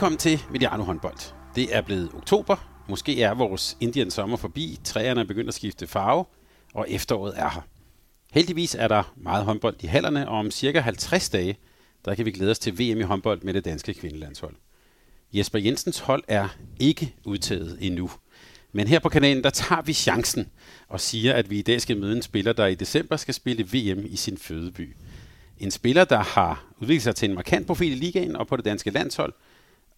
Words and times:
Velkommen 0.00 0.18
til 0.18 0.42
Mediano 0.50 0.82
håndbold. 0.82 1.34
Det 1.54 1.76
er 1.76 1.80
blevet 1.80 2.10
oktober. 2.14 2.84
Måske 2.88 3.22
er 3.22 3.34
vores 3.34 3.76
Indian 3.80 4.10
sommer 4.10 4.36
forbi. 4.36 4.78
Træerne 4.84 5.20
er 5.20 5.24
begyndt 5.24 5.48
at 5.48 5.54
skifte 5.54 5.86
farve, 5.86 6.24
og 6.74 6.90
efteråret 6.90 7.34
er 7.36 7.48
her. 7.48 7.60
Heldigvis 8.32 8.74
er 8.74 8.88
der 8.88 9.12
meget 9.16 9.44
håndbold 9.44 9.76
i 9.80 9.86
hallerne, 9.86 10.28
og 10.28 10.38
om 10.38 10.50
cirka 10.50 10.80
50 10.80 11.28
dage, 11.28 11.58
der 12.04 12.14
kan 12.14 12.26
vi 12.26 12.30
glæde 12.30 12.50
os 12.50 12.58
til 12.58 12.72
VM 12.72 13.00
i 13.00 13.02
håndbold 13.02 13.42
med 13.42 13.54
det 13.54 13.64
danske 13.64 13.94
kvindelandshold. 13.94 14.54
Jesper 15.32 15.58
Jensens 15.58 15.98
hold 15.98 16.22
er 16.28 16.48
ikke 16.78 17.14
udtaget 17.24 17.78
endnu. 17.80 18.10
Men 18.72 18.86
her 18.86 18.98
på 18.98 19.08
kanalen, 19.08 19.44
der 19.44 19.50
tager 19.50 19.82
vi 19.82 19.92
chancen 19.92 20.48
og 20.88 21.00
siger, 21.00 21.34
at 21.34 21.50
vi 21.50 21.58
i 21.58 21.62
dag 21.62 21.80
skal 21.80 22.00
møde 22.00 22.16
en 22.16 22.22
spiller, 22.22 22.52
der 22.52 22.66
i 22.66 22.74
december 22.74 23.16
skal 23.16 23.34
spille 23.34 23.64
VM 23.64 24.04
i 24.06 24.16
sin 24.16 24.38
fødeby. 24.38 24.96
En 25.58 25.70
spiller, 25.70 26.04
der 26.04 26.18
har 26.22 26.64
udviklet 26.78 27.02
sig 27.02 27.14
til 27.14 27.28
en 27.28 27.34
markant 27.34 27.66
profil 27.66 27.92
i 27.92 27.94
ligaen 27.94 28.36
og 28.36 28.46
på 28.46 28.56
det 28.56 28.64
danske 28.64 28.90
landshold– 28.90 29.32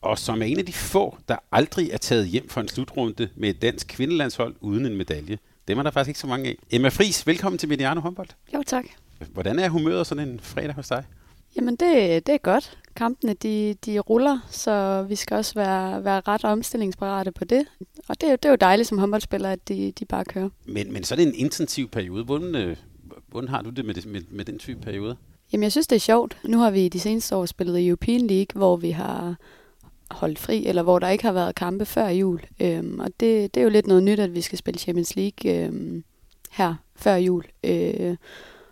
og 0.02 0.18
som 0.18 0.42
er 0.42 0.46
en 0.46 0.58
af 0.58 0.66
de 0.66 0.72
få, 0.72 1.16
der 1.28 1.36
aldrig 1.52 1.90
er 1.90 1.98
taget 1.98 2.26
hjem 2.26 2.48
for 2.48 2.60
en 2.60 2.68
slutrunde 2.68 3.28
med 3.36 3.50
et 3.50 3.62
dansk 3.62 3.88
kvindelandshold 3.88 4.54
uden 4.60 4.86
en 4.86 4.96
medalje. 4.96 5.38
Dem 5.68 5.78
er 5.78 5.82
der 5.82 5.90
faktisk 5.90 6.08
ikke 6.08 6.20
så 6.20 6.26
mange 6.26 6.48
af. 6.48 6.56
Emma 6.70 6.88
Fris, 6.88 7.26
velkommen 7.26 7.58
til 7.58 7.68
Mediano 7.68 8.00
håndbold. 8.00 8.28
Jo, 8.54 8.62
tak. 8.66 8.84
Hvordan 9.32 9.58
er 9.58 9.68
humøret 9.68 10.06
sådan 10.06 10.28
en 10.28 10.40
fredag 10.40 10.74
hos 10.74 10.88
dig? 10.88 11.04
Jamen, 11.56 11.76
det, 11.76 12.26
det 12.26 12.34
er 12.34 12.38
godt. 12.38 12.78
Kampene, 12.96 13.34
de, 13.34 13.74
de 13.86 13.98
ruller, 13.98 14.38
så 14.50 15.06
vi 15.08 15.14
skal 15.14 15.36
også 15.36 15.54
være, 15.54 16.04
være 16.04 16.20
ret 16.28 16.44
omstillingsparate 16.44 17.32
på 17.32 17.44
det. 17.44 17.66
Og 18.08 18.20
det, 18.20 18.42
det 18.42 18.44
er 18.44 18.50
jo 18.50 18.56
dejligt 18.56 18.88
som 18.88 18.98
håndboldspiller, 18.98 19.50
at 19.50 19.68
de, 19.68 19.92
de 19.98 20.04
bare 20.04 20.24
kører. 20.24 20.48
Men, 20.64 20.92
men 20.92 21.04
så 21.04 21.14
er 21.14 21.16
det 21.16 21.26
en 21.26 21.34
intensiv 21.34 21.88
periode. 21.88 22.24
Hvordan, 22.24 22.54
øh, 22.54 22.76
hvordan 23.28 23.48
har 23.48 23.62
du 23.62 23.70
det 23.70 23.84
med, 23.84 23.94
det 23.94 24.06
med, 24.06 24.20
med 24.30 24.44
den 24.44 24.58
type 24.58 24.80
periode? 24.80 25.16
Jamen, 25.52 25.62
jeg 25.62 25.72
synes, 25.72 25.86
det 25.86 25.96
er 25.96 26.00
sjovt. 26.00 26.38
Nu 26.44 26.58
har 26.58 26.70
vi 26.70 26.88
de 26.88 27.00
seneste 27.00 27.36
år 27.36 27.46
spillet 27.46 27.86
European 27.86 28.20
League, 28.20 28.46
hvor 28.54 28.76
vi 28.76 28.90
har 28.90 29.36
holdt 30.12 30.38
fri, 30.38 30.66
eller 30.66 30.82
hvor 30.82 30.98
der 30.98 31.08
ikke 31.08 31.24
har 31.24 31.32
været 31.32 31.54
kampe 31.54 31.84
før 31.84 32.08
jul. 32.08 32.40
Øhm, 32.60 33.00
og 33.00 33.08
det, 33.20 33.54
det 33.54 33.60
er 33.60 33.64
jo 33.64 33.70
lidt 33.70 33.86
noget 33.86 34.02
nyt, 34.02 34.20
at 34.20 34.34
vi 34.34 34.40
skal 34.40 34.58
spille 34.58 34.80
Champions 34.80 35.16
League 35.16 35.52
øhm, 35.56 36.04
her 36.50 36.74
før 36.96 37.14
jul. 37.14 37.44
Øh, 37.64 38.16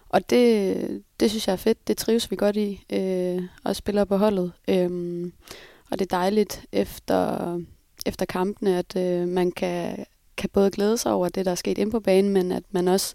og 0.09 0.31
det, 0.31 1.03
det 1.21 1.31
synes 1.31 1.47
jeg 1.47 1.53
er 1.53 1.57
fedt. 1.57 1.89
Det 1.89 1.97
trives 1.97 2.31
vi 2.31 2.37
godt 2.37 2.57
i, 2.57 2.85
øh, 2.93 3.43
og 3.65 3.77
spiller 3.77 4.05
på 4.05 4.17
holdet. 4.17 4.53
Øhm, 4.69 5.33
og 5.91 5.99
det 5.99 6.13
er 6.13 6.17
dejligt 6.17 6.67
efter, 6.73 7.61
efter 8.07 8.27
kampene, 8.27 8.79
at 8.79 8.97
øh, 8.97 9.29
man 9.29 9.53
kan, 9.53 10.05
kan 10.37 10.51
både 10.53 10.71
glæde 10.71 10.99
sig 10.99 11.13
over 11.13 11.29
det, 11.29 11.45
der 11.45 11.51
er 11.51 11.55
sket 11.55 11.79
ind 11.79 11.91
på 11.91 12.01
banen, 12.01 12.33
men 12.33 12.53
at 12.53 12.63
man 12.71 12.89
også 12.89 13.15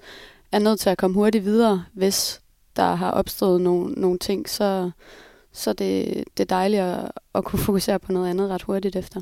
er 0.52 0.60
nødt 0.60 0.80
til 0.80 0.90
at 0.90 0.98
komme 0.98 1.14
hurtigt 1.14 1.46
videre, 1.46 1.86
hvis 1.94 2.42
der 2.76 2.96
har 2.96 3.12
opstået 3.12 3.62
nogle, 3.62 3.94
nogle 3.94 4.20
ting, 4.20 4.50
så, 4.50 4.92
så 5.56 5.74
det, 5.74 6.24
det 6.38 6.44
er 6.44 6.56
dejligt 6.56 6.82
at, 6.82 7.12
at 7.36 7.44
kunne 7.44 7.60
fokusere 7.60 8.00
på 8.00 8.12
noget 8.12 8.30
andet 8.30 8.50
ret 8.50 8.62
hurtigt 8.62 8.96
efter. 8.96 9.22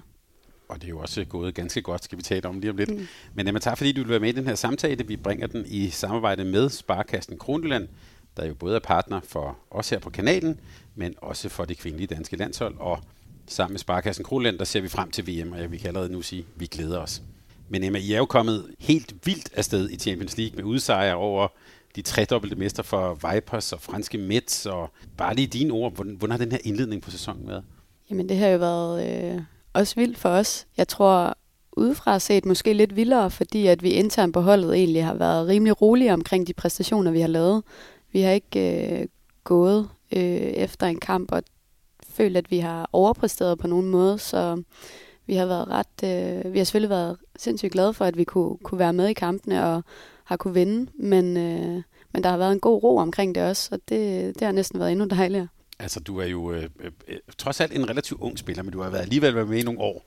Og 0.70 0.76
det 0.76 0.84
er 0.84 0.90
jo 0.90 1.00
også 1.00 1.26
gået 1.26 1.56
ganske 1.56 1.82
godt, 1.82 2.04
skal 2.04 2.18
vi 2.18 2.24
tale 2.24 2.50
om 2.50 2.60
lige 2.60 2.72
om 2.72 2.78
lidt. 2.78 2.90
Mm. 2.90 3.08
Men 3.34 3.48
Emma, 3.48 3.60
tak 3.60 3.78
fordi 3.78 3.92
du 3.92 4.02
vil 4.02 4.10
være 4.10 4.20
med 4.20 4.30
i 4.30 4.32
den 4.32 4.48
her 4.48 4.56
samtale. 4.56 5.08
Vi 5.08 5.18
bringer 5.18 5.48
den 5.48 5.66
i 5.68 5.90
samarbejde 5.90 6.46
med 6.46 6.70
Sparkassen 6.70 7.38
Kronjylland, 7.38 7.88
der 8.38 8.46
jo 8.46 8.54
både 8.54 8.76
er 8.76 8.80
partner 8.80 9.20
for 9.24 9.58
os 9.72 9.90
her 9.90 10.00
på 10.00 10.10
kanalen, 10.10 10.60
men 10.96 11.16
også 11.18 11.50
for 11.50 11.66
det 11.66 11.78
kvindelige 11.78 12.08
danske 12.08 12.36
landshold. 12.36 12.76
Og 12.80 13.00
sammen 13.48 13.74
med 13.74 13.80
Sparkassen 13.80 14.26
Kronjylland, 14.26 14.58
der 14.58 14.66
ser 14.66 14.82
vi 14.82 14.88
frem 14.88 15.12
til 15.12 15.28
VM, 15.28 15.52
og 15.52 15.60
jeg 15.60 15.72
vil 15.72 15.88
allerede 15.88 16.12
nu 16.12 16.22
sige, 16.22 16.40
at 16.40 16.62
vi 16.62 16.66
glæder 16.66 17.00
os. 17.00 17.22
Men 17.70 17.84
Emma, 17.84 18.00
I 18.00 18.14
er 18.14 18.18
jo 18.18 18.26
kommet 18.26 18.76
helt 18.80 19.16
vildt 19.26 19.50
afsted 19.56 19.90
i 19.90 19.96
Champions 19.98 20.38
League 20.38 20.56
med 20.56 20.64
udsejre 20.64 21.16
over 21.16 21.48
de 21.96 22.02
tredobbelte 22.02 22.56
mester 22.56 22.84
for 22.84 23.34
Vipers 23.34 23.74
og 23.74 23.82
franske 23.82 24.18
Mets, 24.18 24.66
og 24.66 24.90
bare 25.18 25.36
lige 25.36 25.48
dine 25.48 25.74
ord, 25.74 25.94
hvordan, 25.96 26.16
hvordan 26.16 26.32
har 26.32 26.38
den 26.38 26.52
her 26.52 26.60
indledning 26.64 27.02
på 27.02 27.12
sæsonen 27.12 27.48
været? 27.48 27.64
Jamen 28.10 28.30
det 28.30 28.38
har 28.38 28.48
jo 28.48 28.58
været 28.58 29.34
øh, 29.34 29.42
også 29.74 29.96
vildt 29.96 30.18
for 30.18 30.30
os. 30.30 30.66
Jeg 30.78 30.88
tror 30.88 31.38
udefra 31.78 32.20
set 32.20 32.46
måske 32.46 32.74
lidt 32.74 32.96
vildere, 32.96 33.32
fordi 33.32 33.68
at 33.68 33.84
vi 33.84 33.90
internt 33.90 34.34
på 34.34 34.42
holdet 34.42 34.76
egentlig 34.76 35.06
har 35.06 35.14
været 35.14 35.48
rimelig 35.48 35.82
rolige 35.82 36.14
omkring 36.14 36.48
de 36.48 36.54
præstationer, 36.54 37.12
vi 37.12 37.22
har 37.22 37.28
lavet. 37.28 37.64
Vi 38.12 38.22
har 38.22 38.32
ikke 38.32 39.00
øh, 39.02 39.08
gået 39.44 39.90
øh, 40.12 40.22
efter 40.38 40.88
en 40.88 41.00
kamp 41.00 41.32
og 41.32 41.44
følt, 42.10 42.38
at 42.38 42.52
vi 42.52 42.60
har 42.60 42.90
overpræsteret 42.94 43.60
på 43.60 43.68
nogen 43.68 43.90
måde, 43.90 44.20
så 44.20 44.64
vi 45.26 45.36
har 45.36 45.46
været 45.46 45.68
ret, 45.68 46.04
øh, 46.46 46.54
vi 46.54 46.58
har 46.58 46.66
selvfølgelig 46.66 46.90
været 46.90 47.18
sindssygt 47.36 47.72
glade 47.72 47.94
for, 47.94 48.06
at 48.06 48.18
vi 48.18 48.24
kunne, 48.24 48.58
kunne 48.64 48.80
være 48.80 48.94
med 48.94 49.08
i 49.08 49.14
kampene 49.14 49.66
og 49.66 49.84
har 50.24 50.38
kunne 50.38 50.54
vinde, 50.54 50.92
men, 50.96 51.38
øh, 51.38 51.84
men 52.14 52.24
der 52.24 52.30
har 52.30 52.38
været 52.38 52.52
en 52.52 52.60
god 52.60 52.84
ro 52.84 52.98
omkring 52.98 53.36
det 53.36 53.44
også, 53.44 53.70
og 53.72 53.80
det, 53.90 54.34
det 54.40 54.46
har 54.46 54.52
næsten 54.52 54.80
været 54.80 54.92
endnu 54.92 55.06
dejligere. 55.06 55.48
Altså, 55.80 56.00
du 56.00 56.18
er 56.18 56.26
jo 56.26 56.52
øh, 56.52 56.70
øh, 57.08 57.18
trods 57.38 57.62
alt 57.62 57.74
en 57.74 57.90
relativt 57.90 58.22
ung 58.22 58.40
spiller, 58.40 58.64
men 58.64 58.74
du 58.74 58.82
har 58.82 58.90
været 58.90 59.02
alligevel 59.02 59.36
været 59.36 59.50
med 59.50 59.58
i 59.58 59.64
nogle 59.64 59.80
år. 59.80 60.06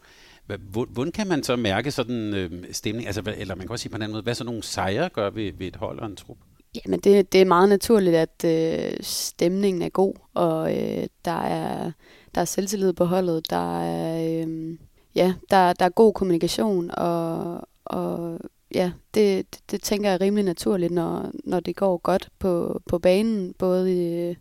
Hvordan 0.68 1.12
kan 1.12 1.26
man 1.26 1.42
så 1.42 1.56
mærke 1.56 1.90
sådan 1.90 2.34
øh, 2.34 2.64
stemning? 2.72 3.06
Altså, 3.06 3.22
eller 3.36 3.54
man 3.54 3.66
kan 3.66 3.70
også 3.70 3.82
sige 3.82 3.90
på 3.90 3.96
en 3.96 4.02
anden 4.02 4.12
måde, 4.12 4.22
hvad 4.22 4.34
så 4.34 4.44
nogle 4.44 4.62
sejre 4.62 5.08
gør 5.08 5.30
ved, 5.30 5.52
ved 5.58 5.66
et 5.66 5.76
hold 5.76 5.98
og 5.98 6.06
en 6.06 6.16
trup? 6.16 6.36
Jamen, 6.84 7.00
det, 7.00 7.32
det 7.32 7.40
er 7.40 7.44
meget 7.44 7.68
naturligt, 7.68 8.16
at 8.16 8.44
øh, 8.44 8.96
stemningen 9.00 9.82
er 9.82 9.88
god, 9.88 10.14
og 10.34 10.76
øh, 10.76 11.06
der, 11.24 11.40
er, 11.40 11.92
der 12.34 12.40
er 12.40 12.44
selvtillid 12.44 12.92
på 12.92 13.04
holdet. 13.04 13.50
Der 13.50 13.80
er, 13.82 14.44
øh, 14.46 14.78
ja, 15.14 15.34
der, 15.50 15.72
der 15.72 15.84
er 15.84 15.88
god 15.88 16.12
kommunikation, 16.12 16.90
og, 16.94 17.60
og 17.84 18.38
ja, 18.76 18.92
det, 19.14 19.54
det, 19.54 19.60
det 19.70 19.82
tænker 19.82 20.08
jeg 20.08 20.14
er 20.14 20.20
rimelig 20.20 20.44
naturligt, 20.44 20.92
når, 20.92 21.30
når 21.44 21.60
det 21.60 21.76
går 21.76 21.96
godt 21.96 22.28
på, 22.38 22.82
på 22.88 22.98
banen, 22.98 23.54
både 23.58 23.94
i, 23.94 24.36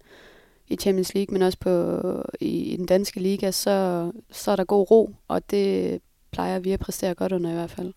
i 0.68 0.76
Champions 0.76 1.14
League, 1.14 1.34
men 1.34 1.42
også 1.42 1.58
på, 1.60 2.02
i, 2.40 2.74
i 2.74 2.78
den 2.78 2.86
danske 2.86 3.20
liga, 3.20 3.52
så, 3.52 4.12
så 4.32 4.52
er 4.52 4.56
der 4.56 4.64
god 4.64 4.92
ro, 4.92 5.16
og 5.28 5.52
det 5.52 6.02
plejer 6.32 6.60
vi 6.60 6.72
at 6.72 6.80
præstere 6.80 7.16
godt 7.16 7.32
under 7.32 7.52
i 7.52 7.54
hvert 7.54 7.72
fald. 7.72 7.94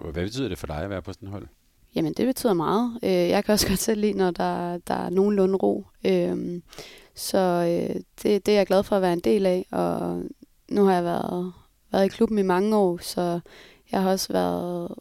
Hvad 0.00 0.24
betyder 0.24 0.48
det 0.48 0.58
for 0.58 0.66
dig 0.66 0.76
at 0.76 0.90
være 0.90 1.02
på 1.02 1.12
sådan 1.12 1.28
et 1.28 1.32
hold? 1.32 1.46
Jamen, 1.94 2.12
det 2.12 2.26
betyder 2.26 2.54
meget. 2.54 2.98
Øh, 3.02 3.10
jeg 3.10 3.44
kan 3.44 3.52
også 3.52 3.68
godt 3.70 3.78
selv 3.78 4.00
lide, 4.00 4.12
når 4.12 4.30
der, 4.30 4.78
der 4.78 4.94
er 4.94 5.10
nogenlunde 5.10 5.56
ro. 5.56 5.84
Øhm, 6.06 6.62
så 7.14 7.38
øh, 7.38 7.94
det, 8.22 8.46
det 8.46 8.48
er 8.48 8.56
jeg 8.56 8.66
glad 8.66 8.82
for 8.82 8.96
at 8.96 9.02
være 9.02 9.12
en 9.12 9.20
del 9.20 9.46
af, 9.46 9.66
og 9.72 10.22
nu 10.68 10.84
har 10.84 10.94
jeg 10.94 11.04
været, 11.04 11.52
været 11.92 12.04
i 12.04 12.08
klubben 12.08 12.38
i 12.38 12.42
mange 12.42 12.76
år, 12.76 12.98
så 13.02 13.40
jeg 13.92 14.02
har 14.02 14.10
også 14.10 14.32
været 14.32 14.94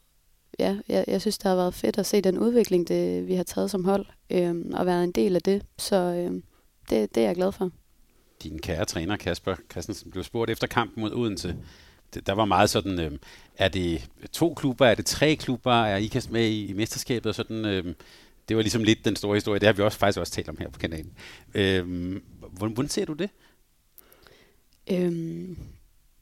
ja, 0.60 0.78
jeg, 0.90 1.06
jeg 1.08 1.22
synes, 1.22 1.38
det 1.38 1.50
har 1.50 1.56
været 1.56 1.74
fedt 1.74 1.98
at 1.98 2.06
se 2.06 2.22
den 2.22 2.40
udvikling, 2.40 2.88
det, 2.88 3.28
vi 3.28 3.36
har 3.36 3.44
taget 3.44 3.72
som 3.72 3.86
hold, 3.86 4.06
øhm, 4.30 4.74
og 4.74 4.86
været 4.86 5.04
en 5.04 5.12
del 5.12 5.36
af 5.36 5.42
det. 5.42 5.64
Så 5.78 5.96
øhm, 5.96 6.44
det, 6.90 7.16
det 7.16 7.24
er 7.24 7.28
jeg 7.28 7.36
glad 7.36 7.52
for. 7.52 7.72
Din 8.44 8.60
kære 8.60 8.86
træner, 8.86 9.18
Kasper 9.18 9.56
Christensen, 9.72 10.12
blev 10.12 10.24
spurgt 10.24 10.52
efter 10.52 10.68
kampen 10.68 11.02
mod 11.02 11.12
Odense. 11.12 11.56
Det, 12.14 12.28
der 12.28 12.34
var 12.34 12.46
meget 12.46 12.70
sådan, 12.70 13.00
øh, 13.00 13.12
er 13.58 13.68
det 13.68 14.10
to 14.32 14.54
klubber, 14.54 14.86
er 14.86 14.96
det 14.96 15.06
tre 15.06 15.36
klubber, 15.36 15.74
er 15.74 15.98
I 15.98 16.08
kast 16.08 16.32
med 16.32 16.48
i, 16.48 16.66
i 16.66 16.74
mesterskabet? 16.74 17.26
Og 17.26 17.36
sådan, 17.36 17.66
øh, 17.66 17.94
det 18.50 18.58
var 18.58 18.64
ligesom 18.64 18.84
lidt 18.84 19.06
den 19.06 19.16
store 19.16 19.36
historie. 19.36 19.60
Det 19.60 19.68
har 19.68 19.74
vi 19.74 19.82
også 19.82 19.98
faktisk 19.98 20.20
også 20.20 20.34
talt 20.34 20.50
om 20.50 20.58
her 20.58 20.70
på 20.70 20.80
kanalen. 20.80 21.14
Øh, 21.54 21.86
hvordan, 22.52 22.74
hvordan 22.74 22.90
ser 22.90 23.06
du 23.06 23.14
det? 23.14 23.30
Øhm, 24.92 25.58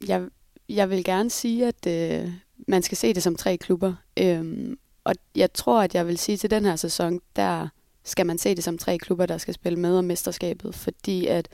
jeg, 0.08 0.28
jeg 0.70 0.90
vil 0.90 1.04
gerne 1.04 1.30
sige, 1.30 1.68
at 1.68 1.88
øh, 1.88 2.32
man 2.68 2.82
skal 2.82 2.98
se 2.98 3.14
det 3.14 3.24
som 3.24 3.36
tre 3.36 3.58
klubber. 3.58 3.94
Øhm, 4.20 4.78
og 5.04 5.16
jeg 5.36 5.54
tror, 5.54 5.82
at 5.82 5.96
jeg 5.96 6.08
vil 6.08 6.18
sige 6.18 6.38
til 6.38 6.52
den 6.52 6.66
her 6.66 6.76
sæson, 6.76 7.20
der 7.36 7.68
skal 8.04 8.26
man 8.26 8.38
se 8.38 8.56
det 8.56 8.64
som 8.64 8.78
tre 8.78 8.98
klubber, 8.98 9.26
der 9.26 9.38
skal 9.38 9.54
spille 9.54 9.80
med 9.80 9.98
om 9.98 10.06
mesterskabet, 10.06 10.76
fordi 10.76 11.28
at 11.28 11.48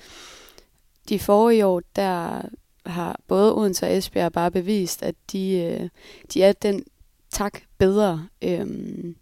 de 1.09 1.19
forrige 1.19 1.65
år, 1.65 1.81
der 1.95 2.41
har 2.85 3.19
både 3.27 3.55
Odense 3.55 3.85
og 3.85 3.97
Esbjerg 3.97 4.31
bare 4.31 4.51
bevist, 4.51 5.03
at 5.03 5.15
de, 5.31 5.53
øh, 5.53 5.89
de 6.33 6.43
er 6.43 6.53
den 6.53 6.83
tak 7.29 7.59
bedre, 7.77 8.27
øhm, 8.41 9.15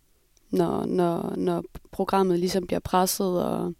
når, 0.51 0.85
når, 0.85 1.33
når 1.37 1.63
programmet 1.91 2.39
ligesom 2.39 2.67
bliver 2.67 2.79
presset, 2.79 3.43
og, 3.43 3.73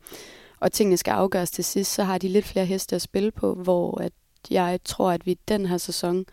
og 0.60 0.72
tingene 0.72 0.98
skal 0.98 1.12
afgøres 1.12 1.52
til 1.52 1.64
sidst, 1.64 1.94
så 1.94 2.04
har 2.04 2.18
de 2.18 2.28
lidt 2.28 2.46
flere 2.46 2.66
heste 2.66 2.96
at 2.96 3.02
spille 3.02 3.32
på, 3.32 3.54
hvor 3.54 4.02
at 4.02 4.14
jeg 4.50 4.80
tror, 4.86 5.12
at 5.12 5.26
vi 5.26 5.38
den 5.48 5.66
her 5.66 5.78
sæson 5.78 6.26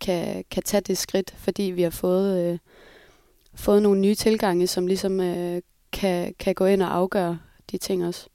kan, 0.00 0.44
kan 0.50 0.62
tage 0.62 0.80
det 0.80 0.98
skridt, 0.98 1.34
fordi 1.36 1.62
vi 1.62 1.82
har 1.82 1.90
fået, 1.90 2.52
øh, 2.52 2.58
fået 3.54 3.82
nogle 3.82 4.00
nye 4.00 4.14
tilgange, 4.14 4.66
som 4.66 4.86
ligesom 4.86 5.20
øh, 5.20 5.62
kan, 5.92 6.34
kan 6.38 6.54
gå 6.54 6.66
ind 6.66 6.82
og 6.82 6.94
afgøre 6.94 7.38
de 7.70 7.78
ting 7.78 8.06
også. 8.06 8.28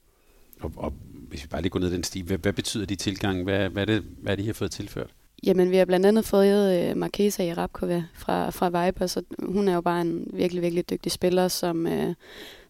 Og, 0.61 0.71
og 0.77 0.93
hvis 1.29 1.43
vi 1.43 1.47
bare 1.47 1.61
lige 1.61 1.69
går 1.69 1.79
ned 1.79 1.91
den 1.91 2.03
sti, 2.03 2.21
hvad, 2.21 2.37
hvad 2.37 2.53
betyder 2.53 2.85
de 2.85 2.95
tilgange? 2.95 3.43
Hvad, 3.43 3.69
hvad, 3.69 3.81
er 3.81 3.85
det, 3.85 4.03
hvad 4.21 4.31
er 4.31 4.35
det, 4.35 4.43
I 4.43 4.45
har 4.45 4.53
fået 4.53 4.71
tilført? 4.71 5.09
Jamen, 5.43 5.71
vi 5.71 5.75
har 5.75 5.85
blandt 5.85 6.05
andet 6.05 6.25
fået 6.25 6.89
øh, 6.89 6.97
Marquesa 6.97 7.43
i 7.43 7.53
Rapkova 7.53 8.03
fra, 8.13 8.49
fra 8.49 8.85
Viper, 8.85 9.07
så 9.07 9.23
hun 9.39 9.67
er 9.67 9.73
jo 9.73 9.81
bare 9.81 10.01
en 10.01 10.27
virkelig, 10.33 10.63
virkelig 10.63 10.89
dygtig 10.89 11.11
spiller, 11.11 11.47
som 11.47 11.87
øh, 11.87 12.15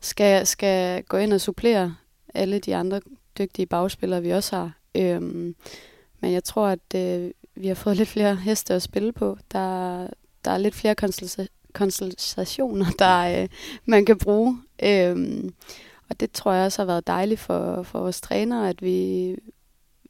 skal, 0.02 0.48
skal 0.48 1.04
gå 1.04 1.18
ind 1.18 1.34
og 1.34 1.42
supplere 1.42 1.96
alle 2.34 2.60
de 2.60 2.76
andre 2.76 3.02
dygtige 3.38 3.66
bagspillere, 3.66 4.22
vi 4.22 4.30
også 4.30 4.56
har. 4.56 4.72
Øhm, 4.96 5.56
men 6.20 6.32
jeg 6.32 6.44
tror, 6.44 6.68
at 6.68 6.96
øh, 6.96 7.32
vi 7.56 7.68
har 7.68 7.76
fået 7.76 7.98
lidt 7.98 8.10
flere 8.10 8.36
heste 8.36 8.74
at 8.74 8.82
spille 8.82 9.12
på. 9.12 9.38
Der, 9.52 10.08
der 10.46 10.52
er 10.52 10.58
lidt 10.58 10.76
flere 10.76 10.96
konstellationer, 11.74 12.86
der 13.00 13.42
øh, 13.42 13.50
man 13.86 14.06
kan 14.06 14.18
bruge. 14.18 14.58
Øhm, 14.84 15.54
og 16.10 16.20
det 16.20 16.32
tror 16.32 16.54
jeg 16.54 16.66
også 16.66 16.82
har 16.82 16.86
været 16.86 17.08
dejligt 17.08 17.40
for, 17.40 17.84
for 17.84 18.00
vores 18.00 18.22
træner, 18.22 18.64
at 18.64 18.82
vi 18.82 19.36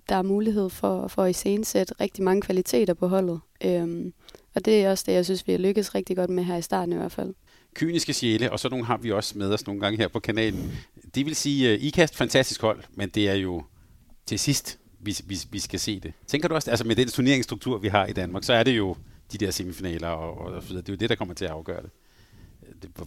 der 0.10 0.16
er 0.16 0.22
mulighed 0.22 0.69
for, 0.69 1.07
for 1.07 1.24
at 1.24 1.30
iscenesætte 1.30 1.94
rigtig 2.01 2.24
mange 2.24 2.42
kvaliteter 2.42 2.94
på 2.94 3.07
holdet. 3.07 3.40
Øhm, 3.66 4.13
og 4.56 4.66
det 4.66 4.84
er 4.84 4.92
også 4.92 5.04
det, 5.07 5.13
jeg 5.13 5.25
synes, 5.25 5.48
vi 5.48 5.51
har 5.51 5.60
lykkes 5.60 5.96
rigtig 5.96 6.16
godt 6.16 6.30
med 6.30 6.44
her 6.44 6.57
i 6.57 6.62
starten 6.62 6.94
i 6.94 6.98
hvert 6.98 7.12
fald. 7.12 7.34
Kyniske 7.75 8.13
sjæle, 8.13 8.51
og 8.51 8.60
så 8.60 8.69
nogle 8.69 8.86
har 8.86 8.98
vi 8.98 9.12
også 9.12 9.38
med 9.38 9.54
os 9.54 9.68
nogle 9.68 9.81
gange 9.81 9.98
her 9.98 10.07
på 10.07 10.19
kanalen. 10.19 10.72
Det 11.16 11.25
vil 11.25 11.36
sige, 11.36 11.69
øh, 11.69 11.80
uh, 11.86 11.92
kast 11.92 12.16
fantastisk 12.16 12.62
hold, 12.62 12.84
men 12.94 13.10
det 13.10 13.30
er 13.30 13.34
jo 13.34 13.63
til 14.25 14.39
sidst, 14.39 14.80
vi, 15.04 15.18
vi, 15.26 15.38
vi 15.52 15.60
skal 15.60 15.80
se 15.80 16.00
det. 16.00 16.14
Tænker 16.28 16.48
du 16.48 16.56
også, 16.56 16.70
altså 16.70 16.88
med 16.88 16.96
den 16.96 17.08
turneringsstruktur, 17.08 17.78
vi 17.78 17.88
har 17.88 18.06
i 18.06 18.14
Danmark, 18.14 18.44
så 18.44 18.54
er 18.54 18.64
det 18.64 18.78
jo 18.78 18.96
de 19.32 19.38
der 19.38 19.52
semifinaler 19.52 20.08
og, 20.08 20.38
og, 20.38 20.54
og 20.54 20.62
så 20.62 20.68
videre. 20.68 20.82
Det 20.82 20.90
er 20.90 20.94
jo 20.94 20.98
det, 20.98 21.10
der 21.10 21.16
kommer 21.16 21.34
til 21.34 21.46
at 21.46 21.52
afgøre 21.52 21.82
det 21.82 21.90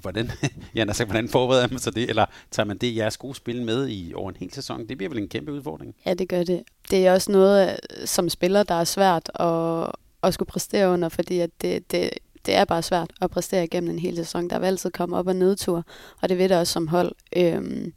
hvordan, 0.01 0.31
ja, 0.75 0.81
altså, 0.81 1.05
hvordan 1.05 1.29
forbereder 1.29 1.69
man 1.71 1.79
sig 1.79 1.95
det? 1.95 2.09
Eller 2.09 2.27
tager 2.51 2.67
man 2.67 2.79
det 2.79 2.97
jeres 2.97 3.17
gode 3.17 3.35
spil 3.35 3.63
med 3.63 3.89
i 3.89 4.13
over 4.15 4.31
en 4.31 4.37
hel 4.37 4.53
sæson? 4.53 4.89
Det 4.89 4.97
bliver 4.97 5.11
vel 5.11 5.19
en 5.19 5.29
kæmpe 5.29 5.53
udfordring? 5.53 5.95
Ja, 6.07 6.15
det 6.15 6.29
gør 6.29 6.43
det. 6.43 6.63
Det 6.91 7.07
er 7.07 7.13
også 7.13 7.33
noget, 7.33 7.81
som 8.05 8.29
spiller, 8.29 8.63
der 8.63 8.75
er 8.75 8.85
svært 8.85 9.31
at, 9.35 9.93
at 10.23 10.35
skulle 10.35 10.49
præstere 10.49 10.89
under, 10.89 11.09
fordi 11.09 11.39
at 11.39 11.51
det, 11.63 11.93
det, 11.93 12.11
det 12.47 12.55
er 12.55 12.65
bare 12.65 12.83
svært 12.83 13.11
at 13.21 13.31
præstere 13.31 13.65
igennem 13.65 13.91
en 13.91 13.99
hel 13.99 14.17
sæson. 14.17 14.51
Der 14.51 14.59
vil 14.59 14.67
altid 14.67 14.91
komme 14.91 15.17
op- 15.17 15.27
og 15.27 15.37
nedtur, 15.37 15.85
og 16.23 16.29
det 16.29 16.39
ved 16.39 16.49
det 16.49 16.59
også 16.59 16.73
som 16.73 16.89
hold. 16.89 17.13
Øhm, 17.37 17.93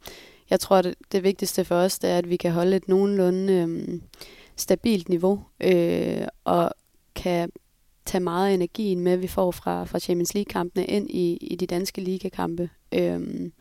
jeg 0.50 0.60
tror, 0.60 0.82
det, 0.82 0.94
det 1.12 1.22
vigtigste 1.22 1.64
for 1.64 1.74
os, 1.74 1.98
det 1.98 2.10
er, 2.10 2.18
at 2.18 2.30
vi 2.30 2.36
kan 2.36 2.52
holde 2.52 2.76
et 2.76 2.88
nogenlunde 2.88 3.52
øhm, 3.52 4.02
stabilt 4.56 5.08
niveau, 5.08 5.42
øh, 5.60 6.26
og 6.44 6.70
kan 7.14 7.50
tage 8.06 8.24
meget 8.24 8.48
af 8.48 8.54
energien 8.54 9.00
med, 9.00 9.16
vi 9.16 9.26
får 9.26 9.50
fra, 9.50 9.84
fra 9.84 9.98
Champions 9.98 10.34
League-kampene 10.34 10.86
ind 10.86 11.10
i, 11.10 11.36
i 11.36 11.56
de 11.56 11.66
danske 11.66 12.00
ligakampe. 12.00 12.70
Øhm, 12.94 13.52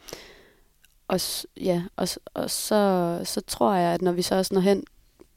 og, 1.08 1.20
ja, 1.58 1.84
og, 1.96 2.08
og 2.34 2.50
så, 2.50 3.22
så 3.24 3.42
tror 3.48 3.74
jeg, 3.74 3.94
at 3.94 4.02
når 4.02 4.12
vi 4.12 4.22
så 4.22 4.36
også 4.36 4.54
når 4.54 4.62
hen 4.62 4.84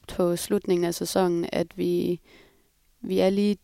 på 0.09 0.37
slutningen 0.37 0.85
af 0.85 0.95
sæsonen, 0.95 1.47
at 1.53 1.67
vi, 1.77 2.21
vi 3.01 3.19
er 3.19 3.31
lige 3.31 3.59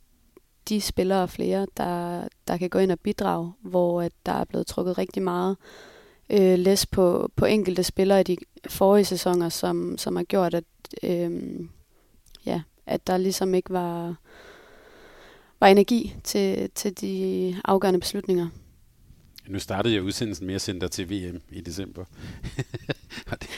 de 0.68 0.80
spillere 0.80 1.22
og 1.22 1.30
flere, 1.30 1.66
der, 1.76 2.28
der 2.48 2.56
kan 2.56 2.70
gå 2.70 2.78
ind 2.78 2.92
og 2.92 3.00
bidrage, 3.00 3.52
hvor 3.60 4.02
at 4.02 4.12
der 4.26 4.32
er 4.32 4.44
blevet 4.44 4.66
trukket 4.66 4.98
rigtig 4.98 5.22
meget 5.22 5.56
øh, 6.30 6.58
læs 6.58 6.86
på, 6.86 7.30
på 7.36 7.44
enkelte 7.44 7.82
spillere 7.82 8.20
i 8.20 8.24
de 8.24 8.36
forrige 8.68 9.04
sæsoner, 9.04 9.48
som, 9.48 9.98
som 9.98 10.16
har 10.16 10.24
gjort, 10.24 10.54
at, 10.54 10.64
øh, 11.02 11.60
ja, 12.46 12.62
at 12.86 13.06
der 13.06 13.16
ligesom 13.16 13.54
ikke 13.54 13.70
var 13.70 14.16
var 15.60 15.66
energi 15.66 16.14
til, 16.24 16.70
til 16.74 17.00
de 17.00 17.56
afgørende 17.64 18.00
beslutninger. 18.00 18.48
Nu 19.46 19.58
startede 19.58 19.94
jeg 19.94 20.02
udsendelsen 20.02 20.46
med 20.46 20.54
at 20.54 20.60
sende 20.60 20.80
dig 20.80 20.90
til 20.90 21.10
VM 21.10 21.40
i 21.50 21.60
december. 21.60 22.04
og 23.30 23.36
det, 23.42 23.48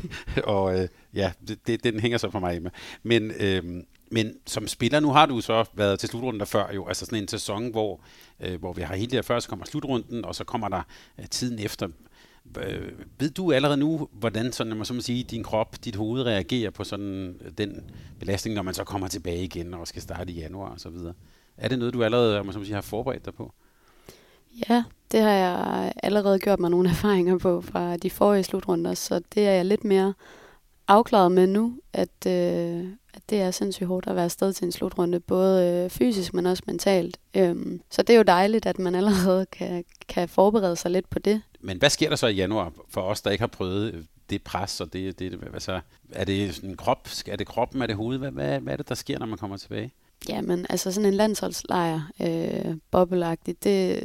og 0.44 0.80
øh, 0.80 0.88
ja, 1.14 1.32
det, 1.48 1.66
det, 1.66 1.84
den 1.84 2.00
hænger 2.00 2.18
så 2.18 2.30
for 2.30 2.38
mig 2.38 2.62
med. 2.62 2.70
Men, 3.02 3.30
øh, 3.30 3.82
men 4.10 4.34
som 4.46 4.68
spiller, 4.68 5.00
nu 5.00 5.10
har 5.10 5.26
du 5.26 5.40
så 5.40 5.64
været 5.74 5.98
til 5.98 6.08
slutrunden 6.08 6.40
der 6.40 6.46
før 6.46 6.72
jo, 6.72 6.86
altså 6.86 7.04
sådan 7.04 7.22
en 7.22 7.28
sæson, 7.28 7.70
hvor, 7.70 8.00
øh, 8.40 8.60
hvor 8.60 8.72
vi 8.72 8.82
har 8.82 8.96
hele 8.96 9.10
det 9.10 9.24
før, 9.24 9.40
så 9.40 9.48
kommer 9.48 9.66
slutrunden, 9.66 10.24
og 10.24 10.34
så 10.34 10.44
kommer 10.44 10.68
der 10.68 10.82
øh, 11.18 11.26
tiden 11.28 11.58
efter. 11.58 11.88
Øh, 12.56 12.92
ved 13.18 13.30
du 13.30 13.52
allerede 13.52 13.76
nu, 13.76 14.08
hvordan 14.12 14.52
sådan, 14.52 14.76
man 14.76 14.84
så 14.84 14.94
må 14.94 15.00
sige, 15.00 15.24
din 15.24 15.42
krop, 15.42 15.76
dit 15.84 15.96
hoved 15.96 16.22
reagerer 16.26 16.70
på 16.70 16.84
sådan 16.84 17.36
øh, 17.44 17.50
den 17.58 17.90
belastning, 18.18 18.54
når 18.54 18.62
man 18.62 18.74
så 18.74 18.84
kommer 18.84 19.08
tilbage 19.08 19.44
igen 19.44 19.74
og 19.74 19.88
skal 19.88 20.02
starte 20.02 20.32
i 20.32 20.40
januar 20.40 20.70
og 20.70 20.80
så 20.80 20.88
videre? 20.88 21.14
Er 21.56 21.68
det 21.68 21.78
noget, 21.78 21.94
du 21.94 22.04
allerede 22.04 22.44
man 22.44 22.52
sige, 22.52 22.74
har 22.74 22.80
forberedt 22.80 23.24
dig 23.24 23.34
på? 23.34 23.52
Ja, 24.68 24.84
det 25.12 25.20
har 25.20 25.30
jeg 25.30 25.92
allerede 26.02 26.38
gjort 26.38 26.60
mig 26.60 26.70
nogle 26.70 26.88
erfaringer 26.94 27.38
på 27.38 27.60
fra 27.60 27.96
de 27.96 28.10
forrige 28.10 28.44
slutrunder, 28.44 28.94
så 28.94 29.20
det 29.34 29.46
er 29.46 29.52
jeg 29.52 29.64
lidt 29.64 29.84
mere 29.84 30.14
afklaret 30.88 31.32
med 31.32 31.46
nu, 31.46 31.80
at, 31.92 32.26
øh, 32.26 32.86
at 33.14 33.22
det 33.30 33.40
er 33.40 33.50
sindssygt 33.50 33.86
hårdt 33.86 34.06
at 34.06 34.14
være 34.14 34.24
afsted 34.24 34.52
til 34.52 34.64
en 34.64 34.72
slutrunde, 34.72 35.20
både 35.20 35.84
øh, 35.84 35.90
fysisk, 35.90 36.34
men 36.34 36.46
også 36.46 36.62
mentalt. 36.66 37.18
Øhm, 37.34 37.80
så 37.90 38.02
det 38.02 38.12
er 38.12 38.16
jo 38.16 38.22
dejligt, 38.22 38.66
at 38.66 38.78
man 38.78 38.94
allerede 38.94 39.46
kan, 39.52 39.84
kan 40.08 40.28
forberede 40.28 40.76
sig 40.76 40.90
lidt 40.90 41.10
på 41.10 41.18
det. 41.18 41.42
Men 41.60 41.78
hvad 41.78 41.90
sker 41.90 42.08
der 42.08 42.16
så 42.16 42.26
i 42.26 42.34
januar 42.34 42.72
for 42.88 43.00
os, 43.00 43.22
der 43.22 43.30
ikke 43.30 43.42
har 43.42 43.46
prøvet 43.46 44.06
det 44.30 44.42
pres, 44.42 44.80
og 44.80 44.92
det, 44.92 45.18
det, 45.18 45.38
altså, 45.52 45.80
er 46.12 46.24
det 46.24 46.54
sådan 46.54 46.76
krop, 46.76 47.08
er 47.26 47.36
det 47.36 47.46
kroppen, 47.46 47.82
er 47.82 47.86
det 47.86 47.96
hovedet, 47.96 48.20
hvad, 48.20 48.30
hvad, 48.30 48.60
hvad 48.60 48.72
er 48.72 48.76
det, 48.76 48.88
der 48.88 48.94
sker, 48.94 49.18
når 49.18 49.26
man 49.26 49.38
kommer 49.38 49.56
tilbage? 49.56 49.92
Jamen, 50.28 50.66
altså 50.70 50.92
sådan 50.92 51.08
en 51.08 51.14
landsholdslejr, 51.14 52.00
øh, 52.22 52.76
bobbelagtigt, 52.90 53.64
det, 53.64 54.04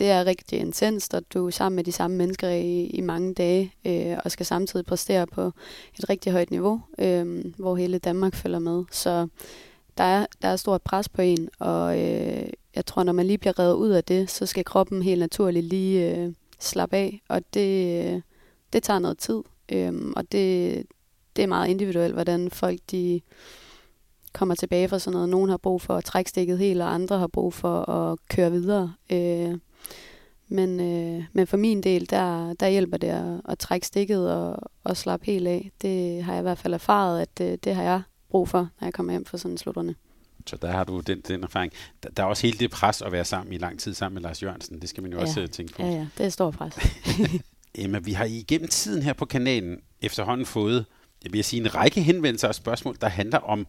det 0.00 0.10
er 0.10 0.24
rigtig 0.24 0.58
intenst, 0.58 1.14
og 1.14 1.22
du 1.34 1.46
er 1.46 1.50
sammen 1.50 1.76
med 1.76 1.84
de 1.84 1.92
samme 1.92 2.16
mennesker 2.16 2.48
i, 2.48 2.86
i 2.86 3.00
mange 3.00 3.34
dage, 3.34 3.74
øh, 3.86 4.16
og 4.24 4.30
skal 4.30 4.46
samtidig 4.46 4.86
præstere 4.86 5.26
på 5.26 5.52
et 5.98 6.10
rigtig 6.10 6.32
højt 6.32 6.50
niveau, 6.50 6.80
øh, 6.98 7.44
hvor 7.56 7.76
hele 7.76 7.98
Danmark 7.98 8.34
følger 8.34 8.58
med. 8.58 8.84
Så 8.90 9.28
der 9.98 10.04
er, 10.04 10.26
der 10.42 10.48
er 10.48 10.56
stort 10.56 10.82
pres 10.82 11.08
på 11.08 11.22
en, 11.22 11.48
og 11.58 11.98
øh, 12.00 12.46
jeg 12.74 12.86
tror, 12.86 13.02
når 13.02 13.12
man 13.12 13.26
lige 13.26 13.38
bliver 13.38 13.58
reddet 13.58 13.74
ud 13.74 13.90
af 13.90 14.04
det, 14.04 14.30
så 14.30 14.46
skal 14.46 14.64
kroppen 14.64 15.02
helt 15.02 15.20
naturligt 15.20 15.66
lige 15.66 16.16
øh, 16.16 16.32
slappe 16.58 16.96
af, 16.96 17.22
og 17.28 17.42
det, 17.54 18.04
øh, 18.04 18.20
det 18.72 18.82
tager 18.82 18.98
noget 18.98 19.18
tid, 19.18 19.42
øh, 19.72 19.92
og 20.16 20.32
det, 20.32 20.82
det 21.36 21.42
er 21.42 21.46
meget 21.46 21.68
individuelt, 21.68 22.14
hvordan 22.14 22.50
folk 22.50 22.80
de 22.90 23.20
kommer 24.32 24.54
tilbage 24.54 24.88
fra 24.88 24.98
sådan 24.98 25.12
noget. 25.12 25.28
Nogen 25.28 25.50
har 25.50 25.56
brug 25.56 25.82
for 25.82 25.96
at 25.96 26.04
trække 26.04 26.30
stikket 26.30 26.58
helt, 26.58 26.82
og 26.82 26.94
andre 26.94 27.18
har 27.18 27.26
brug 27.26 27.54
for 27.54 27.90
at 27.90 28.18
køre 28.28 28.50
videre. 28.50 28.92
Øh, 29.12 29.58
men, 30.48 30.80
øh, 30.80 31.24
men 31.32 31.46
for 31.46 31.56
min 31.56 31.82
del, 31.82 32.10
der, 32.10 32.54
der 32.54 32.68
hjælper 32.68 32.96
det 32.96 33.08
at, 33.08 33.40
at 33.48 33.58
trække 33.58 33.86
stikket 33.86 34.32
og, 34.32 34.56
og 34.84 34.96
slappe 34.96 35.26
helt 35.26 35.48
af. 35.48 35.70
Det 35.82 36.22
har 36.22 36.32
jeg 36.32 36.40
i 36.40 36.42
hvert 36.42 36.58
fald 36.58 36.74
erfaret, 36.74 37.22
at 37.22 37.38
det, 37.38 37.64
det 37.64 37.74
har 37.74 37.82
jeg 37.82 38.02
brug 38.30 38.48
for, 38.48 38.68
når 38.80 38.86
jeg 38.86 38.94
kommer 38.94 39.12
hjem 39.12 39.24
fra 39.24 39.38
sådan 39.38 39.58
slutrunde. 39.58 39.94
Så 40.46 40.56
der 40.56 40.70
har 40.70 40.84
du 40.84 41.00
den, 41.00 41.20
den 41.20 41.42
erfaring. 41.42 41.72
Der, 42.02 42.08
der 42.08 42.22
er 42.22 42.26
også 42.26 42.46
hele 42.46 42.58
det 42.58 42.70
pres 42.70 43.02
at 43.02 43.12
være 43.12 43.24
sammen 43.24 43.52
i 43.52 43.58
lang 43.58 43.80
tid 43.80 43.94
sammen 43.94 44.14
med 44.14 44.22
Lars 44.22 44.42
Jørgensen. 44.42 44.80
Det 44.80 44.88
skal 44.88 45.02
man 45.02 45.12
jo 45.12 45.18
ja. 45.18 45.24
også 45.24 45.40
øh, 45.40 45.48
tænke 45.48 45.72
på. 45.72 45.82
Ja, 45.82 45.88
ja, 45.88 46.06
det 46.18 46.26
er 46.26 46.30
stor 46.30 46.50
pres. 46.50 46.74
Emma, 47.74 47.98
vi 47.98 48.12
har 48.12 48.24
igennem 48.24 48.68
tiden 48.68 49.02
her 49.02 49.12
på 49.12 49.24
kanalen 49.24 49.80
efterhånden 50.02 50.46
fået, 50.46 50.84
jeg 51.24 51.32
vil 51.32 51.44
sige, 51.44 51.60
en 51.60 51.74
række 51.74 52.02
henvendelser 52.02 52.48
og 52.48 52.54
spørgsmål, 52.54 52.96
der 53.00 53.08
handler 53.08 53.38
om 53.38 53.66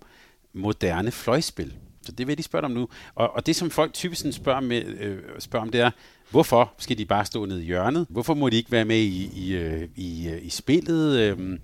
moderne 0.54 1.12
fløjspil. 1.12 1.74
Så 2.02 2.12
det 2.12 2.28
vil 2.28 2.38
de 2.38 2.44
spørge 2.44 2.66
om 2.66 2.72
nu. 2.72 2.88
Og, 3.16 3.36
og 3.36 3.46
det, 3.46 3.56
som 3.56 3.70
folk 3.70 3.94
typisk 3.94 4.26
spørger, 4.32 4.60
med, 4.60 4.86
øh, 4.86 5.20
spørger 5.40 5.66
om, 5.66 5.72
det 5.72 5.82
er, 5.82 5.92
hvorfor 6.30 6.74
skal 6.78 6.98
de 6.98 7.06
bare 7.06 7.26
stå 7.26 7.46
nede 7.46 7.62
i 7.62 7.66
hjørnet? 7.66 8.06
Hvorfor 8.10 8.34
må 8.34 8.50
de 8.50 8.58
ikke 8.58 8.72
være 8.72 8.86
med 8.86 8.98
i, 8.98 9.30
i, 9.34 9.54
øh, 9.54 9.88
i, 9.96 10.30
øh, 10.30 10.46
i 10.46 10.50
spillet? 10.50 11.20
Øh, 11.20 11.60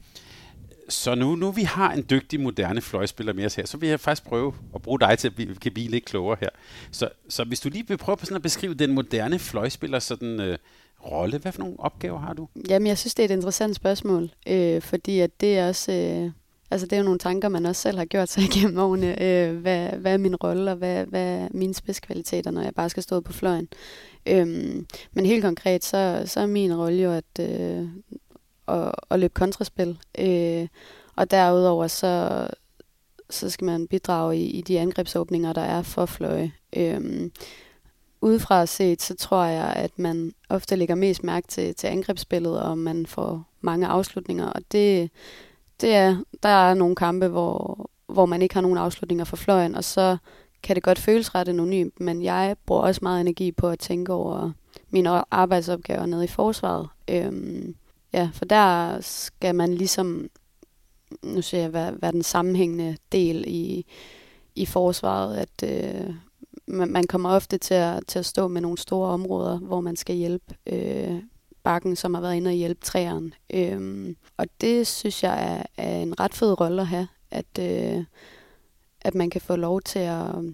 så 0.90 1.16
nu, 1.16 1.36
nu 1.36 1.52
vi 1.52 1.62
har 1.62 1.92
en 1.94 2.06
dygtig, 2.10 2.40
moderne 2.40 2.82
fløjspiller 2.82 3.34
med 3.34 3.46
os 3.46 3.56
her, 3.56 3.66
så 3.66 3.78
vil 3.78 3.90
jeg 3.90 4.00
faktisk 4.00 4.28
prøve 4.28 4.54
at 4.76 4.82
bruge 4.82 5.00
dig 5.00 5.20
til 5.20 5.28
at 5.28 5.36
blive, 5.36 5.56
kan 5.56 5.74
blive 5.74 5.90
lidt 5.90 6.06
klogere 6.06 6.38
her. 6.40 6.50
Så, 6.92 7.10
så 7.30 7.44
hvis 7.44 7.60
du 7.60 7.70
lige 7.70 7.88
vil 7.88 7.98
prøve 7.98 8.18
på 8.18 8.26
sådan 8.26 8.36
at 8.36 8.42
beskrive 8.42 8.74
den 8.74 8.94
moderne 8.94 9.40
fløjspiller 9.40 10.00
sådan, 10.00 10.42
øh, 10.42 10.58
rolle, 11.06 11.38
hvad 11.38 11.52
for 11.52 11.60
nogle 11.60 11.80
opgaver 11.80 12.20
har 12.20 12.34
du? 12.34 12.48
Jamen, 12.70 12.88
jeg 12.88 12.98
synes, 12.98 13.16
det 13.16 13.24
er 13.24 13.30
et 13.30 13.36
interessant 13.36 13.76
spørgsmål, 13.76 14.30
øh, 14.48 14.82
fordi 14.82 15.20
at 15.20 15.42
det 15.42 15.58
er 15.58 15.68
også... 15.68 15.92
Øh 15.92 16.32
Altså 16.72 16.88
det 16.88 16.94
er 16.94 16.98
jo 16.98 17.04
nogle 17.04 17.20
tanker, 17.20 17.50
man 17.50 17.66
også 17.66 17.82
selv 17.82 17.98
har 17.98 18.06
gjort 18.06 18.30
sig 18.30 18.44
igennem 18.56 18.78
årene. 18.78 19.24
Øh, 19.24 19.58
hvad, 19.58 19.90
hvad 19.90 20.14
er 20.14 20.18
min 20.18 20.36
rolle, 20.36 20.72
og 20.72 20.78
hvad, 20.78 21.06
hvad 21.06 21.38
er 21.38 21.48
mine 21.52 21.74
spidskvaliteter, 21.74 22.52
når 22.52 22.62
jeg 22.62 22.76
bare 22.76 22.90
skal 22.90 23.04
stå 23.04 23.22
på 23.22 23.34
fløjen? 23.34 23.68
Øhm, 24.26 24.88
men 25.14 25.26
helt 25.26 25.44
konkret, 25.44 25.86
så, 25.86 26.24
så 26.26 26.40
er 26.40 26.46
min 26.46 26.76
rolle 26.78 27.04
jo 27.04 27.12
at, 27.12 27.40
øh, 27.40 27.88
at, 28.68 28.92
at 29.10 29.20
løbe 29.20 29.34
kontraspil. 29.34 29.98
Øh, 30.20 30.68
og 31.16 31.32
derudover 31.32 31.88
så, 31.88 32.48
så 33.30 33.50
skal 33.50 33.66
man 33.66 33.88
bidrage 33.88 34.38
i, 34.38 34.46
i 34.46 34.62
de 34.62 34.80
angrebsåbninger, 34.80 35.54
der 35.54 35.62
er 35.62 35.82
for 35.82 36.06
fløje. 36.06 36.52
Øhm, 36.76 37.32
udefra 38.22 38.66
set, 38.66 39.02
så 39.02 39.16
tror 39.16 39.44
jeg, 39.44 39.74
at 39.76 40.00
man 40.00 40.34
ofte 40.50 40.76
lægger 40.76 40.96
mest 40.96 41.24
mærke 41.24 41.48
til, 41.48 41.76
til 41.76 41.88
angrebsspillet, 41.88 42.62
og 42.62 42.78
man 42.78 43.06
får 43.06 43.44
mange 43.62 43.88
afslutninger, 43.88 44.46
og 44.46 44.62
det 44.72 45.10
det 45.82 45.96
er, 45.96 46.18
der 46.44 46.50
er 46.50 46.74
nogle 46.74 46.96
kampe, 46.96 47.28
hvor, 47.28 47.90
hvor 48.08 48.26
man 48.26 48.42
ikke 48.42 48.56
har 48.56 48.62
nogen 48.62 48.78
afslutninger 48.78 49.26
for 49.26 49.36
fløjen, 49.36 49.76
og 49.76 49.84
så 49.84 50.18
kan 50.64 50.76
det 50.76 50.84
godt 50.84 51.00
føles 51.00 51.36
ret 51.36 51.48
anonymt, 51.48 52.00
men 52.00 52.24
jeg 52.24 52.56
bruger 52.66 52.82
også 52.82 53.00
meget 53.04 53.22
energi 53.22 53.52
på 53.52 53.70
at 53.70 53.80
tænke 53.80 54.14
over 54.14 54.52
mine 54.90 55.34
arbejdsopgaver 55.34 56.06
nede 56.06 56.24
i 56.24 56.28
forsvaret. 56.28 56.90
Øhm, 57.08 57.76
ja, 58.14 58.30
for 58.34 58.46
der 58.46 58.98
skal 59.02 59.56
man 59.56 59.74
ligesom, 59.74 60.30
nu 61.24 61.42
ser 61.42 61.60
jeg, 61.60 61.74
være, 61.74 61.92
hvad 61.92 62.14
den 62.14 62.24
sammenhængende 62.24 62.98
del 63.12 63.44
i, 63.48 63.86
i 64.56 64.66
forsvaret, 64.66 65.38
at 65.38 65.64
øh, 65.64 66.14
man, 66.68 66.90
man 66.90 67.08
kommer 67.08 67.30
ofte 67.30 67.58
til 67.58 67.74
at, 67.74 68.04
til 68.08 68.20
at 68.20 68.26
stå 68.26 68.48
med 68.48 68.62
nogle 68.62 68.78
store 68.78 69.10
områder, 69.10 69.58
hvor 69.58 69.82
man 69.82 69.96
skal 69.96 70.16
hjælpe 70.16 70.56
øh, 70.66 71.22
bakken, 71.68 71.96
som 71.96 72.14
har 72.14 72.22
været 72.22 72.36
inde 72.36 72.50
og 72.50 72.54
hjælpe 72.54 72.82
træeren. 72.86 73.34
Øhm, 73.54 74.18
og 74.38 74.46
det 74.62 74.88
synes 74.88 75.24
jeg 75.24 75.56
er, 75.56 75.64
er 75.78 75.98
en 75.98 76.20
ret 76.20 76.34
fed 76.34 76.62
rolle 76.62 76.82
at 76.82 76.88
have, 76.88 77.08
at, 77.32 77.60
øh, 77.60 78.04
at 79.02 79.16
man 79.16 79.30
kan 79.30 79.42
få 79.42 79.56
lov 79.56 79.82
til 79.82 80.00
at 80.00 80.36
øh, 80.38 80.54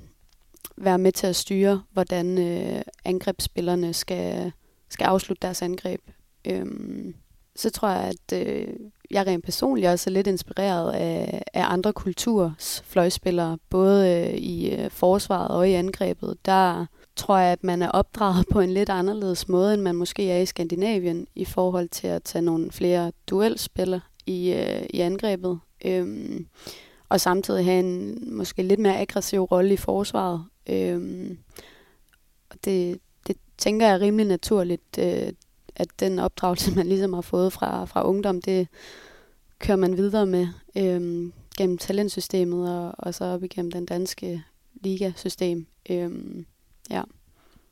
være 0.78 0.98
med 0.98 1.12
til 1.12 1.28
at 1.28 1.36
styre, 1.36 1.84
hvordan 1.92 2.38
øh, 2.38 2.82
angrebsspillerne 3.06 3.94
skal, 3.94 4.52
skal 4.90 5.06
afslutte 5.06 5.42
deres 5.42 5.62
angreb. 5.62 6.02
Øhm, 6.46 7.16
så 7.56 7.70
tror 7.70 7.90
jeg, 7.90 8.14
at 8.14 8.48
øh, 8.48 8.68
jeg 9.12 9.28
rent 9.28 9.44
personligt 9.44 9.88
også 9.88 10.10
er 10.10 10.12
lidt 10.12 10.28
inspireret 10.28 10.94
af, 10.94 11.44
af 11.54 11.64
andre 11.74 11.94
kulturs 11.94 12.84
fløjspillere, 12.86 13.58
både 13.70 14.10
øh, 14.10 14.34
i 14.34 14.76
øh, 14.76 14.90
forsvaret 14.92 15.52
og 15.52 15.70
i 15.70 15.74
angrebet. 15.74 16.38
Der 16.46 16.86
tror 17.16 17.38
jeg, 17.38 17.52
at 17.52 17.64
man 17.64 17.82
er 17.82 17.90
opdraget 17.90 18.46
på 18.52 18.60
en 18.60 18.74
lidt 18.74 18.90
anderledes 18.90 19.48
måde, 19.48 19.74
end 19.74 19.82
man 19.82 19.96
måske 19.96 20.32
er 20.32 20.40
i 20.40 20.46
Skandinavien, 20.46 21.28
i 21.36 21.46
forhold 21.46 21.90
til 21.90 22.08
at 22.08 22.24
tage 22.24 22.42
nogle 22.42 22.72
flere 22.72 23.12
duelspillere 23.30 24.02
i, 24.26 24.54
øh, 24.54 24.86
i 24.90 25.00
angrebet. 25.00 25.60
Øhm, 25.86 26.48
og 27.10 27.22
samtidig 27.22 27.66
have 27.66 27.80
en 27.80 28.20
måske 28.38 28.64
lidt 28.64 28.80
mere 28.80 29.00
aggressiv 29.00 29.42
rolle 29.42 29.74
i 29.74 29.78
forsvaret. 29.78 30.46
Øhm, 30.70 31.38
det, 32.66 33.00
det 33.28 33.38
tænker 33.58 33.86
jeg 33.88 33.96
er 33.96 34.02
rimelig 34.02 34.26
naturligt, 34.26 34.98
øh, 35.00 35.34
at 35.76 35.88
den 36.00 36.20
opdragelse, 36.20 36.76
man 36.76 36.88
ligesom 36.88 37.14
har 37.14 37.22
fået 37.22 37.54
fra, 37.54 37.86
fra 37.86 38.08
ungdom, 38.08 38.42
det 38.42 38.68
kører 39.60 39.78
man 39.78 39.98
videre 39.98 40.26
med 40.26 40.48
øhm, 40.78 41.34
gennem 41.58 41.78
talentsystemet 41.78 42.80
og, 42.80 42.92
og 42.98 43.14
så 43.14 43.26
op 43.26 43.44
igennem 43.44 43.72
den 43.72 43.86
danske 43.86 44.44
ligasystem. 44.74 45.68
Øhm, 45.90 46.46
ja. 46.90 47.02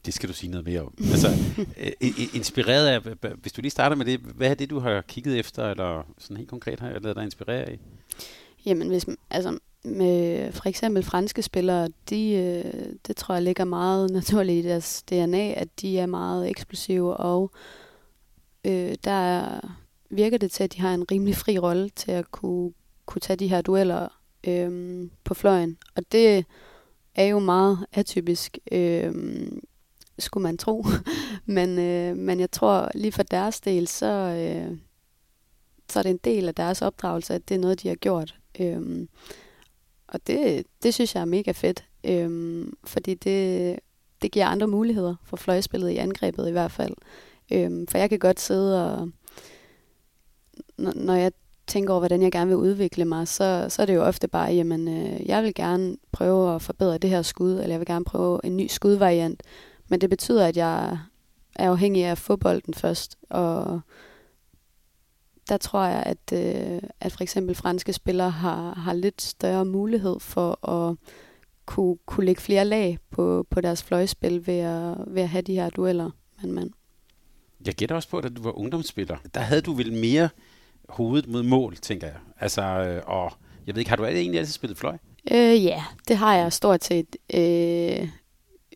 Det 0.06 0.14
skal 0.14 0.30
du 0.30 0.34
sige 0.34 0.52
noget 0.52 0.66
mere 0.66 0.82
om. 0.82 0.94
Altså, 1.00 1.28
øh, 2.02 2.36
inspireret 2.36 2.88
af, 2.88 3.02
hvis 3.42 3.54
du 3.54 3.62
lige 3.62 3.72
starter 3.72 3.96
med 3.96 4.06
det, 4.06 4.20
hvad 4.20 4.50
er 4.50 4.54
det, 4.54 4.70
du 4.70 4.80
har 4.80 5.02
kigget 5.02 5.40
efter, 5.40 5.72
eller 5.72 6.04
sådan 6.18 6.38
helt 6.38 6.50
konkret 6.50 6.80
har 6.80 6.90
jeg 6.90 7.02
lavet 7.02 7.16
dig 7.16 7.24
inspirere 7.24 7.64
af? 7.64 7.80
Jamen, 8.66 8.88
hvis, 8.88 9.06
altså, 9.30 9.60
med 9.84 10.52
for 10.52 10.68
eksempel 10.68 11.04
franske 11.04 11.42
spillere, 11.42 11.90
de, 12.10 12.32
øh, 12.32 12.94
det 13.08 13.16
tror 13.16 13.36
jeg 13.36 13.44
ligger 13.44 13.66
meget 13.66 14.12
naturligt 14.12 14.66
i 14.66 14.70
deres 14.70 15.04
DNA, 15.04 15.54
at 15.54 15.68
de 15.82 16.00
er 16.00 16.06
meget 16.06 16.50
eksplosive, 16.50 17.18
og 17.18 17.52
øh, 18.66 18.96
der 19.04 19.12
er, 19.12 19.60
virker 20.10 20.38
det 20.38 20.52
til, 20.52 20.64
at 20.64 20.74
de 20.74 20.82
har 20.82 20.94
en 20.94 21.12
rimelig 21.12 21.36
fri 21.36 21.60
rolle 21.60 21.90
til 21.90 22.12
at 22.12 22.32
kunne, 22.32 22.72
kunne 23.06 23.20
tage 23.20 23.38
de 23.38 23.48
her 23.48 23.62
dueller 23.62 24.08
øh, 24.48 25.02
på 25.24 25.34
fløjen. 25.34 25.78
Og 25.96 26.04
det 26.12 26.46
er 27.16 27.26
jo 27.26 27.40
meget 27.40 27.86
atypisk, 27.94 28.58
øh, 28.72 29.14
skulle 30.20 30.44
man 30.44 30.58
tro. 30.58 30.86
men, 31.46 31.80
øh, 31.80 32.18
men 32.18 32.40
jeg 32.40 32.52
tror 32.52 32.92
lige 32.96 33.12
for 33.12 33.24
deres 33.24 33.62
del, 33.62 33.88
så, 33.88 34.06
øh, 34.06 34.78
så 35.90 36.00
er 36.00 36.04
det 36.04 36.10
en 36.10 36.20
del 36.24 36.48
af 36.48 36.56
deres 36.56 36.82
opdragelse, 36.82 37.34
at 37.34 37.50
det 37.50 37.56
er 37.56 37.60
noget, 37.60 37.84
de 37.84 37.88
har 37.88 37.96
gjort. 37.96 38.40
Øh, 38.60 39.08
og 40.08 40.28
det, 40.28 40.66
det 40.84 40.94
synes 40.94 41.16
jeg 41.16 41.22
er 41.22 41.26
mega 41.26 41.52
fedt, 41.52 41.86
øh, 42.04 42.68
fordi 42.84 43.14
det, 43.14 43.80
det 44.22 44.32
giver 44.32 44.46
andre 44.46 44.68
muligheder 44.68 45.16
for 45.24 45.38
fløjspillet 45.38 45.90
i 45.90 45.98
angrebet 45.98 46.48
i 46.48 46.52
hvert 46.52 46.72
fald. 46.72 46.94
Øh, 47.52 47.88
for 47.90 47.98
jeg 47.98 48.10
kan 48.10 48.20
godt 48.20 48.40
sidde 48.40 48.92
og, 48.92 49.12
når 50.78 51.14
jeg 51.14 51.32
tænker 51.72 51.94
over, 51.94 52.00
hvordan 52.00 52.22
jeg 52.22 52.32
gerne 52.32 52.48
vil 52.48 52.58
udvikle 52.58 53.06
mig, 53.06 53.28
så, 53.28 53.66
så 53.70 53.82
er 53.82 53.86
det 53.86 53.96
jo 53.96 54.04
ofte 54.04 54.28
bare, 54.28 54.54
jamen, 54.54 54.88
øh, 54.88 55.28
jeg 55.28 55.44
vil 55.44 55.54
gerne 55.54 55.98
prøve 56.12 56.56
at 56.56 56.62
forbedre 56.62 56.98
det 56.98 57.10
her 57.10 57.22
skud, 57.22 57.52
eller 57.52 57.70
jeg 57.70 57.80
vil 57.80 57.88
gerne 57.88 58.06
prøve 58.06 58.40
en 58.44 58.58
ny 58.58 58.68
skudvariant. 58.68 59.44
Men 59.90 60.02
det 60.02 60.10
betyder, 60.10 60.48
at 60.48 60.58
jeg 60.58 60.98
er 61.56 61.70
afhængig 61.72 62.04
af 62.06 62.18
fodbolden 62.18 62.74
først, 62.74 63.18
og 63.30 63.80
der 65.50 65.58
tror 65.58 65.84
jeg, 65.84 66.04
at, 66.06 66.34
øh, 66.34 66.82
at 67.00 67.12
for 67.12 67.22
eksempel 67.22 67.56
franske 67.56 67.94
spillere 67.94 68.30
har, 68.30 68.74
har 68.74 68.94
lidt 68.94 69.22
større 69.22 69.66
mulighed 69.66 70.20
for 70.20 70.70
at 70.70 70.96
kunne, 71.66 71.98
kunne 72.06 72.26
lægge 72.26 72.42
flere 72.42 72.66
lag 72.66 72.98
på, 73.12 73.48
på 73.50 73.62
deres 73.62 73.84
fløjspil 73.84 74.48
ved 74.48 74.60
at, 74.60 74.98
ved 75.08 75.22
at 75.22 75.30
have 75.30 75.42
de 75.42 75.54
her 75.54 75.70
dueller 75.70 76.12
mand-mand. 76.42 76.70
Jeg 77.66 77.74
gætter 77.74 77.96
også 77.96 78.10
på, 78.10 78.18
at 78.18 78.36
du 78.36 78.42
var 78.42 78.58
ungdomsspiller. 78.60 79.18
Der 79.34 79.40
havde 79.40 79.62
du 79.62 79.74
vel 79.74 79.94
mere 79.94 80.30
hovedet 80.92 81.30
mod 81.30 81.44
mål, 81.44 81.76
tænker 81.76 82.08
jeg. 82.08 82.16
Altså, 82.40 82.62
øh, 82.62 83.02
og 83.06 83.34
jeg 83.68 83.76
ved 83.76 83.80
ikke, 83.80 83.90
har 83.90 83.96
du 83.96 84.06
egentlig 84.06 84.40
altid 84.40 84.54
spillet 84.54 84.78
fløj? 84.78 84.98
Øh, 85.32 85.66
ja, 85.66 85.84
det 86.08 86.18
har 86.18 86.36
jeg 86.36 86.54
stort 86.54 86.84
set. 86.84 87.16
Øh, 87.34 88.08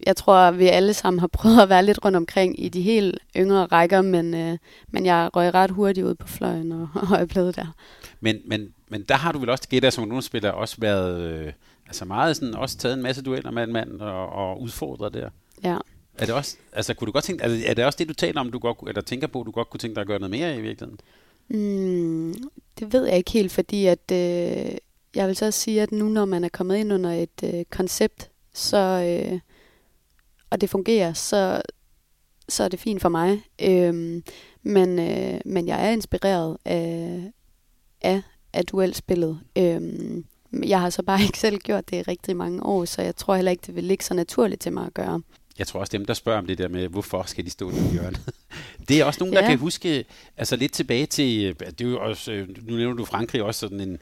jeg 0.06 0.16
tror, 0.16 0.52
vi 0.52 0.68
alle 0.68 0.94
sammen 0.94 1.20
har 1.20 1.28
prøvet 1.40 1.62
at 1.62 1.70
være 1.70 1.86
lidt 1.86 2.06
rundt 2.06 2.18
omkring 2.18 2.64
i 2.64 2.70
de 2.70 2.82
helt 2.82 3.20
yngre 3.38 3.66
rækker, 3.66 4.02
men, 4.02 4.34
øh, 4.34 4.58
men 4.88 5.06
jeg 5.06 5.30
røg 5.36 5.54
ret 5.54 5.72
hurtigt 5.72 6.08
ud 6.08 6.16
på 6.16 6.28
fløjen 6.28 6.72
og, 6.72 6.90
og 7.10 7.18
er 7.18 7.26
blevet 7.26 7.56
der. 7.56 7.76
Men, 8.20 8.38
men, 8.46 8.74
men 8.90 9.04
der 9.04 9.16
har 9.16 9.32
du 9.32 9.40
vel 9.40 9.50
også, 9.50 9.70
gætter 9.70 9.90
som 9.90 10.02
ungdomsspiller, 10.02 10.52
også 10.52 10.76
været 10.80 11.22
øh, 11.22 11.54
altså 11.88 12.06
meget 12.06 12.36
sådan, 12.36 12.56
også 12.56 12.78
taget 12.78 12.94
en 12.94 13.04
masse 13.04 13.22
dueller 13.22 13.52
med 13.52 13.64
en 13.64 13.74
mand 13.74 14.02
og, 14.02 14.30
og 14.30 14.62
udfordret 14.62 15.14
der. 15.14 15.30
Ja. 15.64 15.78
Er 16.18 16.26
det 16.26 16.36
også, 16.36 16.58
altså 16.72 16.94
kunne 16.94 17.06
du 17.06 17.12
godt 17.12 17.24
tænke, 17.24 17.44
altså, 17.44 17.68
er 17.68 17.74
det 17.74 17.86
også 17.86 17.98
det, 17.98 18.08
du 18.08 18.14
taler 18.14 18.42
om, 18.42 18.52
du 18.52 18.60
godt, 18.60 18.78
eller 18.88 19.02
tænker 19.02 19.28
på, 19.28 19.44
du 19.44 19.52
godt 19.52 19.70
kunne 19.70 19.80
tænke 19.80 19.96
dig 19.96 20.02
at 20.02 20.08
gøre 20.08 20.20
noget 20.20 20.32
mere 20.32 20.58
i 20.58 20.62
virkeligheden? 20.62 21.00
Mm, 21.48 22.34
det 22.80 22.94
ved 22.94 23.06
jeg 23.06 23.18
ikke 23.18 23.32
helt, 23.32 23.52
fordi 23.52 23.86
at, 23.86 24.12
øh, 24.12 24.78
jeg 25.16 25.28
vil 25.28 25.36
så 25.36 25.52
sige, 25.52 25.82
at 25.82 25.92
nu 25.92 26.10
når 26.10 26.26
man 26.26 26.44
er 26.44 26.50
kommet 26.50 26.78
ind 26.78 26.94
under 26.94 27.12
et 27.12 27.44
øh, 27.44 27.66
koncept, 27.70 28.30
så, 28.54 28.78
øh, 28.78 29.40
og 30.50 30.62
det 30.62 30.70
fungerer, 30.70 31.14
så, 31.14 31.62
så 32.50 32.64
er 32.64 32.68
det 32.68 32.80
fint 32.80 33.02
for 33.02 33.10
mig. 33.10 33.44
Øh, 33.62 34.22
men, 34.64 35.00
øh, 35.00 35.40
men 35.46 35.68
jeg 35.68 35.88
er 35.88 35.92
inspireret 35.92 36.58
af, 36.66 37.32
af, 38.02 38.22
af 38.54 38.66
duelspillet. 38.66 39.40
Øh, 39.58 39.82
jeg 40.64 40.82
har 40.82 40.90
så 40.90 41.04
bare 41.04 41.22
ikke 41.28 41.40
selv 41.40 41.58
gjort 41.58 41.90
det 41.90 41.98
i 41.98 42.02
rigtig 42.02 42.36
mange 42.36 42.64
år, 42.64 42.86
så 42.86 43.02
jeg 43.02 43.16
tror 43.16 43.36
heller 43.36 43.52
ikke, 43.52 43.64
det 43.66 43.76
vil 43.76 43.84
ligge 43.84 44.04
så 44.04 44.14
naturligt 44.14 44.62
til 44.62 44.74
mig 44.74 44.86
at 44.86 44.94
gøre 44.94 45.22
jeg 45.60 45.68
tror 45.68 45.80
også 45.80 45.92
dem, 45.92 46.06
der 46.06 46.14
spørger 46.14 46.40
om 46.40 46.48
det 46.48 46.58
der 46.58 46.68
med, 46.68 46.88
hvorfor 46.88 47.24
skal 47.24 47.46
de 47.46 47.50
stå 47.50 47.70
i 47.70 47.74
hjørnet. 47.92 48.22
det 48.90 49.00
er 49.00 49.06
også 49.06 49.20
nogen, 49.20 49.36
der 49.36 49.42
ja. 49.42 49.50
kan 49.50 49.60
huske, 49.60 50.06
altså 50.38 50.56
lidt 50.56 50.72
tilbage 50.72 51.06
til, 51.06 51.60
det 51.60 51.82
er 51.82 51.90
jo 51.90 52.00
også, 52.00 52.32
øh, 52.32 52.48
nu 52.68 52.76
nævner 52.76 52.96
du 52.96 53.06
Frankrig 53.06 53.44
også 53.44 53.60
sådan 53.60 53.82
en, 53.82 53.98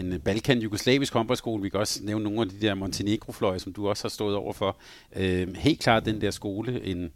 en 0.00 0.20
Balkan-jugoslavisk 0.20 1.12
håndboldskole. 1.12 1.62
Vi 1.62 1.68
kan 1.68 1.80
også 1.80 2.00
nævne 2.02 2.24
nogle 2.24 2.40
af 2.40 2.48
de 2.48 2.60
der 2.60 2.74
Montenegro-fløje, 2.74 3.58
som 3.58 3.72
du 3.72 3.88
også 3.88 4.04
har 4.04 4.08
stået 4.08 4.36
over 4.36 4.52
for. 4.52 4.76
Øh, 5.16 5.56
helt 5.56 5.80
klart 5.80 6.04
den 6.04 6.20
der 6.20 6.30
skole, 6.30 6.84
en, 6.84 7.10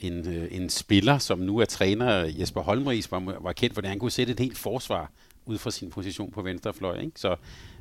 en, 0.00 0.28
øh, 0.28 0.48
en 0.50 0.70
spiller, 0.70 1.18
som 1.18 1.38
nu 1.38 1.58
er 1.58 1.64
træner, 1.64 2.32
Jesper 2.38 2.60
Holmris, 2.60 3.10
var, 3.10 3.38
var 3.40 3.52
kendt, 3.52 3.72
hvordan 3.72 3.88
han 3.88 3.98
kunne 3.98 4.10
sætte 4.10 4.32
et 4.32 4.40
helt 4.40 4.58
forsvar 4.58 5.10
ud 5.46 5.58
fra 5.58 5.70
sin 5.70 5.90
position 5.90 6.30
på 6.30 6.42
venstrefløj. 6.42 7.00
Ikke? 7.00 7.12
Så, 7.16 7.36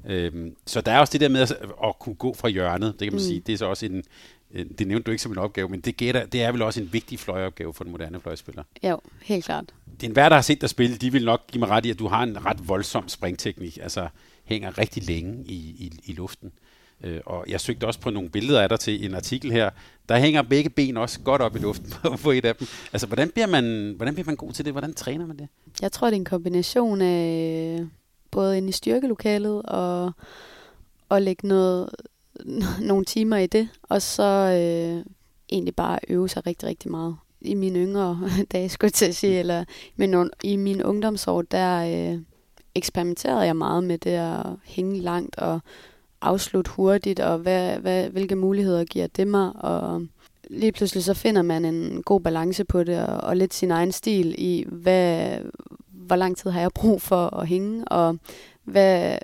øhm, 0.06 0.56
så 0.66 0.82
der 0.82 0.92
er 0.92 1.00
også 1.00 1.14
det 1.14 1.22
der 1.22 1.30
med 1.30 1.42
at, 1.42 1.52
at 1.84 2.00
kunne 2.00 2.16
gå 2.16 2.34
fra 2.34 2.50
hjørnet, 2.50 2.94
det 3.00 3.06
kan 3.06 3.14
man 3.14 3.22
mm. 3.22 3.28
sige, 3.28 3.40
det 3.40 3.54
er 3.54 3.58
så 3.58 3.66
også 3.66 3.86
en, 3.86 4.04
det 4.54 4.88
nævnte 4.88 5.06
du 5.06 5.12
ikke 5.12 5.24
som 5.24 5.32
en 5.32 5.38
opgave, 5.38 5.70
men 5.70 5.82
det, 5.82 5.98
gætter, 5.98 6.26
det 6.26 6.44
er 6.44 6.52
vel 6.52 6.62
også 6.62 6.82
en 6.82 6.94
vigtig 6.94 7.20
fløjeopgave 7.20 7.74
for 7.74 7.84
den 7.84 7.92
moderne 7.92 8.20
fløjspiller. 8.20 8.64
Jo, 8.84 9.00
helt 9.22 9.46
klart. 9.46 9.66
Det 9.92 10.04
er 10.04 10.08
en 10.08 10.14
hver, 10.14 10.30
der 10.30 10.36
har 10.36 10.42
set 10.42 10.62
dig 10.62 10.70
spille, 10.70 10.98
de 10.98 11.12
vil 11.12 11.26
nok 11.26 11.42
give 11.52 11.60
mig 11.60 11.70
ret 11.70 11.86
i, 11.86 11.90
at 11.90 12.00
du 12.00 12.08
har 12.08 12.24
en 12.24 12.46
ret 12.46 12.68
voldsom 12.68 13.10
springteknik, 13.10 13.78
altså 13.82 14.08
hænger 14.44 14.78
rigtig 14.78 15.04
længe 15.04 15.44
i, 15.46 15.56
i, 15.56 15.92
i 16.06 16.14
luften. 16.14 16.52
Øh, 17.04 17.22
og 17.26 17.46
jeg 17.48 17.62
søgte 17.62 17.86
også 17.86 18.00
på 18.00 18.10
nogle 18.10 18.30
billeder 18.30 18.62
af 18.62 18.70
dig 18.70 18.80
til 18.80 19.06
en 19.06 19.16
artikel 19.16 19.52
her. 19.52 19.70
Der 20.10 20.18
hænger 20.18 20.42
begge 20.42 20.70
ben 20.70 20.98
også 20.98 21.20
godt 21.20 21.42
op 21.42 21.56
i 21.56 21.60
luften 21.60 21.94
på, 22.24 22.32
et 22.32 22.46
af 22.46 22.56
dem. 22.56 22.68
Altså, 22.94 23.08
hvordan 23.08 23.30
bliver, 23.30 23.48
man, 23.48 23.94
hvordan 23.98 24.14
bliver 24.14 24.26
man 24.26 24.36
god 24.36 24.52
til 24.52 24.66
det? 24.66 24.74
Hvordan 24.74 24.94
træner 24.94 25.26
man 25.26 25.38
det? 25.38 25.48
Jeg 25.82 25.92
tror, 25.92 26.08
det 26.08 26.14
er 26.14 26.20
en 26.20 26.26
kombination 26.26 27.02
af 27.02 27.80
både 28.32 28.58
ind 28.58 28.70
i 28.70 28.72
styrkelokalet 28.72 29.62
og, 29.62 30.12
og 31.10 31.22
lægge 31.22 31.48
noget, 31.48 31.90
nogle 32.82 33.06
timer 33.06 33.38
i 33.38 33.48
det, 33.48 33.70
og 33.84 34.02
så 34.02 34.24
øh, 34.24 35.06
egentlig 35.50 35.76
bare 35.76 36.00
øve 36.08 36.30
sig 36.30 36.48
rigtig, 36.48 36.70
rigtig 36.70 36.92
meget. 36.92 37.16
I 37.42 37.54
mine 37.54 37.80
yngre 37.80 38.20
dage, 38.52 38.70
skulle 38.70 38.88
jeg 38.88 38.94
til 38.94 39.06
at 39.06 39.16
sige, 39.16 39.40
eller 39.40 39.64
men 39.96 40.30
i 40.44 40.56
min 40.56 40.84
ungdomsår, 40.84 41.42
der 41.42 42.12
øh, 42.14 42.22
eksperimenterede 42.76 43.42
jeg 43.42 43.56
meget 43.56 43.84
med 43.84 43.98
det 43.98 44.12
at 44.12 44.46
hænge 44.64 45.00
langt 45.00 45.38
og 45.38 45.60
afslutte 46.22 46.72
hurtigt, 46.72 47.20
og 47.20 47.38
hvad, 47.38 47.78
hvad, 47.78 48.10
hvilke 48.10 48.36
muligheder 48.36 48.84
giver 48.84 49.08
det 49.08 49.28
mig, 49.28 49.52
og 49.56 50.08
lige 50.50 50.72
pludselig 50.72 51.04
så 51.04 51.14
finder 51.14 51.42
man 51.42 51.66
en 51.66 52.04
god 52.04 52.22
balance 52.22 52.64
på 52.64 52.84
det, 52.84 53.06
og, 53.06 53.18
og 53.18 53.38
lidt 53.38 53.54
sin 53.54 53.72
egen 53.72 53.92
stil 53.92 54.36
i, 54.38 54.66
hvad, 54.68 55.38
hvor 55.88 56.16
lang 56.16 56.38
tid 56.38 56.52
har 56.52 56.62
jeg 56.62 56.72
brug 56.76 57.02
for 57.02 57.36
at 57.36 57.48
hænge, 57.48 57.86
og 57.86 58.18
hvad, 58.64 59.18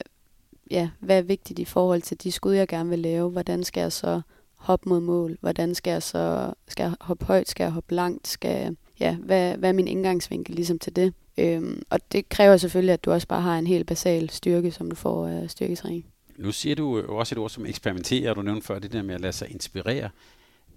ja, 0.71 0.89
hvad 0.99 1.17
er 1.17 1.21
vigtigt 1.21 1.59
i 1.59 1.65
forhold 1.65 2.01
til 2.01 2.23
de 2.23 2.31
skud, 2.31 2.53
jeg 2.53 2.67
gerne 2.67 2.89
vil 2.89 2.99
lave? 2.99 3.29
Hvordan 3.29 3.63
skal 3.63 3.81
jeg 3.81 3.91
så 3.91 4.21
hoppe 4.55 4.89
mod 4.89 4.99
mål? 4.99 5.37
Hvordan 5.41 5.75
skal 5.75 5.91
jeg 5.91 6.03
så 6.03 6.53
skal 6.67 6.83
jeg 6.83 6.93
hoppe 7.01 7.25
højt? 7.25 7.49
Skal 7.49 7.63
jeg 7.63 7.71
hoppe 7.71 7.95
langt? 7.95 8.27
Skal, 8.27 8.77
ja, 8.99 9.15
hvad, 9.15 9.57
hvad 9.57 9.69
er 9.69 9.73
min 9.73 9.87
indgangsvinkel 9.87 10.55
ligesom 10.55 10.79
til 10.79 10.95
det? 10.95 11.13
Øhm, 11.37 11.81
og 11.89 11.99
det 12.11 12.29
kræver 12.29 12.57
selvfølgelig, 12.57 12.93
at 12.93 13.05
du 13.05 13.11
også 13.11 13.27
bare 13.27 13.41
har 13.41 13.59
en 13.59 13.67
helt 13.67 13.87
basal 13.87 14.29
styrke, 14.29 14.71
som 14.71 14.89
du 14.89 14.95
får 14.95 15.27
af 15.27 15.43
øh, 15.43 15.49
styrketræning. 15.49 16.05
Nu 16.37 16.51
siger 16.51 16.75
du 16.75 17.01
også 17.01 17.35
et 17.35 17.39
ord 17.39 17.49
som 17.49 17.65
eksperimentere, 17.65 18.29
og 18.29 18.35
du 18.35 18.41
nævnte 18.41 18.67
før 18.67 18.79
det 18.79 18.91
der 18.91 19.01
med 19.01 19.15
at 19.15 19.21
lade 19.21 19.33
sig 19.33 19.51
inspirere. 19.51 20.09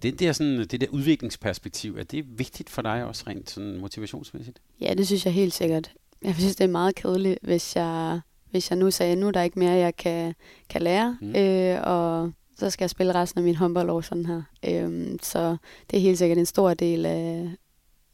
Det 0.01 0.19
der, 0.19 0.31
sådan, 0.31 0.59
det 0.59 0.81
der 0.81 0.87
udviklingsperspektiv, 0.89 1.97
er 1.97 2.03
det 2.03 2.39
vigtigt 2.39 2.69
for 2.69 2.81
dig 2.81 3.05
også 3.05 3.23
rent 3.27 3.49
sådan 3.49 3.77
motivationsmæssigt? 3.79 4.61
Ja, 4.81 4.93
det 4.93 5.07
synes 5.07 5.25
jeg 5.25 5.33
helt 5.33 5.53
sikkert. 5.53 5.91
Jeg 6.21 6.35
synes, 6.35 6.55
det 6.55 6.63
er 6.63 6.71
meget 6.71 6.95
kedeligt, 6.95 7.39
hvis 7.41 7.75
jeg, 7.75 8.19
hvis 8.53 8.69
jeg 8.69 8.79
nu 8.79 8.91
sagde, 8.91 9.15
nu 9.15 9.27
er 9.27 9.31
der 9.31 9.41
ikke 9.41 9.59
mere, 9.59 9.71
jeg 9.71 9.95
kan, 9.95 10.35
kan 10.69 10.81
lære, 10.81 11.17
mm. 11.21 11.35
øh, 11.35 11.81
og 11.83 12.31
så 12.57 12.69
skal 12.69 12.83
jeg 12.83 12.89
spille 12.89 13.15
resten 13.15 13.39
af 13.39 13.43
min 13.43 13.55
håndboldår 13.55 14.01
sådan 14.01 14.25
her. 14.25 14.41
Øhm, 14.67 15.19
så 15.21 15.57
det 15.89 15.97
er 15.97 16.01
helt 16.01 16.17
sikkert 16.17 16.37
en 16.37 16.45
stor 16.45 16.73
del 16.73 17.05
af, 17.05 17.49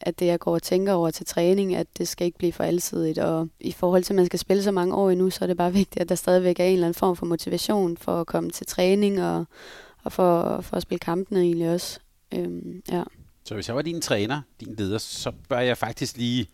at 0.02 0.20
det, 0.20 0.26
jeg 0.26 0.40
går 0.40 0.54
og 0.54 0.64
tænker 0.64 0.94
over 0.94 1.12
til 1.12 1.26
træning, 1.26 1.76
at 1.76 1.88
det 1.98 2.08
skal 2.08 2.26
ikke 2.26 2.38
blive 2.38 2.54
for 2.54 2.64
alsidigt. 2.64 3.18
Og 3.18 3.50
i 3.60 3.72
forhold 3.72 4.04
til, 4.04 4.14
at 4.14 4.16
man 4.16 4.26
skal 4.26 4.40
spille 4.40 4.64
så 4.64 4.72
mange 4.72 4.96
år 4.96 5.10
endnu, 5.10 5.30
så 5.30 5.46
er 5.46 5.48
det 5.48 5.58
bare 5.58 5.74
vigtigt, 5.74 6.02
at 6.02 6.10
der 6.10 6.16
stadigvæk 6.16 6.60
er 6.60 6.66
en 6.66 6.74
eller 6.74 6.88
anden 6.88 7.00
form 7.00 7.16
for 7.16 7.26
motivation 7.26 7.98
for 7.98 8.22
at 8.22 8.28
komme 8.28 8.50
til 8.50 8.68
træning 8.68 9.24
og, 9.24 9.46
og 10.04 10.12
for, 10.12 10.62
for 10.62 10.76
at 10.76 10.82
spille 10.82 11.00
kampene 11.00 11.40
egentlig 11.40 11.70
også. 11.70 12.00
Øhm, 12.34 12.82
ja. 12.92 13.04
Så 13.46 13.54
hvis 13.54 13.68
jeg 13.68 13.76
var 13.76 13.82
din 13.82 14.02
træner, 14.02 14.42
din 14.60 14.76
leder, 14.78 14.98
så 14.98 15.32
bør 15.50 15.60
jeg 15.60 15.78
faktisk 15.78 16.18
lige, 16.18 16.48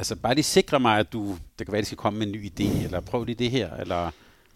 altså 0.00 0.16
bare 0.16 0.34
lige 0.34 0.44
sikre 0.44 0.80
mig, 0.80 0.98
at 0.98 1.12
du, 1.12 1.36
det 1.58 1.66
kan 1.66 1.72
være, 1.72 1.78
at 1.78 1.82
de 1.82 1.86
skal 1.86 1.98
komme 1.98 2.18
med 2.18 2.26
en 2.26 2.32
ny 2.32 2.50
idé, 2.50 2.84
eller 2.84 3.00
prøv 3.00 3.24
lige 3.24 3.44
det 3.44 3.50
her, 3.50 3.74
eller 3.74 4.10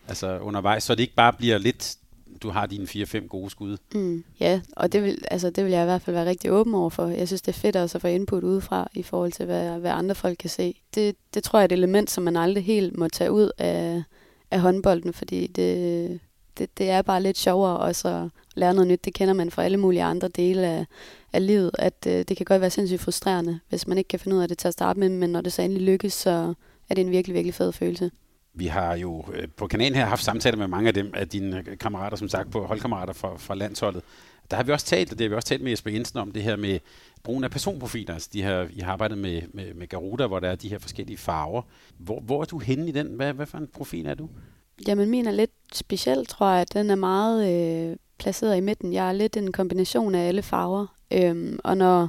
altså 0.09 0.39
undervejs, 0.39 0.83
så 0.83 0.95
det 0.95 1.03
ikke 1.03 1.15
bare 1.15 1.33
bliver 1.33 1.59
lidt 1.59 1.97
du 2.43 2.51
har 2.51 2.67
dine 2.67 2.85
4-5 2.85 3.27
gode 3.27 3.51
skud. 3.51 3.77
Mm, 3.95 4.25
ja, 4.41 4.61
og 4.77 4.93
det 4.93 5.03
vil, 5.03 5.19
altså, 5.31 5.51
det 5.51 5.65
vil 5.65 5.73
jeg 5.73 5.83
i 5.83 5.85
hvert 5.85 6.03
fald 6.03 6.17
være 6.17 6.27
rigtig 6.27 6.53
åben 6.53 6.75
over 6.75 6.91
for. 6.91 7.07
Jeg 7.07 7.27
synes, 7.27 7.43
det 7.43 7.49
er 7.49 7.59
fedt 7.59 7.77
også 7.77 7.99
at 7.99 8.03
få 8.03 8.09
input 8.09 8.43
udefra 8.43 8.89
i 8.95 9.03
forhold 9.03 9.33
til, 9.33 9.45
hvad, 9.45 9.79
hvad 9.79 9.91
andre 9.91 10.15
folk 10.15 10.39
kan 10.39 10.51
se. 10.51 10.81
Det, 10.95 11.17
det 11.35 11.45
tror 11.45 11.59
jeg 11.59 11.63
er 11.63 11.69
et 11.69 11.73
element, 11.73 12.11
som 12.11 12.25
man 12.25 12.37
aldrig 12.37 12.65
helt 12.65 12.97
må 12.97 13.09
tage 13.09 13.33
ud 13.33 13.51
af, 13.59 14.03
af 14.51 14.61
håndbolden, 14.61 15.13
fordi 15.13 15.47
det, 15.47 16.21
det, 16.59 16.79
det 16.79 16.91
er 16.91 17.03
bare 17.03 17.23
lidt 17.23 17.39
sjovere 17.39 17.77
også 17.77 18.09
at 18.09 18.29
lære 18.55 18.75
noget 18.75 18.89
nyt. 18.89 19.05
Det 19.05 19.15
kender 19.15 19.35
man 19.35 19.51
fra 19.51 19.65
alle 19.65 19.77
mulige 19.77 20.03
andre 20.03 20.29
dele 20.29 20.67
af, 20.67 20.87
af 21.35 21.47
livet, 21.47 21.71
at 21.79 22.07
øh, 22.07 22.25
det 22.29 22.37
kan 22.37 22.47
godt 22.47 22.61
være 22.61 22.71
sindssygt 22.71 23.01
frustrerende, 23.01 23.61
hvis 23.69 23.87
man 23.87 23.99
ikke 23.99 24.09
kan 24.09 24.21
finde 24.21 24.37
ud 24.37 24.43
af 24.43 24.49
det 24.49 24.59
til 24.59 24.69
at 24.69 24.75
starte 24.75 25.01
med, 25.01 25.09
men 25.09 25.31
når 25.31 25.41
det 25.41 25.53
så 25.53 25.63
endelig 25.63 25.83
lykkes, 25.83 26.13
så 26.13 26.55
er 26.89 26.95
det 26.95 27.03
en 27.03 27.11
virkelig, 27.11 27.35
virkelig 27.35 27.55
fed 27.55 27.73
følelse. 27.73 28.11
Vi 28.55 28.67
har 28.67 28.97
jo 28.97 29.25
øh, 29.35 29.49
på 29.57 29.67
kanalen 29.67 29.95
her 29.95 30.05
haft 30.05 30.25
samtaler 30.25 30.57
med 30.59 30.67
mange 30.67 30.89
af 30.89 30.95
dem, 30.95 31.11
af 31.15 31.29
dine 31.29 31.65
øh, 31.67 31.79
kammerater, 31.79 32.17
som 32.17 32.29
sagt, 32.29 32.51
på 32.51 32.67
holdkammerater 32.67 33.13
fra, 33.13 33.37
fra 33.37 33.55
landsholdet. 33.55 34.03
Der 34.51 34.57
har 34.57 34.65
vi 34.65 34.73
også 34.73 34.87
talt, 34.87 35.13
og 35.13 35.19
det 35.19 35.25
har 35.25 35.29
vi 35.29 35.35
også 35.35 35.49
talt 35.49 35.63
med 35.63 35.71
Jesper 35.71 35.91
Jensen 35.91 36.19
om, 36.19 36.33
det 36.33 36.43
her 36.43 36.57
med 36.57 36.79
brugen 37.23 37.45
af 37.45 37.51
personprofiler. 37.51 38.15
Altså 38.15 38.29
de 38.33 38.43
her, 38.43 38.67
I 38.71 38.81
har 38.81 38.93
arbejdet 38.93 39.19
med, 39.19 39.43
med, 39.53 39.75
med 39.75 39.89
Garuda, 39.89 40.27
hvor 40.27 40.41
der 40.41 40.49
er 40.49 40.55
de 40.55 40.69
her 40.69 40.79
forskellige 40.79 41.17
farver. 41.17 41.63
Hvor, 41.99 42.21
hvor 42.21 42.41
er 42.41 42.45
du 42.45 42.59
henne 42.59 42.89
i 42.89 42.93
den? 42.93 43.07
Hvad, 43.07 43.33
hvad 43.33 43.47
for 43.47 43.59
en 43.59 43.69
profil 43.75 44.07
er 44.07 44.15
du? 44.15 44.29
Jamen 44.89 45.11
min 45.11 45.27
er 45.27 45.31
lidt 45.31 45.51
speciel, 45.73 46.27
tror 46.27 46.51
jeg. 46.51 46.73
Den 46.73 46.91
er 46.91 46.95
meget 46.95 47.53
øh, 47.91 47.97
placeret 48.19 48.57
i 48.57 48.61
midten. 48.61 48.93
Jeg 48.93 49.09
er 49.09 49.13
lidt 49.13 49.37
en 49.37 49.53
kombination 49.53 50.15
af 50.15 50.29
alle 50.29 50.43
farver. 50.43 50.94
Øhm, 51.11 51.59
og 51.65 51.77
når 51.77 52.09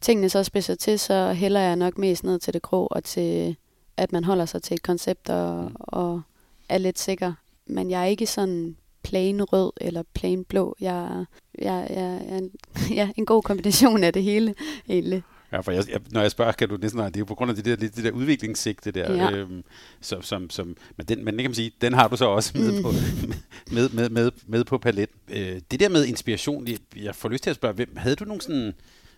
tingene 0.00 0.28
så 0.28 0.42
spidser 0.42 0.74
til, 0.74 0.98
så 0.98 1.32
hælder 1.32 1.60
jeg 1.60 1.76
nok 1.76 1.98
mest 1.98 2.24
ned 2.24 2.38
til 2.38 2.54
det 2.54 2.62
grå 2.62 2.88
og 2.90 3.04
til 3.04 3.56
at 3.96 4.12
man 4.12 4.24
holder 4.24 4.46
sig 4.46 4.62
til 4.62 4.74
et 4.74 4.82
koncept 4.82 5.30
og, 5.30 5.64
mm. 5.64 5.76
og 5.78 6.22
er 6.68 6.78
lidt 6.78 6.98
sikker. 6.98 7.32
Men 7.66 7.90
jeg 7.90 8.00
er 8.00 8.06
ikke 8.06 8.26
sådan 8.26 8.76
plain 9.02 9.42
rød 9.42 9.72
eller 9.80 10.02
plain 10.14 10.44
blå. 10.44 10.76
Jeg, 10.80 11.24
jeg, 11.58 11.86
jeg, 11.90 11.96
jeg 11.96 12.34
er 12.34 12.38
en, 12.38 12.50
ja, 12.98 13.10
en 13.16 13.26
god 13.26 13.42
kombination 13.42 14.04
af 14.04 14.12
det 14.12 14.22
hele, 14.22 14.54
egentlig. 14.88 15.22
Ja, 15.52 15.60
for 15.60 15.72
jeg, 15.72 15.84
jeg, 15.90 16.00
når 16.10 16.20
jeg 16.20 16.30
spørger, 16.30 16.52
kan 16.52 16.68
du 16.68 16.76
næsten 16.76 17.00
det 17.00 17.16
er 17.16 17.20
jo 17.20 17.24
på 17.24 17.34
grund 17.34 17.50
af 17.50 17.56
det 17.56 17.64
der, 17.64 17.76
det 17.76 18.04
der 18.04 18.10
udviklingssigte 18.10 18.90
der, 18.90 19.12
ja. 19.12 19.30
øhm, 19.30 19.62
som, 20.00 20.22
som, 20.22 20.50
som, 20.50 20.76
men, 20.96 21.06
den, 21.06 21.24
men 21.24 21.34
det 21.34 21.42
kan 21.42 21.50
man 21.50 21.54
sige, 21.54 21.72
den 21.80 21.92
har 21.92 22.08
du 22.08 22.16
så 22.16 22.24
også 22.24 22.52
med, 22.58 22.72
mm. 22.72 22.82
på, 22.82 22.92
med, 23.74 23.88
med, 23.88 24.08
med, 24.10 24.30
med 24.46 24.64
på 24.64 24.78
palet. 24.78 25.10
Øh, 25.28 25.60
det 25.70 25.80
der 25.80 25.88
med 25.88 26.04
inspiration, 26.04 26.68
jeg, 26.68 26.78
jeg 26.96 27.14
får 27.14 27.28
lyst 27.28 27.42
til 27.42 27.50
at 27.50 27.56
spørge, 27.56 27.74
hvem, 27.74 27.96
havde 27.96 28.16
du 28.16 28.24
nogle 28.24 28.42
sådan, 28.42 28.72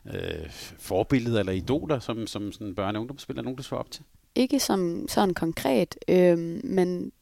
øh, 0.07 0.51
forbilleder 0.79 1.41
eller 1.41 1.53
idoler, 1.53 1.99
som, 1.99 2.27
som 2.27 2.53
sådan 2.53 2.75
børne- 2.79 2.95
og 2.95 3.01
ungdomsspiller, 3.01 3.43
nogen 3.43 3.57
du 3.57 3.63
så 3.63 3.75
op 3.75 3.91
til? 3.91 4.05
ikke 4.35 4.61
som 4.61 5.07
sådan 5.09 5.35
konkret, 5.35 5.99
øh, 6.09 6.39
men 6.65 7.13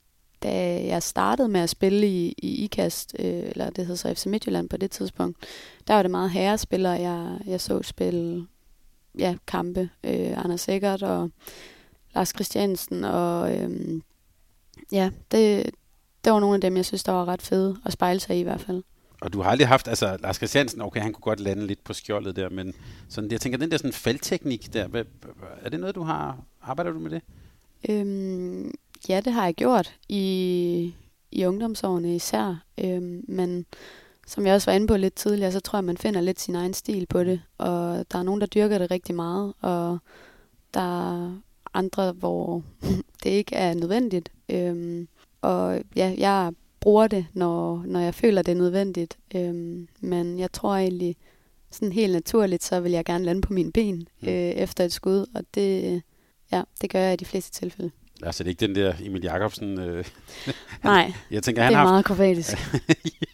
da 0.42 0.84
jeg 0.86 1.02
startede 1.02 1.48
med 1.48 1.60
at 1.60 1.70
spille 1.70 2.06
i, 2.06 2.34
i 2.38 2.64
IKAST, 2.64 3.16
øh, 3.18 3.26
eller 3.26 3.70
det 3.70 3.86
hed 3.86 3.96
så 3.96 4.14
FC 4.14 4.26
Midtjylland 4.26 4.68
på 4.68 4.76
det 4.76 4.90
tidspunkt, 4.90 5.38
der 5.88 5.94
var 5.94 6.02
det 6.02 6.10
meget 6.10 6.30
herrespillere, 6.30 6.92
jeg, 6.92 7.38
jeg 7.46 7.60
så 7.60 7.82
spille 7.82 8.46
ja, 9.18 9.36
kampe. 9.46 9.90
Øh, 10.04 10.44
Anders 10.44 10.68
Eggert 10.68 11.02
og 11.02 11.30
Lars 12.14 12.28
Christiansen, 12.28 13.04
og 13.04 13.56
øh, 13.56 14.00
ja, 14.92 15.10
det, 15.30 15.70
det 16.24 16.32
var 16.32 16.40
nogle 16.40 16.54
af 16.54 16.60
dem, 16.60 16.76
jeg 16.76 16.84
synes, 16.84 17.04
der 17.04 17.12
var 17.12 17.24
ret 17.24 17.42
fede 17.42 17.76
at 17.86 17.92
spejle 17.92 18.20
sig 18.20 18.36
i 18.36 18.40
i 18.40 18.42
hvert 18.42 18.60
fald. 18.60 18.82
Og 19.20 19.32
du 19.32 19.42
har 19.42 19.50
aldrig 19.50 19.68
haft, 19.68 19.88
altså 19.88 20.16
Lars 20.20 20.36
Christiansen, 20.36 20.80
okay, 20.80 21.00
han 21.00 21.12
kunne 21.12 21.22
godt 21.22 21.40
lande 21.40 21.66
lidt 21.66 21.84
på 21.84 21.92
skjoldet 21.92 22.36
der, 22.36 22.48
men 22.48 22.74
sådan, 23.08 23.30
jeg 23.30 23.40
tænker, 23.40 23.58
den 23.58 23.70
der 23.70 23.76
sådan 23.76 23.92
faldteknik 23.92 24.72
der, 24.72 24.88
hvad, 24.88 25.04
er 25.62 25.68
det 25.68 25.80
noget, 25.80 25.94
du 25.94 26.02
har, 26.02 26.38
arbejder 26.62 26.92
du 26.92 26.98
med 26.98 27.10
det? 27.10 27.22
Øhm, 27.88 28.74
ja, 29.08 29.20
det 29.20 29.32
har 29.32 29.44
jeg 29.44 29.54
gjort 29.54 29.94
i, 30.08 30.94
i 31.30 31.46
ungdomsårene 31.46 32.14
især, 32.14 32.64
øhm, 32.78 33.24
men 33.28 33.66
som 34.30 34.46
jeg 34.46 34.54
også 34.54 34.70
var 34.70 34.76
inde 34.76 34.86
på 34.86 34.96
lidt 34.96 35.14
tidligere, 35.14 35.52
så 35.52 35.60
tror 35.60 35.76
jeg, 35.76 35.84
man 35.84 35.96
finder 35.96 36.20
lidt 36.20 36.40
sin 36.40 36.54
egen 36.54 36.74
stil 36.74 37.06
på 37.06 37.24
det, 37.24 37.42
og 37.58 38.04
der 38.12 38.18
er 38.18 38.22
nogen, 38.22 38.40
der 38.40 38.46
dyrker 38.46 38.78
det 38.78 38.90
rigtig 38.90 39.14
meget, 39.14 39.52
og 39.60 39.98
der 40.74 40.80
er 41.14 41.32
andre, 41.74 42.12
hvor 42.12 42.62
det 43.22 43.30
ikke 43.30 43.56
er 43.56 43.74
nødvendigt. 43.74 44.32
Øhm, 44.48 45.08
og 45.40 45.82
ja, 45.96 46.14
jeg 46.18 46.52
bruger 46.80 47.06
det, 47.06 47.26
når, 47.32 47.82
når 47.86 48.00
jeg 48.00 48.14
føler, 48.14 48.42
det 48.42 48.52
er 48.52 48.56
nødvendigt. 48.56 49.18
Øhm, 49.34 49.88
men 50.00 50.38
jeg 50.38 50.52
tror 50.52 50.76
egentlig, 50.76 51.16
sådan 51.70 51.92
helt 51.92 52.12
naturligt, 52.12 52.64
så 52.64 52.80
vil 52.80 52.92
jeg 52.92 53.04
gerne 53.04 53.24
lande 53.24 53.40
på 53.40 53.52
mine 53.52 53.72
ben 53.72 54.08
mm. 54.20 54.28
øh, 54.28 54.34
efter 54.34 54.84
et 54.84 54.92
skud, 54.92 55.26
og 55.34 55.44
det, 55.54 56.02
ja, 56.52 56.62
det 56.80 56.90
gør 56.90 57.00
jeg 57.00 57.12
i 57.12 57.16
de 57.16 57.24
fleste 57.24 57.60
tilfælde. 57.60 57.90
Altså 58.22 58.44
det 58.44 58.48
er 58.48 58.50
ikke 58.50 58.66
den 58.66 58.74
der 58.74 58.94
Emil 59.02 59.22
Jakobsen? 59.22 59.80
Øh, 59.80 60.04
Nej, 60.84 61.12
jeg 61.30 61.42
tænker, 61.42 61.62
han 61.62 61.72
det 61.72 61.76
er 61.76 61.80
har 61.80 61.88
meget 61.88 62.04
kroatisk. 62.04 62.56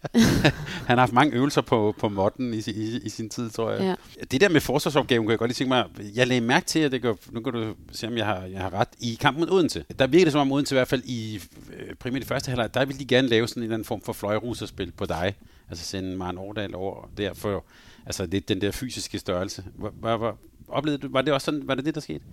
han 0.89 0.99
har 0.99 0.99
haft 0.99 1.13
mange 1.13 1.37
øvelser 1.37 1.61
på, 1.61 1.95
på 1.99 2.09
modden 2.09 2.55
i, 2.55 2.63
i, 2.67 3.01
i 3.03 3.09
sin 3.09 3.29
tid, 3.29 3.51
tror 3.51 3.71
jeg. 3.71 3.81
Ja. 3.81 4.25
Det 4.25 4.41
der 4.41 4.49
med 4.49 4.61
forsvarsopgaven, 4.61 5.27
kan 5.27 5.31
jeg 5.31 5.39
godt 5.39 5.49
lige 5.49 5.55
tænke 5.55 5.69
mig, 5.69 5.85
jeg 6.15 6.27
lagde 6.27 6.41
mærke 6.41 6.67
til, 6.67 6.79
at 6.79 6.93
det 6.93 7.03
går, 7.03 7.19
nu 7.31 7.41
kan 7.41 7.53
du 7.53 7.75
se, 7.93 8.07
om 8.07 8.17
jeg 8.17 8.27
har, 8.27 8.43
jeg 8.45 8.61
har 8.61 8.75
ret, 8.75 8.89
i 9.01 9.19
kampen 9.21 9.41
mod 9.41 9.51
Odense. 9.51 9.85
Der 9.99 10.07
virker 10.07 10.25
det 10.25 10.33
som 10.33 10.41
om 10.41 10.53
Odense 10.53 10.75
i 10.75 10.77
hvert 10.77 10.89
fald 10.89 11.03
i 11.05 11.41
øh, 11.77 11.95
primært 11.95 12.23
i 12.23 12.27
første 12.27 12.49
halvleg, 12.49 12.75
der 12.75 12.85
vil 12.85 12.99
de 12.99 13.05
gerne 13.05 13.29
lave 13.29 13.49
sådan 13.49 13.61
en 13.61 13.65
eller 13.65 13.75
anden 13.75 13.87
form 13.87 14.01
for 14.01 14.13
fløjruserspil 14.13 14.93
på 14.93 15.07
dig. 15.07 15.35
Altså 15.71 15.85
sende 15.85 16.17
Maren 16.17 16.39
Årdal 16.39 16.75
over 16.75 17.09
der 17.17 17.35
for, 17.35 17.65
altså 18.07 18.27
det, 18.27 18.49
den 18.49 18.61
der 18.61 18.71
fysiske 18.71 19.19
størrelse. 19.19 19.65
Var, 19.75 19.93
var, 20.01 20.17
var, 20.17 20.37
oplevede 20.69 21.03
du, 21.03 21.09
var 21.11 21.23
det 21.23 21.35
også 21.35 21.45
sådan, 21.45 21.69
var 21.69 21.75
det 21.75 21.85
det, 21.85 21.95
der 21.95 22.01
skete? 22.01 22.25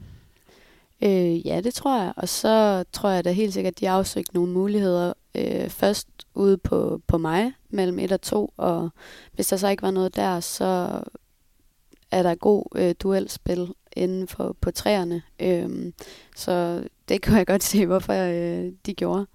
Øh, 1.04 1.48
ja, 1.48 1.62
det 1.62 1.74
tror 1.74 2.02
jeg. 2.02 2.14
Og 2.16 2.30
så 2.30 2.84
tror 2.92 3.10
jeg 3.10 3.26
da 3.26 3.32
helt 3.32 3.54
sikkert, 3.54 3.74
at 3.74 3.80
de 3.80 3.90
afsøgte 3.90 4.34
nogle 4.34 4.54
muligheder 4.54 5.14
øh, 5.36 5.70
først 5.70 6.08
ude 6.34 6.58
på, 6.58 7.02
på 7.08 7.18
mig 7.18 7.54
mellem 7.70 8.00
1 8.00 8.12
og 8.12 8.22
2, 8.22 8.54
og 8.58 8.90
hvis 9.34 9.48
der 9.48 9.58
så 9.58 9.68
ikke 9.68 9.84
var 9.84 9.92
noget 9.92 10.16
der, 10.16 10.40
så 10.40 11.02
er 12.12 12.24
der 12.24 12.36
god 12.36 12.66
øh, 12.76 12.96
duelspil 13.00 13.74
inden 13.92 14.28
for 14.28 14.58
på 14.62 14.72
træerne. 14.72 15.22
Øh, 15.40 15.92
så 16.36 16.84
det 17.10 17.22
kan 17.22 17.38
jeg 17.38 17.48
godt 17.48 17.64
se, 17.64 17.86
hvorfor 17.86 18.14
øh, 18.14 18.72
de 18.86 18.94
gjorde. 18.94 19.26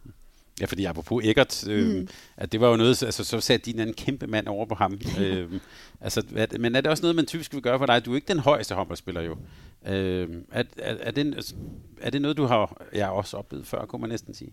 Ja, 0.61 0.66
fordi 0.66 0.85
apropos 0.85 1.24
Eggert, 1.24 1.68
øh, 1.68 1.96
mm. 1.96 2.09
at 2.37 2.52
det 2.52 2.61
var 2.61 2.68
jo 2.68 2.76
noget, 2.76 3.02
altså 3.02 3.24
så 3.24 3.40
satte 3.40 3.66
din 3.66 3.81
en 3.81 3.94
kæmpe 3.94 4.26
mand 4.26 4.46
over 4.46 4.66
på 4.66 4.74
ham. 4.74 5.00
øh, 5.20 5.52
altså, 6.00 6.22
at, 6.37 6.61
men 6.61 6.74
er 6.74 6.81
det 6.81 6.90
også 6.90 7.02
noget, 7.02 7.16
man 7.16 7.26
typisk 7.26 7.54
vil 7.54 7.62
gøre 7.62 7.78
for 7.78 7.87
dig? 7.87 8.04
Du 8.04 8.12
er 8.12 8.14
ikke 8.14 8.28
den 8.28 8.38
højeste 8.38 8.74
håndboldspiller 8.74 9.20
jo. 9.20 9.37
Øh, 9.86 10.28
er, 10.52 10.62
er, 10.78 10.96
er, 11.00 11.10
det, 11.10 11.54
er 12.00 12.10
det 12.10 12.22
noget, 12.22 12.36
du 12.36 12.44
har 12.44 12.82
ja, 12.94 13.10
også 13.10 13.36
oplevet 13.36 13.66
før, 13.66 13.84
kunne 13.84 14.00
man 14.00 14.10
næsten 14.10 14.34
sige? 14.34 14.52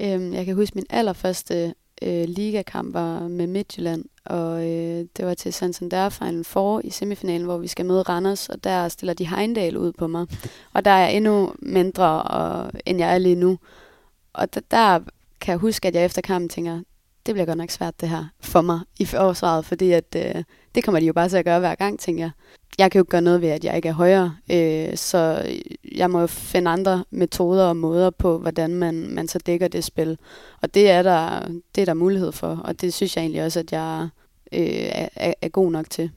Øhm, 0.00 0.32
jeg 0.32 0.44
kan 0.44 0.54
huske, 0.54 0.74
min 0.74 0.86
allerførste 0.90 1.74
øh, 2.02 2.24
ligakamp 2.28 2.94
var 2.94 3.28
med 3.28 3.46
Midtjylland, 3.46 4.04
og 4.24 4.68
øh, 4.68 5.06
det 5.16 5.26
var 5.26 5.34
til 5.34 5.52
Santander 5.52 6.08
Final 6.08 6.44
Four 6.44 6.80
i 6.84 6.90
semifinalen, 6.90 7.44
hvor 7.44 7.58
vi 7.58 7.68
skal 7.68 7.86
møde 7.86 8.02
Randers, 8.02 8.48
og 8.48 8.64
der 8.64 8.88
stiller 8.88 9.14
de 9.14 9.26
Heindal 9.26 9.76
ud 9.76 9.92
på 9.92 10.06
mig. 10.06 10.26
Og 10.74 10.84
der 10.84 10.90
er 10.90 10.98
jeg 10.98 11.16
endnu 11.16 11.54
mindre, 11.58 12.22
og, 12.22 12.72
end 12.86 12.98
jeg 12.98 13.14
er 13.14 13.18
lige 13.18 13.34
nu. 13.34 13.58
Og 14.32 14.54
der, 14.54 14.60
der 14.70 15.00
kan 15.40 15.52
jeg 15.52 15.58
huske, 15.58 15.88
at 15.88 15.94
jeg 15.94 16.04
efter 16.04 16.22
kampen 16.22 16.48
tænker, 16.48 16.80
det 17.26 17.34
bliver 17.34 17.46
godt 17.46 17.58
nok 17.58 17.70
svært 17.70 18.00
det 18.00 18.08
her 18.08 18.24
for 18.40 18.60
mig 18.60 18.80
i 18.98 19.04
forsvaret, 19.04 19.64
fordi 19.64 19.92
at, 19.92 20.16
øh, 20.16 20.44
det 20.74 20.84
kommer 20.84 21.00
de 21.00 21.06
jo 21.06 21.12
bare 21.12 21.28
til 21.28 21.36
at 21.36 21.44
gøre 21.44 21.60
hver 21.60 21.74
gang, 21.74 22.00
tænker 22.00 22.24
jeg. 22.24 22.30
Jeg 22.78 22.90
kan 22.90 22.98
jo 22.98 23.02
ikke 23.02 23.10
gøre 23.10 23.22
noget 23.22 23.40
ved, 23.40 23.48
at 23.48 23.64
jeg 23.64 23.76
ikke 23.76 23.88
er 23.88 23.92
højere, 23.92 24.36
øh, 24.50 24.96
så 24.96 25.44
jeg 25.92 26.10
må 26.10 26.20
jo 26.20 26.26
finde 26.26 26.70
andre 26.70 27.04
metoder 27.10 27.64
og 27.64 27.76
måder 27.76 28.10
på, 28.10 28.38
hvordan 28.38 28.74
man, 28.74 29.14
man 29.14 29.28
så 29.28 29.38
dækker 29.38 29.68
det 29.68 29.84
spil. 29.84 30.18
Og 30.62 30.74
det 30.74 30.90
er, 30.90 31.02
der, 31.02 31.48
det 31.74 31.80
er 31.80 31.84
der 31.84 31.94
mulighed 31.94 32.32
for, 32.32 32.56
og 32.64 32.80
det 32.80 32.94
synes 32.94 33.16
jeg 33.16 33.22
egentlig 33.22 33.44
også, 33.44 33.60
at 33.60 33.72
jeg 33.72 34.08
øh, 34.52 35.08
er, 35.16 35.34
er 35.42 35.48
god 35.48 35.70
nok 35.70 35.90
til. 35.90 36.10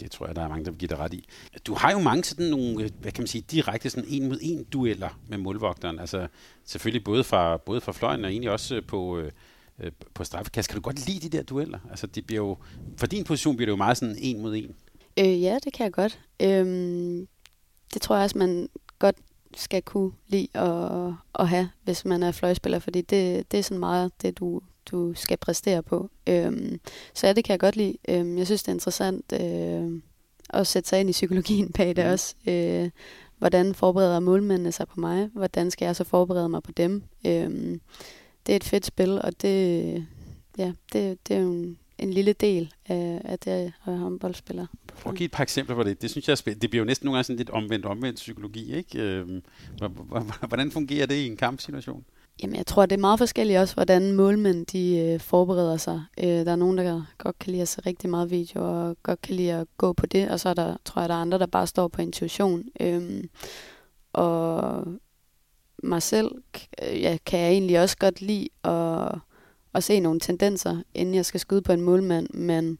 Det 0.00 0.10
tror 0.10 0.26
jeg, 0.26 0.36
der 0.36 0.42
er 0.42 0.48
mange, 0.48 0.64
der 0.64 0.70
vil 0.70 0.78
give 0.78 0.88
dig 0.88 0.98
ret 0.98 1.14
i. 1.14 1.24
Du 1.66 1.74
har 1.74 1.92
jo 1.92 1.98
mange 1.98 2.24
sådan 2.24 2.46
nogle, 2.46 2.84
øh, 2.84 2.90
hvad 3.00 3.12
kan 3.12 3.22
man 3.22 3.26
sige, 3.26 3.44
direkte 3.50 3.90
sådan 3.90 4.08
en 4.08 4.28
mod 4.28 4.38
en 4.42 4.64
dueller 4.64 5.18
med 5.28 5.38
målvogteren. 5.38 5.98
Altså 5.98 6.26
selvfølgelig 6.64 7.04
både 7.04 7.24
fra, 7.24 7.56
både 7.56 7.80
fra 7.80 7.92
fløjen 7.92 8.24
og 8.24 8.30
egentlig 8.30 8.50
også 8.50 8.74
øh, 8.74 8.82
på, 8.86 9.18
øh, 9.18 9.30
øh, 9.80 9.92
på 10.14 10.24
straffekast. 10.24 10.68
Kan 10.68 10.76
du 10.76 10.82
godt 10.82 11.06
lide 11.06 11.28
de 11.28 11.36
der 11.36 11.42
dueller? 11.42 11.78
Altså 11.90 12.06
det 12.06 12.26
bliver 12.26 12.42
jo, 12.42 12.56
for 12.96 13.06
din 13.06 13.24
position 13.24 13.56
bliver 13.56 13.66
det 13.66 13.72
jo 13.72 13.76
meget 13.76 13.96
sådan 13.96 14.16
en 14.18 14.42
mod 14.42 14.56
en. 14.56 14.74
Øh, 15.18 15.42
ja, 15.42 15.58
det 15.64 15.72
kan 15.72 15.84
jeg 15.84 15.92
godt. 15.92 16.20
Øhm, 16.42 17.28
det 17.94 18.02
tror 18.02 18.14
jeg 18.14 18.24
også, 18.24 18.38
man 18.38 18.68
godt 18.98 19.16
skal 19.56 19.82
kunne 19.82 20.12
lide 20.26 20.48
at, 20.54 21.12
at 21.38 21.48
have, 21.48 21.70
hvis 21.84 22.04
man 22.04 22.22
er 22.22 22.32
fløjspiller, 22.32 22.78
fordi 22.78 23.00
det, 23.00 23.52
det 23.52 23.58
er 23.58 23.62
sådan 23.62 23.78
meget 23.78 24.22
det, 24.22 24.38
du, 24.38 24.60
du 24.90 25.14
skal 25.14 25.36
præstere 25.36 25.82
på. 25.82 26.10
Øhm, 26.28 26.80
så 27.14 27.26
ja, 27.26 27.32
det 27.32 27.44
kan 27.44 27.52
jeg 27.52 27.60
godt 27.60 27.76
lide. 27.76 27.96
Øhm, 28.08 28.38
jeg 28.38 28.46
synes, 28.46 28.62
det 28.62 28.68
er 28.68 28.72
interessant 28.72 29.32
øh, 29.32 30.02
at 30.50 30.66
sætte 30.66 30.88
sig 30.88 31.00
ind 31.00 31.08
i 31.08 31.12
psykologien 31.12 31.72
bag 31.72 31.96
det 31.96 32.04
mm. 32.04 32.10
også. 32.10 32.34
Øh, 32.48 32.90
hvordan 33.38 33.74
forbereder 33.74 34.20
målmændene 34.20 34.72
sig 34.72 34.88
på 34.88 35.00
mig? 35.00 35.30
Hvordan 35.32 35.70
skal 35.70 35.86
jeg 35.86 35.96
så 35.96 36.04
forberede 36.04 36.48
mig 36.48 36.62
på 36.62 36.72
dem? 36.72 37.02
Øhm, 37.26 37.80
det 38.46 38.52
er 38.52 38.56
et 38.56 38.64
fedt 38.64 38.86
spil, 38.86 39.22
og 39.22 39.42
det, 39.42 40.06
ja, 40.58 40.72
det, 40.92 41.28
det 41.28 41.36
er 41.36 41.40
jo 41.40 41.52
en, 41.52 41.78
en 41.98 42.12
lille 42.12 42.32
del 42.32 42.72
af, 42.86 43.20
af 43.24 43.38
det 43.38 43.50
at 43.50 43.72
være 43.86 43.96
håndboldspiller. 43.96 44.66
Prøv 45.02 45.12
at 45.12 45.18
give 45.18 45.24
et 45.24 45.32
par 45.32 45.42
eksempler 45.42 45.76
på 45.76 45.82
det. 45.82 46.02
Det 46.02 46.10
synes 46.10 46.28
jeg 46.28 46.32
er 46.32 46.36
spændende. 46.36 46.62
Det 46.62 46.70
bliver 46.70 46.80
jo 46.80 46.86
næsten 46.86 47.06
nogle 47.06 47.16
gange 47.16 47.24
sådan 47.24 47.36
lidt 47.36 47.50
omvendt-omvendt 47.50 48.16
psykologi, 48.16 48.74
ikke? 48.74 48.98
Øhm, 48.98 49.42
hvordan 50.48 50.70
fungerer 50.70 51.06
det 51.06 51.14
i 51.14 51.26
en 51.26 51.36
kampsituation? 51.36 52.04
Jamen, 52.42 52.56
jeg 52.56 52.66
tror, 52.66 52.86
det 52.86 52.96
er 52.96 53.00
meget 53.00 53.18
forskelligt 53.18 53.58
også, 53.58 53.74
hvordan 53.74 54.12
målmænd 54.12 54.66
de 54.66 54.98
øh, 54.98 55.20
forbereder 55.20 55.76
sig. 55.76 56.02
Øh, 56.18 56.26
der 56.26 56.52
er 56.52 56.56
nogen, 56.56 56.78
der 56.78 57.02
godt 57.18 57.38
kan 57.38 57.50
lide 57.50 57.62
at 57.62 57.68
se 57.68 57.80
rigtig 57.86 58.10
meget 58.10 58.30
video, 58.30 58.86
og 58.88 58.96
godt 59.02 59.22
kan 59.22 59.34
lide 59.34 59.52
at 59.52 59.66
gå 59.76 59.92
på 59.92 60.06
det, 60.06 60.30
og 60.30 60.40
så 60.40 60.48
er 60.48 60.54
der, 60.54 60.76
tror 60.84 61.02
jeg, 61.02 61.08
der 61.08 61.14
er 61.14 61.18
andre, 61.18 61.38
der 61.38 61.46
bare 61.46 61.66
står 61.66 61.88
på 61.88 62.02
intuition. 62.02 62.64
Øh, 62.80 63.24
og 64.12 64.84
mig 65.84 66.02
selv 66.02 66.30
øh, 66.82 67.02
ja, 67.02 67.18
kan 67.26 67.40
jeg 67.40 67.50
egentlig 67.50 67.80
også 67.80 67.96
godt 67.96 68.20
lide 68.20 68.48
at, 68.64 69.18
at 69.74 69.84
se 69.84 70.00
nogle 70.00 70.20
tendenser, 70.20 70.82
inden 70.94 71.14
jeg 71.14 71.26
skal 71.26 71.40
skyde 71.40 71.62
på 71.62 71.72
en 71.72 71.80
målmand, 71.80 72.28
men 72.30 72.78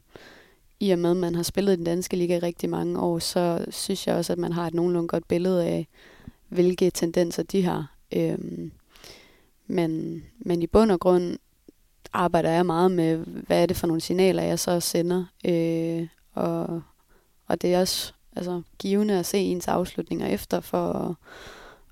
i 0.79 0.91
og 0.91 0.99
med, 0.99 1.11
at 1.11 1.17
man 1.17 1.35
har 1.35 1.43
spillet 1.43 1.73
i 1.73 1.75
den 1.75 1.83
danske 1.83 2.15
liga 2.15 2.35
i 2.35 2.39
rigtig 2.39 2.69
mange 2.69 2.99
år, 2.99 3.19
så 3.19 3.65
synes 3.69 4.07
jeg 4.07 4.15
også, 4.15 4.33
at 4.33 4.39
man 4.39 4.53
har 4.53 4.67
et 4.67 4.73
nogenlunde 4.73 5.07
godt 5.07 5.27
billede 5.27 5.65
af, 5.65 5.87
hvilke 6.47 6.89
tendenser 6.89 7.43
de 7.43 7.63
har. 7.63 7.95
Øhm, 8.13 8.71
men, 9.67 10.23
men 10.39 10.61
i 10.61 10.67
bund 10.67 10.91
og 10.91 10.99
grund 10.99 11.37
arbejder 12.13 12.51
jeg 12.51 12.65
meget 12.65 12.91
med, 12.91 13.17
hvad 13.17 13.61
er 13.61 13.65
det 13.65 13.77
for 13.77 13.87
nogle 13.87 14.01
signaler, 14.01 14.43
jeg 14.43 14.59
så 14.59 14.79
sender. 14.79 15.25
Øh, 15.45 16.07
og, 16.33 16.81
og 17.47 17.61
det 17.61 17.73
er 17.73 17.79
også 17.79 18.13
altså, 18.35 18.61
givende 18.79 19.19
at 19.19 19.25
se 19.25 19.37
ens 19.37 19.67
afslutninger 19.67 20.27
efter, 20.27 20.59
for 20.59 21.17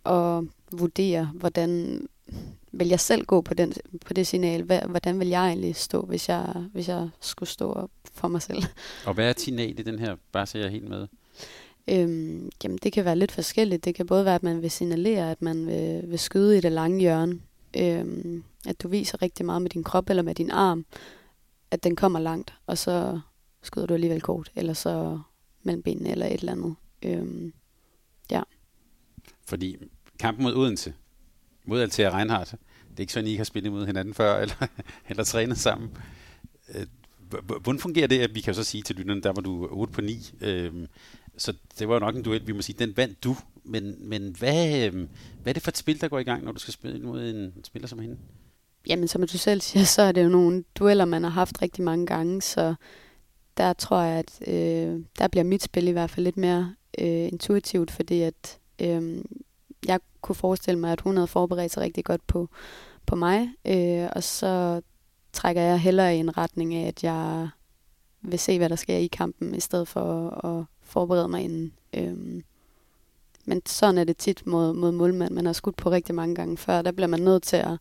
at, 0.05 0.13
at 0.13 0.43
vurdere, 0.79 1.31
hvordan 1.33 2.01
vil 2.71 2.87
jeg 2.87 2.99
selv 2.99 3.25
gå 3.25 3.41
på, 3.41 3.53
den, 3.53 3.73
på 4.05 4.13
det 4.13 4.27
signal? 4.27 4.63
Hvordan 4.63 5.19
vil 5.19 5.27
jeg 5.27 5.47
egentlig 5.47 5.75
stå, 5.75 6.01
hvis 6.01 6.29
jeg, 6.29 6.65
hvis 6.73 6.87
jeg 6.87 7.09
skulle 7.19 7.49
stå 7.49 7.89
for 8.13 8.27
mig 8.27 8.41
selv? 8.41 8.63
Og 9.05 9.13
hvad 9.13 9.29
er 9.29 9.33
signal 9.37 9.79
i 9.79 9.83
den 9.83 9.99
her, 9.99 10.15
bare 10.31 10.45
så 10.45 10.57
jeg 10.57 10.65
er 10.65 10.71
helt 10.71 10.89
med? 10.89 11.07
Øhm, 11.87 12.49
jamen, 12.63 12.77
det 12.83 12.93
kan 12.93 13.05
være 13.05 13.15
lidt 13.15 13.31
forskelligt. 13.31 13.85
Det 13.85 13.95
kan 13.95 14.05
både 14.05 14.25
være, 14.25 14.35
at 14.35 14.43
man 14.43 14.61
vil 14.61 14.71
signalere, 14.71 15.31
at 15.31 15.41
man 15.41 15.67
vil, 15.67 16.03
vil 16.07 16.19
skyde 16.19 16.57
i 16.57 16.61
det 16.61 16.71
lange 16.71 16.99
hjørne. 16.99 17.39
Øhm, 17.77 18.43
at 18.67 18.83
du 18.83 18.87
viser 18.87 19.21
rigtig 19.21 19.45
meget 19.45 19.61
med 19.61 19.69
din 19.69 19.83
krop 19.83 20.09
eller 20.09 20.23
med 20.23 20.35
din 20.35 20.51
arm, 20.51 20.85
at 21.71 21.83
den 21.83 21.95
kommer 21.95 22.19
langt, 22.19 22.53
og 22.65 22.77
så 22.77 23.19
skyder 23.61 23.87
du 23.87 23.93
alligevel 23.93 24.21
kort, 24.21 24.51
eller 24.55 24.73
så 24.73 25.19
mellem 25.63 25.83
benene 25.83 26.11
eller 26.11 26.25
et 26.25 26.39
eller 26.39 26.51
andet. 26.51 26.75
Øhm, 27.03 27.53
ja. 28.31 28.41
Fordi 29.45 29.77
kampen 30.23 30.43
mod 30.43 30.55
Odense, 30.55 30.93
mod 31.65 31.81
Altea 31.81 32.17
Reinhardt, 32.17 32.51
det 32.51 32.97
er 32.97 33.01
ikke 33.01 33.13
sådan, 33.13 33.27
I 33.27 33.29
ikke 33.29 33.39
har 33.39 33.45
spillet 33.45 33.71
mod 33.71 33.85
hinanden 33.85 34.13
før, 34.13 34.37
eller, 34.43 34.67
eller 35.09 35.23
trænet 35.23 35.57
sammen. 35.57 35.89
Øh, 36.75 36.85
hvordan 37.47 37.79
fungerer 37.79 38.07
det, 38.07 38.19
at 38.19 38.35
vi 38.35 38.41
kan 38.41 38.53
så 38.53 38.63
sige 38.63 38.83
til 38.83 38.95
lytterne, 38.95 39.21
der 39.21 39.31
var 39.31 39.41
du 39.41 39.67
8 39.71 39.93
på 39.93 40.01
9, 40.01 40.33
øhm, 40.41 40.87
så 41.37 41.53
det 41.79 41.87
var 41.87 41.93
jo 41.93 41.99
nok 41.99 42.15
en 42.15 42.23
duel, 42.23 42.47
vi 42.47 42.51
må 42.51 42.61
sige, 42.61 42.75
den 42.79 42.97
vandt 42.97 43.23
du, 43.23 43.35
men, 43.63 43.95
men 44.09 44.35
hvad, 44.39 44.85
øhm, 44.85 45.09
hvad 45.41 45.51
er 45.51 45.53
det 45.53 45.63
for 45.63 45.71
et 45.71 45.77
spil, 45.77 46.01
der 46.01 46.07
går 46.07 46.19
i 46.19 46.23
gang, 46.23 46.43
når 46.43 46.51
du 46.51 46.59
skal 46.59 46.73
spille 46.73 46.99
mod 46.99 47.29
en 47.29 47.53
spiller 47.63 47.87
som 47.87 47.99
hende? 47.99 48.17
Jamen, 48.87 49.07
som 49.07 49.21
du 49.21 49.37
selv 49.37 49.61
siger, 49.61 49.83
så 49.85 50.01
er 50.01 50.11
det 50.11 50.23
jo 50.23 50.29
nogle 50.29 50.63
dueller, 50.75 51.05
man 51.05 51.23
har 51.23 51.29
haft 51.29 51.61
rigtig 51.61 51.83
mange 51.83 52.05
gange, 52.05 52.41
så 52.41 52.75
der 53.57 53.73
tror 53.73 54.01
jeg, 54.01 54.19
at 54.19 54.47
øh, 54.47 54.99
der 55.19 55.27
bliver 55.27 55.43
mit 55.43 55.63
spil 55.63 55.87
i 55.87 55.91
hvert 55.91 56.09
fald 56.09 56.23
lidt 56.23 56.37
mere 56.37 56.75
øh, 56.97 57.27
intuitivt, 57.27 57.91
fordi 57.91 58.21
at 58.21 58.59
øh, 58.81 59.23
kunne 60.23 60.35
forestille 60.35 60.79
mig, 60.79 60.91
at 60.91 61.01
hun 61.01 61.17
havde 61.17 61.27
forberedt 61.27 61.71
sig 61.71 61.83
rigtig 61.83 62.05
godt 62.05 62.27
på, 62.27 62.49
på 63.05 63.15
mig, 63.15 63.49
øh, 63.65 64.09
og 64.15 64.23
så 64.23 64.81
trækker 65.33 65.61
jeg 65.61 65.79
hellere 65.79 66.15
i 66.15 66.19
en 66.19 66.37
retning 66.37 66.75
af, 66.75 66.87
at 66.87 67.03
jeg 67.03 67.49
vil 68.21 68.39
se, 68.39 68.57
hvad 68.57 68.69
der 68.69 68.75
sker 68.75 68.97
i 68.97 69.07
kampen, 69.07 69.55
i 69.55 69.59
stedet 69.59 69.87
for 69.87 70.29
at, 70.29 70.59
at 70.59 70.65
forberede 70.81 71.27
mig 71.27 71.43
inden. 71.43 71.73
Øh, 71.93 72.43
men 73.45 73.61
sådan 73.65 73.97
er 73.97 74.03
det 74.03 74.17
tit 74.17 74.47
mod, 74.47 74.73
mod 74.73 74.91
målmand. 74.91 75.33
Man 75.33 75.45
har 75.45 75.53
skudt 75.53 75.77
på 75.77 75.91
rigtig 75.91 76.15
mange 76.15 76.35
gange 76.35 76.57
før. 76.57 76.81
Der 76.81 76.91
bliver 76.91 77.07
man 77.07 77.19
nødt 77.19 77.43
til 77.43 77.57
at 77.57 77.77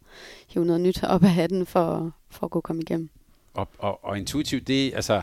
hive 0.48 0.64
noget 0.64 0.80
nyt 0.80 1.04
op 1.04 1.24
af 1.24 1.30
hatten 1.30 1.66
for, 1.66 2.12
for 2.30 2.46
at 2.46 2.50
kunne 2.50 2.62
komme 2.62 2.82
igennem. 2.82 3.10
Og, 3.54 3.68
og, 3.78 4.04
og 4.04 4.18
intuitivt, 4.18 4.66
det, 4.66 4.94
altså, 4.94 5.22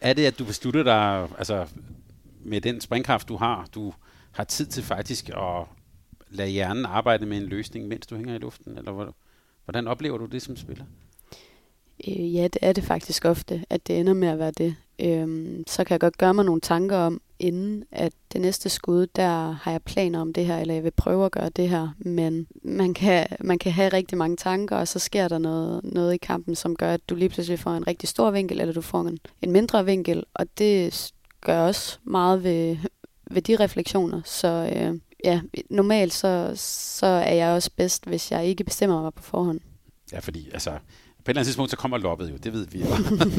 er 0.00 0.12
det, 0.12 0.26
at 0.26 0.38
du 0.38 0.44
beslutter 0.44 0.82
dig 0.82 1.28
altså, 1.38 1.66
med 2.44 2.60
den 2.60 2.80
springkraft, 2.80 3.28
du 3.28 3.36
har, 3.36 3.68
du 3.74 3.92
har 4.32 4.44
tid 4.44 4.66
til 4.66 4.82
faktisk 4.82 5.28
at 5.28 5.64
lade 6.30 6.50
hjernen 6.50 6.84
arbejde 6.84 7.26
med 7.26 7.36
en 7.36 7.46
løsning, 7.46 7.88
mens 7.88 8.06
du 8.06 8.16
hænger 8.16 8.34
i 8.34 8.38
luften? 8.38 8.78
Eller 8.78 9.12
hvordan 9.64 9.88
oplever 9.88 10.18
du 10.18 10.26
det 10.26 10.42
som 10.42 10.56
spiller? 10.56 10.84
Øh, 12.08 12.34
ja, 12.34 12.42
det 12.42 12.58
er 12.62 12.72
det 12.72 12.84
faktisk 12.84 13.24
ofte, 13.24 13.64
at 13.70 13.86
det 13.86 14.00
ender 14.00 14.14
med 14.14 14.28
at 14.28 14.38
være 14.38 14.50
det. 14.50 14.76
Øhm, 14.98 15.64
så 15.66 15.84
kan 15.84 15.92
jeg 15.94 16.00
godt 16.00 16.18
gøre 16.18 16.34
mig 16.34 16.44
nogle 16.44 16.60
tanker 16.60 16.96
om, 16.96 17.20
inden 17.38 17.84
at 17.92 18.12
det 18.32 18.40
næste 18.40 18.68
skud, 18.68 19.06
der 19.06 19.50
har 19.50 19.70
jeg 19.70 19.82
planer 19.82 20.20
om 20.20 20.32
det 20.32 20.46
her, 20.46 20.58
eller 20.58 20.74
jeg 20.74 20.84
vil 20.84 20.90
prøve 20.90 21.24
at 21.24 21.32
gøre 21.32 21.48
det 21.48 21.68
her. 21.68 21.88
Men 21.98 22.46
man 22.62 22.94
kan, 22.94 23.26
man 23.40 23.58
kan 23.58 23.72
have 23.72 23.88
rigtig 23.88 24.18
mange 24.18 24.36
tanker, 24.36 24.76
og 24.76 24.88
så 24.88 24.98
sker 24.98 25.28
der 25.28 25.38
noget, 25.38 25.84
noget 25.84 26.14
i 26.14 26.16
kampen, 26.16 26.54
som 26.54 26.76
gør, 26.76 26.94
at 26.94 27.08
du 27.08 27.14
lige 27.14 27.28
pludselig 27.28 27.58
får 27.58 27.70
en 27.70 27.86
rigtig 27.86 28.08
stor 28.08 28.30
vinkel, 28.30 28.60
eller 28.60 28.74
du 28.74 28.80
får 28.80 29.00
en, 29.00 29.18
en 29.42 29.52
mindre 29.52 29.84
vinkel, 29.84 30.24
og 30.34 30.46
det 30.58 31.12
gør 31.40 31.66
også 31.66 31.98
meget 32.04 32.44
ved, 32.44 32.76
ved 33.30 33.42
de 33.42 33.56
refleksioner. 33.56 34.20
Så 34.24 34.72
øh, 34.76 34.98
ja, 35.24 35.40
normalt 35.70 36.12
så, 36.12 36.52
så 36.56 37.06
er 37.06 37.34
jeg 37.34 37.48
også 37.48 37.70
bedst, 37.76 38.06
hvis 38.06 38.30
jeg 38.30 38.46
ikke 38.46 38.64
bestemmer 38.64 39.02
mig 39.02 39.14
på 39.14 39.22
forhånd. 39.22 39.60
Ja, 40.12 40.18
fordi 40.18 40.50
altså, 40.52 40.70
på 40.70 40.76
et 41.22 41.28
eller 41.28 41.40
andet 41.40 41.46
tidspunkt, 41.46 41.70
så 41.70 41.76
kommer 41.76 41.98
loppet 41.98 42.30
jo, 42.30 42.36
det 42.36 42.52
ved 42.52 42.66
vi 42.66 42.80
jo. 42.80 42.86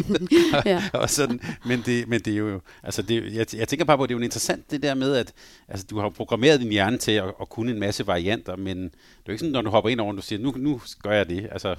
ja. 0.71 0.83
og 1.01 1.09
sådan, 1.09 1.39
men, 1.65 1.81
det, 1.85 2.07
men 2.07 2.21
det 2.21 2.33
er 2.33 2.37
jo, 2.37 2.61
altså 2.83 3.01
det, 3.01 3.33
jeg, 3.33 3.55
jeg 3.55 3.67
tænker 3.67 3.85
bare 3.85 3.97
på, 3.97 4.03
at 4.03 4.09
det 4.09 4.15
er 4.15 4.19
jo 4.19 4.23
interessant 4.23 4.71
det 4.71 4.83
der 4.83 4.93
med, 4.93 5.15
at 5.15 5.33
altså, 5.67 5.85
du 5.89 5.99
har 5.99 6.09
programmeret 6.09 6.59
din 6.59 6.71
hjerne 6.71 6.97
til 6.97 7.11
at, 7.11 7.33
at 7.41 7.49
kunne 7.49 7.71
en 7.71 7.79
masse 7.79 8.07
varianter, 8.07 8.55
men 8.55 8.83
det 8.83 8.91
er 8.93 9.27
jo 9.27 9.31
ikke 9.31 9.39
sådan, 9.39 9.51
når 9.51 9.61
du 9.61 9.69
hopper 9.69 9.89
ind 9.89 9.99
over, 9.99 10.13
du 10.13 10.21
siger, 10.21 10.39
nu, 10.39 10.53
nu 10.57 10.81
gør 11.03 11.11
jeg 11.11 11.29
det. 11.29 11.47
Altså, 11.51 11.75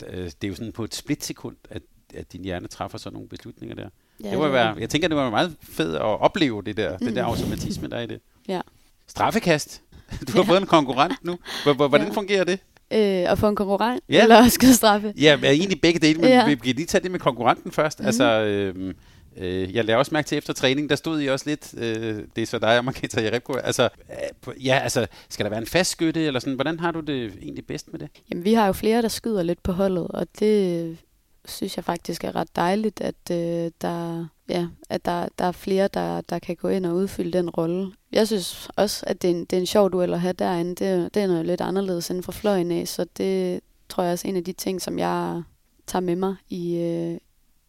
det 0.00 0.44
er 0.44 0.48
jo 0.48 0.54
sådan 0.54 0.72
på 0.72 0.84
et 0.84 0.94
splitsekund, 0.94 1.56
at, 1.70 1.82
at 2.14 2.32
din 2.32 2.44
hjerne 2.44 2.68
træffer 2.68 2.98
sådan 2.98 3.14
nogle 3.14 3.28
beslutninger 3.28 3.76
der. 3.76 3.88
Ja, 4.24 4.30
det 4.30 4.38
må 4.38 4.48
være, 4.48 4.76
jeg 4.78 4.90
tænker, 4.90 5.08
det 5.08 5.16
var 5.16 5.30
meget 5.30 5.56
fedt 5.62 5.96
at 5.96 6.02
opleve 6.02 6.62
det 6.62 6.76
der, 6.76 6.98
mm. 6.98 7.06
den 7.06 7.16
der 7.16 7.24
automatisme, 7.24 7.88
der 7.88 7.96
er 7.96 8.02
i 8.02 8.06
det. 8.06 8.20
Ja. 8.48 8.60
Straffekast. 9.08 9.82
Du 10.28 10.32
har 10.32 10.38
ja. 10.38 10.48
fået 10.48 10.60
en 10.60 10.66
konkurrent 10.66 11.24
nu. 11.24 11.38
Hvordan 11.64 12.06
ja. 12.06 12.12
fungerer 12.12 12.44
det? 12.44 12.60
øh, 12.92 13.32
at 13.32 13.38
få 13.38 13.48
en 13.48 13.56
konkurrent, 13.56 14.04
ja. 14.08 14.22
eller 14.22 14.36
at 14.36 14.52
skyde 14.52 14.74
straffe. 14.74 15.12
Ja, 15.20 15.38
er 15.42 15.50
egentlig 15.50 15.80
begge 15.80 15.98
dele, 15.98 16.20
men 16.20 16.28
ja. 16.28 16.46
vi 16.46 16.54
kan 16.54 16.74
lige 16.74 16.86
tage 16.86 17.02
det 17.02 17.10
med 17.10 17.20
konkurrenten 17.20 17.72
først. 17.72 18.00
Mm. 18.00 18.06
Altså, 18.06 18.24
øh, 18.24 18.94
øh, 19.36 19.74
jeg 19.74 19.84
laver 19.84 19.98
også 19.98 20.14
mærke 20.14 20.26
til 20.26 20.38
efter 20.38 20.52
træning, 20.52 20.90
der 20.90 20.96
stod 20.96 21.20
I 21.20 21.26
også 21.26 21.44
lidt, 21.48 21.74
øh, 21.78 22.22
det 22.36 22.42
er 22.42 22.46
så 22.46 22.58
dig 22.58 22.78
og 22.78 22.84
Marketa 22.84 23.22
Jerebko, 23.22 23.52
altså, 23.52 23.88
øh, 24.10 24.66
ja, 24.66 24.78
altså, 24.82 25.06
skal 25.28 25.44
der 25.44 25.50
være 25.50 25.60
en 25.60 25.66
fast 25.66 25.90
skytte, 25.90 26.24
eller 26.24 26.40
sådan, 26.40 26.54
hvordan 26.54 26.80
har 26.80 26.90
du 26.90 27.00
det 27.00 27.32
egentlig 27.42 27.66
bedst 27.66 27.92
med 27.92 28.00
det? 28.00 28.08
Jamen, 28.30 28.44
vi 28.44 28.54
har 28.54 28.66
jo 28.66 28.72
flere, 28.72 29.02
der 29.02 29.08
skyder 29.08 29.42
lidt 29.42 29.62
på 29.62 29.72
holdet, 29.72 30.08
og 30.08 30.26
det 30.38 30.98
synes 31.48 31.76
jeg 31.76 31.84
faktisk 31.84 32.24
er 32.24 32.36
ret 32.36 32.56
dejligt, 32.56 33.00
at 33.00 33.30
øh, 33.30 33.70
der, 33.80 34.26
ja, 34.48 34.66
at 34.88 35.04
der, 35.04 35.28
der 35.38 35.44
er 35.44 35.52
flere, 35.52 35.88
der, 35.88 36.20
der 36.20 36.38
kan 36.38 36.56
gå 36.56 36.68
ind 36.68 36.86
og 36.86 36.94
udfylde 36.94 37.38
den 37.38 37.50
rolle. 37.50 37.92
Jeg 38.12 38.26
synes 38.26 38.68
også, 38.76 39.04
at 39.06 39.22
det 39.22 39.30
er 39.30 39.34
en, 39.34 39.44
det 39.44 39.52
er 39.52 39.60
en 39.60 39.66
sjov 39.66 39.92
duel 39.92 40.14
at 40.14 40.20
have 40.20 40.32
derinde. 40.32 40.70
Det, 40.70 41.14
det 41.14 41.22
er 41.22 41.26
noget 41.26 41.46
lidt 41.46 41.60
anderledes 41.60 42.10
end 42.10 42.22
fra 42.22 42.32
fløjen 42.32 42.70
af, 42.70 42.88
så 42.88 43.06
det 43.16 43.60
tror 43.88 44.02
jeg 44.02 44.12
også 44.12 44.28
er 44.28 44.30
en 44.30 44.36
af 44.36 44.44
de 44.44 44.52
ting, 44.52 44.82
som 44.82 44.98
jeg 44.98 45.42
tager 45.86 46.00
med 46.00 46.16
mig 46.16 46.36
i, 46.48 46.76
øh, 46.76 47.18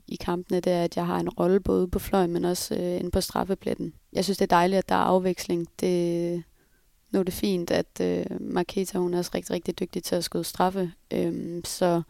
i 0.08 0.16
kampene, 0.16 0.60
det 0.60 0.74
er, 0.74 0.84
at 0.84 0.96
jeg 0.96 1.06
har 1.06 1.20
en 1.20 1.30
rolle 1.30 1.60
både 1.60 1.88
på 1.88 2.00
fløjen, 2.00 2.32
men 2.32 2.46
også 2.46 2.76
øh, 2.76 3.00
inde 3.00 3.12
på 3.12 3.22
straffepletten. 3.22 3.94
Jeg 4.14 4.24
synes, 4.24 4.38
det 4.38 4.46
er 4.46 4.56
dejligt, 4.56 4.78
at 4.78 4.90
der 4.90 4.96
er 4.96 5.00
afveksling. 5.00 5.68
Det, 5.80 6.44
nu 7.12 7.20
er 7.20 7.24
det 7.24 7.34
fint, 7.34 7.72
at 7.72 8.02
øh, 8.02 8.26
Marketa, 8.40 8.98
hun 8.98 9.14
er 9.14 9.18
også 9.18 9.32
rigtig, 9.36 9.52
rigtig 9.52 9.80
dygtig 9.80 10.04
til 10.04 10.16
at 10.16 10.24
skyde 10.24 10.44
straffe. 10.44 10.92
Øhm, 11.14 11.62
så 11.66 12.02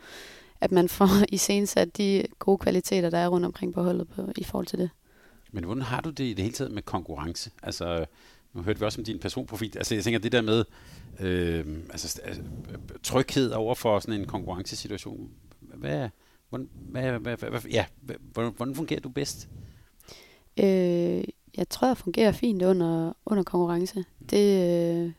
at 0.62 0.72
man 0.72 0.90
får 0.90 1.10
i 1.34 1.38
sat 1.66 1.98
de 1.98 2.24
gode 2.40 2.58
kvaliteter, 2.58 3.10
der 3.10 3.18
er 3.18 3.28
rundt 3.28 3.46
omkring 3.46 3.74
på 3.74 3.84
holdet 3.84 4.08
på, 4.08 4.32
i 4.38 4.44
forhold 4.44 4.66
til 4.66 4.80
det. 4.80 4.90
Men 5.52 5.64
hvordan 5.64 5.84
har 5.84 6.02
du 6.02 6.10
det 6.10 6.24
i 6.24 6.34
det 6.34 6.44
hele 6.44 6.54
taget 6.54 6.72
med 6.72 6.82
konkurrence? 6.82 7.52
Altså, 7.64 8.06
nu 8.54 8.62
hørte 8.62 8.80
vi 8.80 8.86
også 8.86 9.02
om 9.02 9.06
din 9.06 9.20
personprofil. 9.20 9.78
Altså, 9.78 9.96
jeg 9.96 10.04
tænker, 10.04 10.20
det 10.20 10.32
der 10.32 10.42
med 10.42 10.66
øh, 11.20 11.66
altså, 11.90 12.22
altså, 12.24 12.42
tryghed 13.04 13.52
over 13.52 13.76
for 13.76 14.00
sådan 14.00 14.20
en 14.22 14.28
konkurrencesituation. 14.28 15.30
Hvad, 15.60 16.10
hvordan, 16.50 16.70
hvad, 16.90 17.20
hvad, 17.20 17.38
hvad, 17.38 17.62
ja, 17.62 17.86
hvordan, 18.34 18.54
hvordan 18.58 18.76
fungerer 18.76 19.00
du 19.00 19.10
bedst? 19.10 19.50
Øh, 20.60 21.24
jeg 21.58 21.70
tror, 21.70 21.88
jeg 21.88 21.98
fungerer 21.98 22.32
fint 22.32 22.64
under, 22.64 23.14
under 23.26 23.44
konkurrence. 23.44 24.06
Det, 24.30 24.70
øh, 25.06 25.12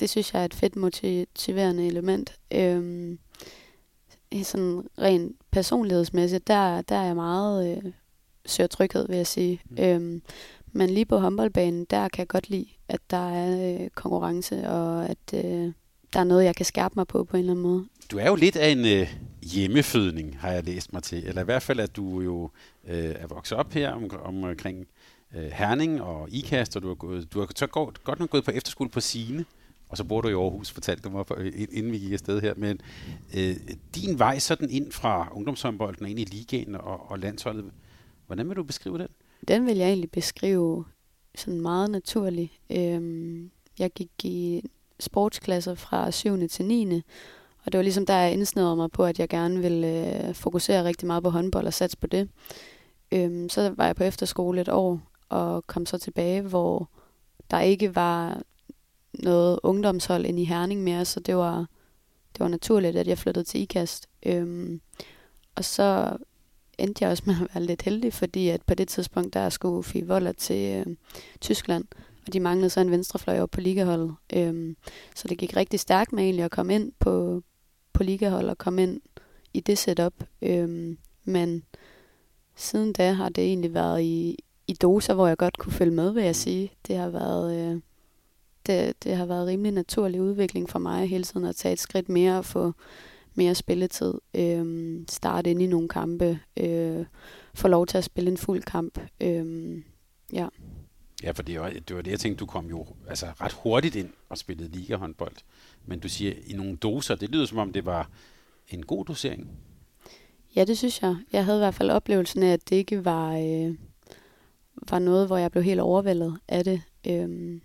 det 0.00 0.10
synes 0.10 0.34
jeg 0.34 0.40
er 0.40 0.44
et 0.44 0.54
fedt 0.54 0.76
motiverende 0.76 1.86
element. 1.86 2.38
Øh, 2.54 3.16
sådan 4.42 4.82
rent 4.98 5.36
personlighedsmæssigt, 5.50 6.46
der, 6.46 6.82
der 6.82 6.96
er 6.96 7.04
jeg 7.04 7.16
meget 7.16 7.76
øh, 7.76 7.92
søger 8.46 8.68
tryghed, 8.68 9.08
vil 9.08 9.16
jeg 9.16 9.26
sige. 9.26 9.60
Mm. 9.70 9.76
Øhm, 9.78 10.22
men 10.72 10.90
lige 10.90 11.06
på 11.06 11.18
håndboldbanen, 11.18 11.84
der 11.84 12.08
kan 12.08 12.18
jeg 12.18 12.28
godt 12.28 12.50
lide, 12.50 12.66
at 12.88 13.00
der 13.10 13.30
er 13.30 13.74
øh, 13.82 13.90
konkurrence, 13.90 14.68
og 14.68 15.08
at 15.08 15.44
øh, 15.44 15.72
der 16.12 16.20
er 16.20 16.24
noget, 16.24 16.44
jeg 16.44 16.56
kan 16.56 16.66
skærpe 16.66 16.92
mig 16.96 17.06
på 17.06 17.24
på 17.24 17.36
en 17.36 17.40
eller 17.40 17.52
anden 17.52 17.62
måde. 17.62 17.84
Du 18.10 18.18
er 18.18 18.26
jo 18.26 18.34
lidt 18.34 18.56
af 18.56 18.68
en 18.68 18.86
øh, 18.86 19.14
hjemmefødning, 19.42 20.38
har 20.40 20.50
jeg 20.50 20.64
læst 20.64 20.92
mig 20.92 21.02
til. 21.02 21.26
Eller 21.26 21.42
i 21.42 21.44
hvert 21.44 21.62
fald, 21.62 21.80
at 21.80 21.96
du 21.96 22.20
jo 22.20 22.50
øh, 22.88 23.14
er 23.18 23.26
vokset 23.26 23.58
op 23.58 23.72
her 23.72 23.92
om, 23.92 24.10
omkring 24.24 24.86
øh, 25.34 25.44
Herning 25.44 26.02
og 26.02 26.28
IKAST, 26.30 26.76
og 26.76 26.82
du 26.82 26.88
har, 26.88 26.94
gået, 26.94 27.32
du 27.32 27.40
har 27.40 27.48
så 27.56 27.66
godt, 27.66 28.04
godt 28.04 28.18
nok 28.18 28.30
gået 28.30 28.44
på 28.44 28.50
efterskole 28.50 28.90
på 28.90 29.00
Sine 29.00 29.44
og 29.94 29.98
så 29.98 30.04
bor 30.04 30.20
du 30.20 30.28
i 30.28 30.32
Aarhus, 30.32 30.70
fortalte 30.70 31.02
du 31.02 31.10
mig, 31.10 31.24
øh, 31.36 31.66
inden 31.70 31.92
vi 31.92 31.98
gik 31.98 32.12
afsted 32.12 32.40
her. 32.40 32.54
Men 32.56 32.80
øh, 33.36 33.56
din 33.94 34.18
vej 34.18 34.38
sådan 34.38 34.70
ind 34.70 34.92
fra 34.92 35.28
ungdomshåndbolden 35.32 36.06
ind 36.06 36.18
i 36.18 36.24
ligaen 36.24 36.74
og, 36.74 37.10
og 37.10 37.18
landsholdet, 37.18 37.64
hvordan 38.26 38.48
vil 38.48 38.56
du 38.56 38.62
beskrive 38.62 38.98
den? 38.98 39.08
Den 39.48 39.66
vil 39.66 39.76
jeg 39.76 39.88
egentlig 39.88 40.10
beskrive 40.10 40.84
sådan 41.34 41.60
meget 41.60 41.90
naturligt. 41.90 42.52
Øhm, 42.70 43.50
jeg 43.78 43.90
gik 43.90 44.10
i 44.24 44.64
sportsklasser 45.00 45.74
fra 45.74 46.10
7. 46.10 46.48
til 46.48 46.64
9. 46.64 46.94
Og 47.64 47.72
det 47.72 47.78
var 47.78 47.82
ligesom 47.82 48.06
der, 48.06 48.14
jeg 48.14 48.32
indsnævrede 48.32 48.76
mig 48.76 48.90
på, 48.90 49.04
at 49.04 49.18
jeg 49.18 49.28
gerne 49.28 49.60
ville 49.60 50.26
øh, 50.28 50.34
fokusere 50.34 50.84
rigtig 50.84 51.06
meget 51.06 51.22
på 51.22 51.30
håndbold 51.30 51.66
og 51.66 51.74
satse 51.74 51.96
på 51.96 52.06
det. 52.06 52.28
Øhm, 53.12 53.48
så 53.48 53.74
var 53.76 53.86
jeg 53.86 53.96
på 53.96 54.04
efterskole 54.04 54.60
et 54.60 54.68
år, 54.68 55.00
og 55.28 55.66
kom 55.66 55.86
så 55.86 55.98
tilbage, 55.98 56.42
hvor 56.42 56.88
der 57.50 57.60
ikke 57.60 57.94
var 57.94 58.42
noget 59.18 59.60
ungdomshold 59.62 60.26
ind 60.26 60.38
i 60.38 60.44
Herning 60.44 60.82
mere, 60.82 61.04
så 61.04 61.20
det 61.20 61.36
var, 61.36 61.58
det 62.32 62.40
var 62.40 62.48
naturligt, 62.48 62.96
at 62.96 63.06
jeg 63.06 63.18
flyttede 63.18 63.44
til 63.44 63.60
IKAST. 63.60 64.08
Øhm, 64.26 64.80
og 65.54 65.64
så 65.64 66.16
endte 66.78 67.04
jeg 67.04 67.10
også 67.10 67.22
med 67.26 67.34
at 67.34 67.54
være 67.54 67.64
lidt 67.64 67.82
heldig, 67.82 68.12
fordi 68.12 68.48
at 68.48 68.62
på 68.62 68.74
det 68.74 68.88
tidspunkt, 68.88 69.34
der 69.34 69.48
skulle 69.48 69.82
Fie 69.82 70.06
Voller 70.06 70.32
til 70.32 70.84
øh, 70.86 70.96
Tyskland, 71.40 71.84
og 72.26 72.32
de 72.32 72.40
manglede 72.40 72.70
så 72.70 72.80
en 72.80 72.90
venstrefløj 72.90 73.40
op 73.40 73.50
på 73.50 73.60
ligaholdet. 73.60 74.14
Øhm, 74.32 74.76
så 75.14 75.28
det 75.28 75.38
gik 75.38 75.56
rigtig 75.56 75.80
stærkt 75.80 76.12
med 76.12 76.24
egentlig 76.24 76.44
at 76.44 76.50
komme 76.50 76.74
ind 76.74 76.92
på, 76.98 77.42
på 77.92 78.02
ligahold 78.02 78.48
og 78.48 78.58
komme 78.58 78.82
ind 78.82 79.00
i 79.54 79.60
det 79.60 79.78
setup. 79.78 80.14
Øhm, 80.42 80.98
men 81.24 81.62
siden 82.56 82.92
da 82.92 83.12
har 83.12 83.28
det 83.28 83.44
egentlig 83.44 83.74
været 83.74 84.02
i, 84.02 84.38
i 84.66 84.72
doser, 84.72 85.14
hvor 85.14 85.26
jeg 85.26 85.36
godt 85.36 85.58
kunne 85.58 85.72
følge 85.72 85.94
med, 85.94 86.10
vil 86.10 86.24
jeg 86.24 86.36
sige. 86.36 86.72
Det 86.86 86.96
har 86.96 87.08
været... 87.08 87.74
Øh, 87.74 87.80
det, 88.66 89.04
det 89.04 89.16
har 89.16 89.26
været 89.26 89.46
rimelig 89.46 89.72
naturlig 89.72 90.22
udvikling 90.22 90.70
for 90.70 90.78
mig 90.78 91.08
hele 91.08 91.24
tiden 91.24 91.46
at 91.46 91.56
tage 91.56 91.72
et 91.72 91.80
skridt 91.80 92.08
mere 92.08 92.38
og 92.38 92.44
få 92.44 92.72
mere 93.34 93.54
spilletid, 93.54 94.14
øh, 94.34 94.98
starte 95.08 95.50
ind 95.50 95.62
i 95.62 95.66
nogle 95.66 95.88
kampe, 95.88 96.38
øh, 96.56 97.06
få 97.54 97.68
lov 97.68 97.86
til 97.86 97.98
at 97.98 98.04
spille 98.04 98.30
en 98.30 98.36
fuld 98.36 98.62
kamp. 98.62 98.98
Øh, 99.20 99.76
ja. 100.32 100.48
Ja, 101.22 101.30
for 101.30 101.42
det 101.42 101.60
var, 101.60 101.70
det 101.70 101.96
var 101.96 102.02
det, 102.02 102.10
jeg 102.10 102.20
tænkte, 102.20 102.40
du 102.40 102.46
kom 102.46 102.66
jo 102.66 102.86
altså, 103.08 103.26
ret 103.40 103.52
hurtigt 103.52 103.96
ind 103.96 104.10
og 104.28 104.38
spillede 104.38 104.68
ligahåndbold. 104.68 105.36
Men 105.86 106.00
du 106.00 106.08
siger, 106.08 106.32
i 106.46 106.52
nogle 106.52 106.76
doser, 106.76 107.14
det 107.14 107.30
lyder 107.30 107.46
som 107.46 107.58
om, 107.58 107.72
det 107.72 107.86
var 107.86 108.10
en 108.68 108.86
god 108.86 109.04
dosering. 109.04 109.50
Ja, 110.56 110.64
det 110.64 110.78
synes 110.78 111.02
jeg. 111.02 111.16
Jeg 111.32 111.44
havde 111.44 111.58
i 111.58 111.60
hvert 111.60 111.74
fald 111.74 111.90
oplevelsen 111.90 112.42
af, 112.42 112.52
at 112.52 112.70
det 112.70 112.76
ikke 112.76 113.04
var, 113.04 113.36
øh, 113.36 113.74
var 114.90 114.98
noget, 114.98 115.26
hvor 115.26 115.36
jeg 115.36 115.50
blev 115.50 115.64
helt 115.64 115.80
overvældet 115.80 116.38
af 116.48 116.64
det. 116.64 116.82
Øh, 117.06 117.60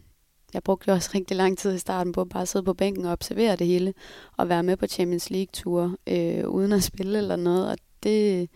jeg 0.53 0.63
brugte 0.63 0.85
jo 0.87 0.93
også 0.93 1.09
rigtig 1.15 1.37
lang 1.37 1.57
tid 1.57 1.75
i 1.75 1.77
starten 1.77 2.13
på 2.13 2.21
at 2.21 2.29
bare 2.29 2.45
sidde 2.45 2.65
på 2.65 2.73
bænken 2.73 3.05
og 3.05 3.11
observere 3.11 3.55
det 3.55 3.67
hele, 3.67 3.93
og 4.37 4.49
være 4.49 4.63
med 4.63 4.77
på 4.77 4.87
Champions 4.87 5.29
League-ture, 5.29 5.97
øh, 6.07 6.47
uden 6.47 6.71
at 6.71 6.83
spille 6.83 7.17
eller 7.17 7.35
noget, 7.35 7.71
og 7.71 7.77
det, 8.03 8.49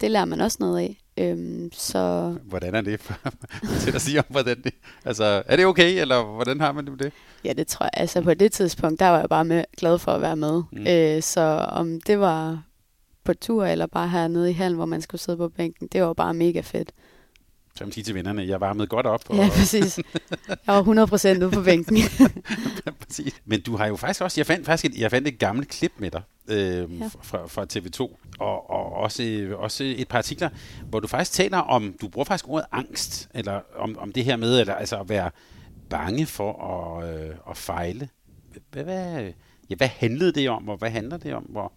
det 0.00 0.10
lærer 0.10 0.24
man 0.24 0.40
også 0.40 0.56
noget 0.60 0.78
af. 0.78 1.02
Øhm, 1.18 1.70
så... 1.72 2.34
Hvordan 2.44 2.74
er 2.74 2.80
det 2.80 3.00
til 3.80 3.94
at 3.94 4.02
sige 4.02 4.18
om, 4.18 4.24
hvordan 4.28 4.62
det... 4.62 4.74
Altså, 5.04 5.42
er 5.46 5.56
det 5.56 5.66
okay, 5.66 6.00
eller 6.00 6.24
hvordan 6.24 6.60
har 6.60 6.72
man 6.72 6.84
det 6.84 6.92
med 6.92 6.98
det? 6.98 7.12
Ja, 7.44 7.52
det 7.52 7.66
tror 7.66 7.84
jeg. 7.84 7.90
Altså, 7.94 8.22
på 8.22 8.34
det 8.34 8.52
tidspunkt, 8.52 9.00
der 9.00 9.08
var 9.08 9.18
jeg 9.18 9.28
bare 9.28 9.44
med, 9.44 9.64
glad 9.78 9.98
for 9.98 10.12
at 10.12 10.20
være 10.20 10.36
med. 10.36 10.62
Mm. 10.72 10.86
Øh, 10.86 11.22
så 11.22 11.40
om 11.70 12.00
det 12.00 12.20
var 12.20 12.62
på 13.24 13.34
tur, 13.34 13.64
eller 13.64 13.86
bare 13.86 14.08
hernede 14.08 14.50
i 14.50 14.52
hallen, 14.52 14.76
hvor 14.76 14.86
man 14.86 15.02
skulle 15.02 15.20
sidde 15.20 15.38
på 15.38 15.48
bænken, 15.48 15.88
det 15.92 16.02
var 16.02 16.12
bare 16.12 16.34
mega 16.34 16.60
fedt 16.60 16.92
så 17.78 17.84
man 17.84 17.92
sige 17.92 18.04
til 18.04 18.14
vennerne, 18.14 18.46
jeg 18.46 18.60
varmede 18.60 18.86
godt 18.86 19.06
op. 19.06 19.24
Og... 19.30 19.36
Ja, 19.36 19.48
præcis. 19.48 19.98
Jeg 20.48 20.58
var 20.66 20.82
100% 20.82 21.44
ude 21.44 21.50
på 21.50 21.62
bænken. 21.62 21.96
præcis. 23.06 23.42
Men 23.44 23.60
du 23.60 23.76
har 23.76 23.86
jo 23.86 23.96
faktisk 23.96 24.20
også, 24.20 24.40
jeg 24.40 24.46
fandt 24.46 24.66
faktisk 24.66 24.92
et, 24.92 25.00
jeg 25.00 25.10
fandt 25.10 25.28
et 25.28 25.38
gammelt 25.38 25.68
klip 25.68 25.92
med 25.98 26.10
dig 26.10 26.22
øh, 26.48 27.00
ja. 27.00 27.06
fra, 27.22 27.46
fra 27.46 27.66
TV2, 27.72 28.00
og, 28.38 28.70
og 28.70 28.92
også, 28.92 29.54
også 29.56 29.84
et 29.84 30.08
par 30.08 30.18
artikler, 30.18 30.48
hvor 30.88 31.00
du 31.00 31.06
faktisk 31.06 31.32
taler 31.32 31.58
om, 31.58 31.94
du 32.00 32.08
bruger 32.08 32.24
faktisk 32.24 32.48
ordet 32.48 32.66
angst, 32.72 33.28
eller 33.34 33.60
om, 33.76 33.98
om 33.98 34.12
det 34.12 34.24
her 34.24 34.36
med, 34.36 34.60
eller, 34.60 34.74
altså 34.74 35.00
at 35.00 35.08
være 35.08 35.30
bange 35.90 36.26
for 36.26 36.52
at, 36.62 37.14
øh, 37.14 37.34
at 37.50 37.56
fejle. 37.56 38.08
Hvad, 38.70 38.84
hvad, 38.84 39.32
ja, 39.70 39.74
hvad 39.74 39.88
handlede 39.88 40.32
det 40.32 40.50
om, 40.50 40.68
og 40.68 40.76
hvad 40.76 40.90
handler 40.90 41.16
det 41.16 41.34
om? 41.34 41.42
Hvor, 41.42 41.72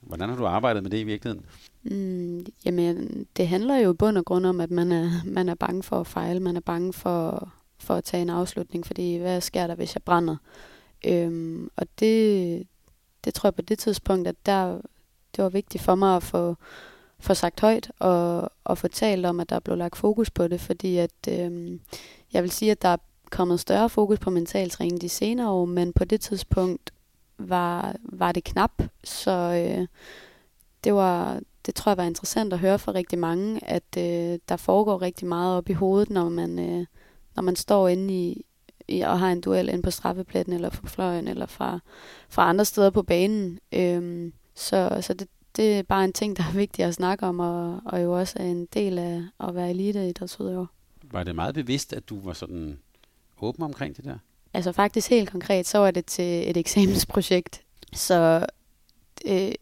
hvordan 0.00 0.28
har 0.28 0.36
du 0.36 0.46
arbejdet 0.46 0.82
med 0.82 0.90
det 0.90 0.98
i 0.98 1.04
virkeligheden? 1.04 1.46
Mm, 1.90 2.46
jamen, 2.64 3.26
det 3.36 3.48
handler 3.48 3.76
jo 3.76 3.92
i 3.92 3.96
bund 3.96 4.18
og 4.18 4.24
grund 4.24 4.46
om, 4.46 4.60
at 4.60 4.70
man 4.70 4.92
er, 4.92 5.10
man 5.24 5.48
er 5.48 5.54
bange 5.54 5.82
for 5.82 6.00
at 6.00 6.06
fejle, 6.06 6.40
man 6.40 6.56
er 6.56 6.60
bange 6.60 6.92
for, 6.92 7.52
for 7.78 7.94
at 7.94 8.04
tage 8.04 8.22
en 8.22 8.30
afslutning, 8.30 8.86
fordi 8.86 9.16
hvad 9.16 9.40
sker 9.40 9.66
der, 9.66 9.74
hvis 9.74 9.94
jeg 9.94 10.02
brænder? 10.02 10.36
Øhm, 11.06 11.70
og 11.76 11.86
det, 12.00 12.66
det 13.24 13.34
tror 13.34 13.46
jeg 13.46 13.54
på 13.54 13.62
det 13.62 13.78
tidspunkt, 13.78 14.28
at 14.28 14.46
der, 14.46 14.80
det 15.36 15.44
var 15.44 15.48
vigtigt 15.48 15.84
for 15.84 15.94
mig 15.94 16.16
at 16.16 16.22
få, 16.22 16.56
få 17.20 17.34
sagt 17.34 17.60
højt 17.60 17.90
og, 17.98 18.52
og 18.64 18.78
få 18.78 18.88
talt 18.88 19.26
om, 19.26 19.40
at 19.40 19.50
der 19.50 19.58
blev 19.58 19.76
lagt 19.76 19.96
fokus 19.96 20.30
på 20.30 20.48
det, 20.48 20.60
fordi 20.60 20.96
at 20.96 21.28
øhm, 21.28 21.80
jeg 22.32 22.42
vil 22.42 22.50
sige, 22.50 22.70
at 22.70 22.82
der 22.82 22.88
er 22.88 22.96
kommet 23.30 23.60
større 23.60 23.88
fokus 23.88 24.18
på 24.18 24.30
mental 24.30 24.70
træning 24.70 25.00
de 25.00 25.08
senere 25.08 25.50
år, 25.50 25.64
men 25.64 25.92
på 25.92 26.04
det 26.04 26.20
tidspunkt 26.20 26.90
var, 27.38 27.96
var 28.02 28.32
det 28.32 28.44
knap, 28.44 28.82
så 29.04 29.30
øh, 29.30 29.86
det 30.84 30.94
var, 30.94 31.40
det 31.66 31.74
tror 31.74 31.90
jeg 31.90 31.96
var 31.96 32.04
interessant 32.04 32.52
at 32.52 32.58
høre 32.58 32.78
fra 32.78 32.92
rigtig 32.92 33.18
mange, 33.18 33.64
at 33.64 33.96
øh, 33.98 34.38
der 34.48 34.56
foregår 34.56 35.02
rigtig 35.02 35.28
meget 35.28 35.56
op 35.56 35.70
i 35.70 35.72
hovedet, 35.72 36.10
når 36.10 36.28
man, 36.28 36.58
øh, 36.58 36.86
når 37.36 37.42
man 37.42 37.56
står 37.56 37.88
inde 37.88 38.14
i, 38.14 38.44
i 38.88 39.00
og 39.00 39.18
har 39.18 39.32
en 39.32 39.40
duel 39.40 39.68
inde 39.68 39.82
på 39.82 39.90
straffepletten, 39.90 40.52
eller 40.54 40.70
på 40.70 40.86
fløjen, 40.86 41.28
eller 41.28 41.46
fra, 41.46 41.78
fra 42.28 42.48
andre 42.48 42.64
steder 42.64 42.90
på 42.90 43.02
banen. 43.02 43.58
Øhm, 43.72 44.32
så 44.54 44.98
så 45.00 45.14
det, 45.14 45.28
det 45.56 45.78
er 45.78 45.82
bare 45.82 46.04
en 46.04 46.12
ting, 46.12 46.36
der 46.36 46.42
er 46.42 46.52
vigtigt 46.52 46.88
at 46.88 46.94
snakke 46.94 47.26
om, 47.26 47.40
og, 47.40 47.80
og 47.84 48.02
jo 48.02 48.18
også 48.18 48.38
er 48.38 48.44
en 48.44 48.66
del 48.66 48.98
af 48.98 49.22
at 49.40 49.54
være 49.54 49.70
elite 49.70 50.08
idrætsudøver. 50.08 50.66
Var 51.02 51.24
det 51.24 51.34
meget 51.34 51.54
bevidst, 51.54 51.92
at 51.92 52.08
du 52.08 52.20
var 52.20 52.32
sådan 52.32 52.78
åben 53.40 53.62
omkring 53.62 53.96
det 53.96 54.04
der? 54.04 54.18
Altså 54.54 54.72
faktisk 54.72 55.10
helt 55.10 55.30
konkret, 55.30 55.66
så 55.66 55.78
var 55.78 55.90
det 55.90 56.06
til 56.06 56.50
et 56.50 56.56
eksamensprojekt. 56.56 57.62
Så 57.92 58.46
øh, 59.26 59.52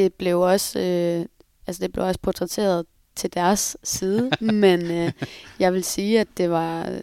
det 0.00 0.14
blev 0.14 0.40
også, 0.40 0.78
øh, 0.78 1.26
altså 1.66 1.82
det 1.82 1.92
blev 1.92 2.04
også 2.04 2.20
portrætteret 2.22 2.86
til 3.14 3.34
deres 3.34 3.76
side, 3.82 4.30
men 4.64 4.90
øh, 4.90 5.12
jeg 5.58 5.72
vil 5.72 5.84
sige, 5.84 6.20
at 6.20 6.28
det 6.36 6.50
var, 6.50 7.00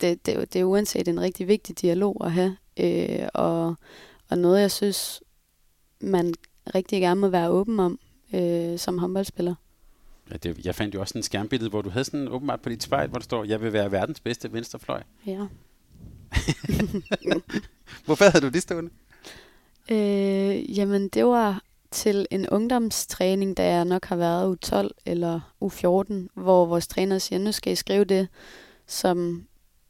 det, 0.00 0.26
det, 0.26 0.52
det 0.52 0.60
er 0.60 0.64
uanset 0.64 1.08
en 1.08 1.20
rigtig 1.20 1.48
vigtig 1.48 1.80
dialog 1.80 2.26
at 2.26 2.32
have, 2.32 2.56
øh, 2.80 3.28
og, 3.34 3.74
og 4.28 4.38
noget, 4.38 4.60
jeg 4.60 4.70
synes, 4.70 5.22
man 6.00 6.34
rigtig 6.74 7.00
gerne 7.00 7.20
må 7.20 7.28
være 7.28 7.50
åben 7.50 7.80
om 7.80 7.98
øh, 8.34 8.78
som 8.78 8.98
håndboldspiller. 8.98 9.54
Ja, 10.30 10.36
det, 10.36 10.66
jeg 10.66 10.74
fandt 10.74 10.94
jo 10.94 11.00
også 11.00 11.18
en 11.18 11.22
skærmbillede, 11.22 11.70
hvor 11.70 11.82
du 11.82 11.90
havde 11.90 12.04
sådan 12.04 12.28
åbenbart 12.28 12.60
på 12.60 12.68
dit 12.68 12.82
spejl, 12.82 13.08
hvor 13.08 13.18
der 13.18 13.24
står, 13.24 13.44
jeg 13.44 13.60
vil 13.60 13.72
være 13.72 13.92
verdens 13.92 14.20
bedste 14.20 14.52
venstrefløj. 14.52 15.02
Ja. 15.26 15.46
Hvorfor 18.06 18.30
havde 18.30 18.46
du 18.46 18.48
det 18.48 18.62
stående? 18.62 18.90
Øh, 19.90 20.78
jamen, 20.78 21.08
det 21.08 21.24
var 21.24 21.62
til 21.90 22.26
en 22.30 22.48
ungdomstræning, 22.48 23.56
da 23.56 23.74
jeg 23.74 23.84
nok 23.84 24.04
har 24.04 24.16
været 24.16 24.66
U12 24.66 24.88
eller 25.06 25.40
U14, 25.64 26.14
hvor 26.42 26.66
vores 26.66 26.86
træner 26.86 27.18
siger, 27.18 27.38
nu 27.38 27.52
skal 27.52 27.72
I 27.72 27.76
skrive 27.76 28.04
det, 28.04 28.28
som 28.86 29.46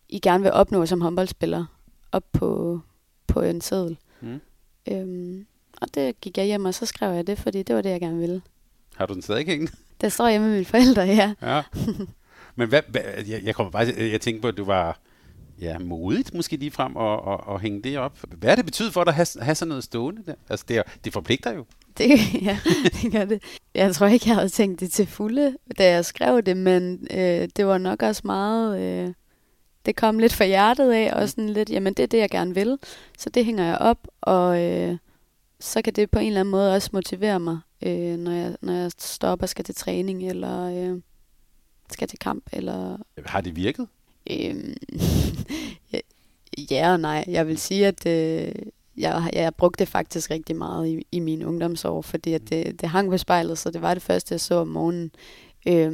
I 0.09 0.19
gerne 0.19 0.43
vil 0.43 0.53
opnå 0.53 0.87
som 0.87 1.01
håndboldspiller, 1.01 1.65
op 2.13 2.25
på, 2.33 2.81
på 3.27 3.41
en 3.41 3.61
seddel. 3.61 3.99
Mm. 4.21 4.41
Øhm, 4.89 5.47
og 5.81 5.95
det 5.95 6.21
gik 6.21 6.39
jeg 6.39 6.47
hjem, 6.47 6.65
og 6.65 6.75
så 6.75 6.87
skrev 6.87 7.15
jeg 7.15 7.27
det, 7.27 7.39
fordi 7.39 7.63
det 7.63 7.77
var 7.77 7.83
det, 7.83 7.91
jeg 7.91 8.01
gerne 8.01 8.19
ville. 8.19 8.43
Har 8.97 9.07
du 9.07 9.15
den 9.15 9.23
stadig 9.23 9.47
hængende? 9.47 9.73
Der 10.01 10.09
står 10.09 10.29
hjemme 10.29 10.47
med 10.47 10.55
mine 10.55 10.65
forældre, 10.65 11.03
ja. 11.03 11.35
ja. 11.43 11.63
Men 12.57 12.69
hvad, 12.69 12.83
hvad, 12.89 13.03
jeg, 13.27 13.43
jeg 13.45 13.55
kommer 13.55 13.71
bare, 13.71 13.87
jeg 13.99 14.21
tænkte 14.21 14.43
på, 14.43 14.49
at 14.49 14.57
du 14.57 14.65
var 14.65 15.01
ja, 15.61 15.79
modigt 15.79 16.35
måske 16.35 16.57
lige 16.57 16.71
frem 16.71 16.97
og, 16.97 17.23
og, 17.23 17.47
og 17.47 17.61
hænge 17.61 17.83
det 17.83 17.99
op. 17.99 18.19
Hvad 18.29 18.51
er 18.51 18.55
det 18.55 18.65
betyder 18.65 18.91
for 18.91 19.05
dig 19.05 19.11
at 19.11 19.15
have, 19.15 19.27
have 19.41 19.55
sådan 19.55 19.69
noget 19.69 19.85
stående 19.85 20.23
der? 20.27 20.35
Altså, 20.49 20.65
det, 20.69 20.77
er, 20.77 20.83
det 21.05 21.13
forpligter 21.13 21.55
jo. 21.55 21.65
Det, 21.99 22.43
ja, 22.43 22.59
det 23.03 23.13
gør 23.13 23.25
det. 23.25 23.43
Jeg 23.75 23.95
tror 23.95 24.07
ikke, 24.07 24.29
jeg 24.29 24.37
havde 24.37 24.49
tænkt 24.49 24.81
det 24.81 24.93
til 24.93 25.07
fulde, 25.07 25.57
da 25.79 25.91
jeg 25.91 26.05
skrev 26.05 26.43
det, 26.43 26.57
men 26.57 27.07
øh, 27.11 27.49
det 27.57 27.67
var 27.67 27.79
nok 27.79 28.03
også 28.03 28.23
meget... 28.25 28.81
Øh, 28.81 29.15
det 29.87 29.97
kom 29.97 30.19
lidt 30.19 30.33
fra 30.33 30.45
hjertet 30.45 30.93
af, 30.93 31.13
og 31.13 31.29
sådan 31.29 31.49
lidt, 31.49 31.71
jamen 31.71 31.95
det 31.95 32.03
er 32.03 32.07
det, 32.07 32.19
jeg 32.19 32.31
gerne 32.31 32.55
vil. 32.55 32.79
Så 33.19 33.31
det 33.31 33.45
hænger 33.45 33.65
jeg 33.65 33.79
op, 33.79 34.09
og 34.21 34.63
øh, 34.63 34.97
så 35.61 35.83
kan 35.83 35.93
det 35.93 36.11
på 36.11 36.19
en 36.19 36.27
eller 36.27 36.41
anden 36.41 36.51
måde 36.51 36.75
også 36.75 36.91
motivere 36.93 37.41
mig, 37.41 37.59
øh, 37.83 38.17
når, 38.17 38.33
jeg, 38.33 38.57
når 38.61 38.73
jeg 38.73 38.91
stopper 38.99 39.45
og 39.45 39.49
skal 39.49 39.65
til 39.65 39.75
træning, 39.75 40.29
eller 40.29 40.63
øh, 40.63 41.01
skal 41.93 42.09
til 42.09 42.19
kamp. 42.19 42.45
Eller, 42.53 42.97
Har 43.27 43.41
det 43.41 43.57
virket? 43.57 43.89
Øh, 44.31 44.77
ja 46.71 46.93
og 46.93 47.01
nej. 47.01 47.25
Jeg 47.29 47.47
vil 47.47 47.59
sige, 47.59 47.87
at 47.87 48.07
øh, 48.07 48.55
jeg, 48.99 49.31
jeg 49.33 49.55
brugte 49.55 49.79
det 49.79 49.89
faktisk 49.89 50.31
rigtig 50.31 50.57
meget 50.57 50.89
i, 50.89 51.07
i 51.13 51.21
mine 51.21 51.47
ungdomsår, 51.47 52.03
fordi 52.03 52.33
at 52.33 52.51
det, 52.51 52.81
det 52.81 52.89
hang 52.89 53.11
på 53.11 53.19
spejlet, 53.19 53.59
så 53.59 53.71
det 53.71 53.83
var 53.83 53.95
det 53.95 54.03
første, 54.03 54.33
jeg 54.33 54.41
så 54.41 54.55
om 54.55 54.69
morgenen. 54.69 55.11
Øh, 55.69 55.93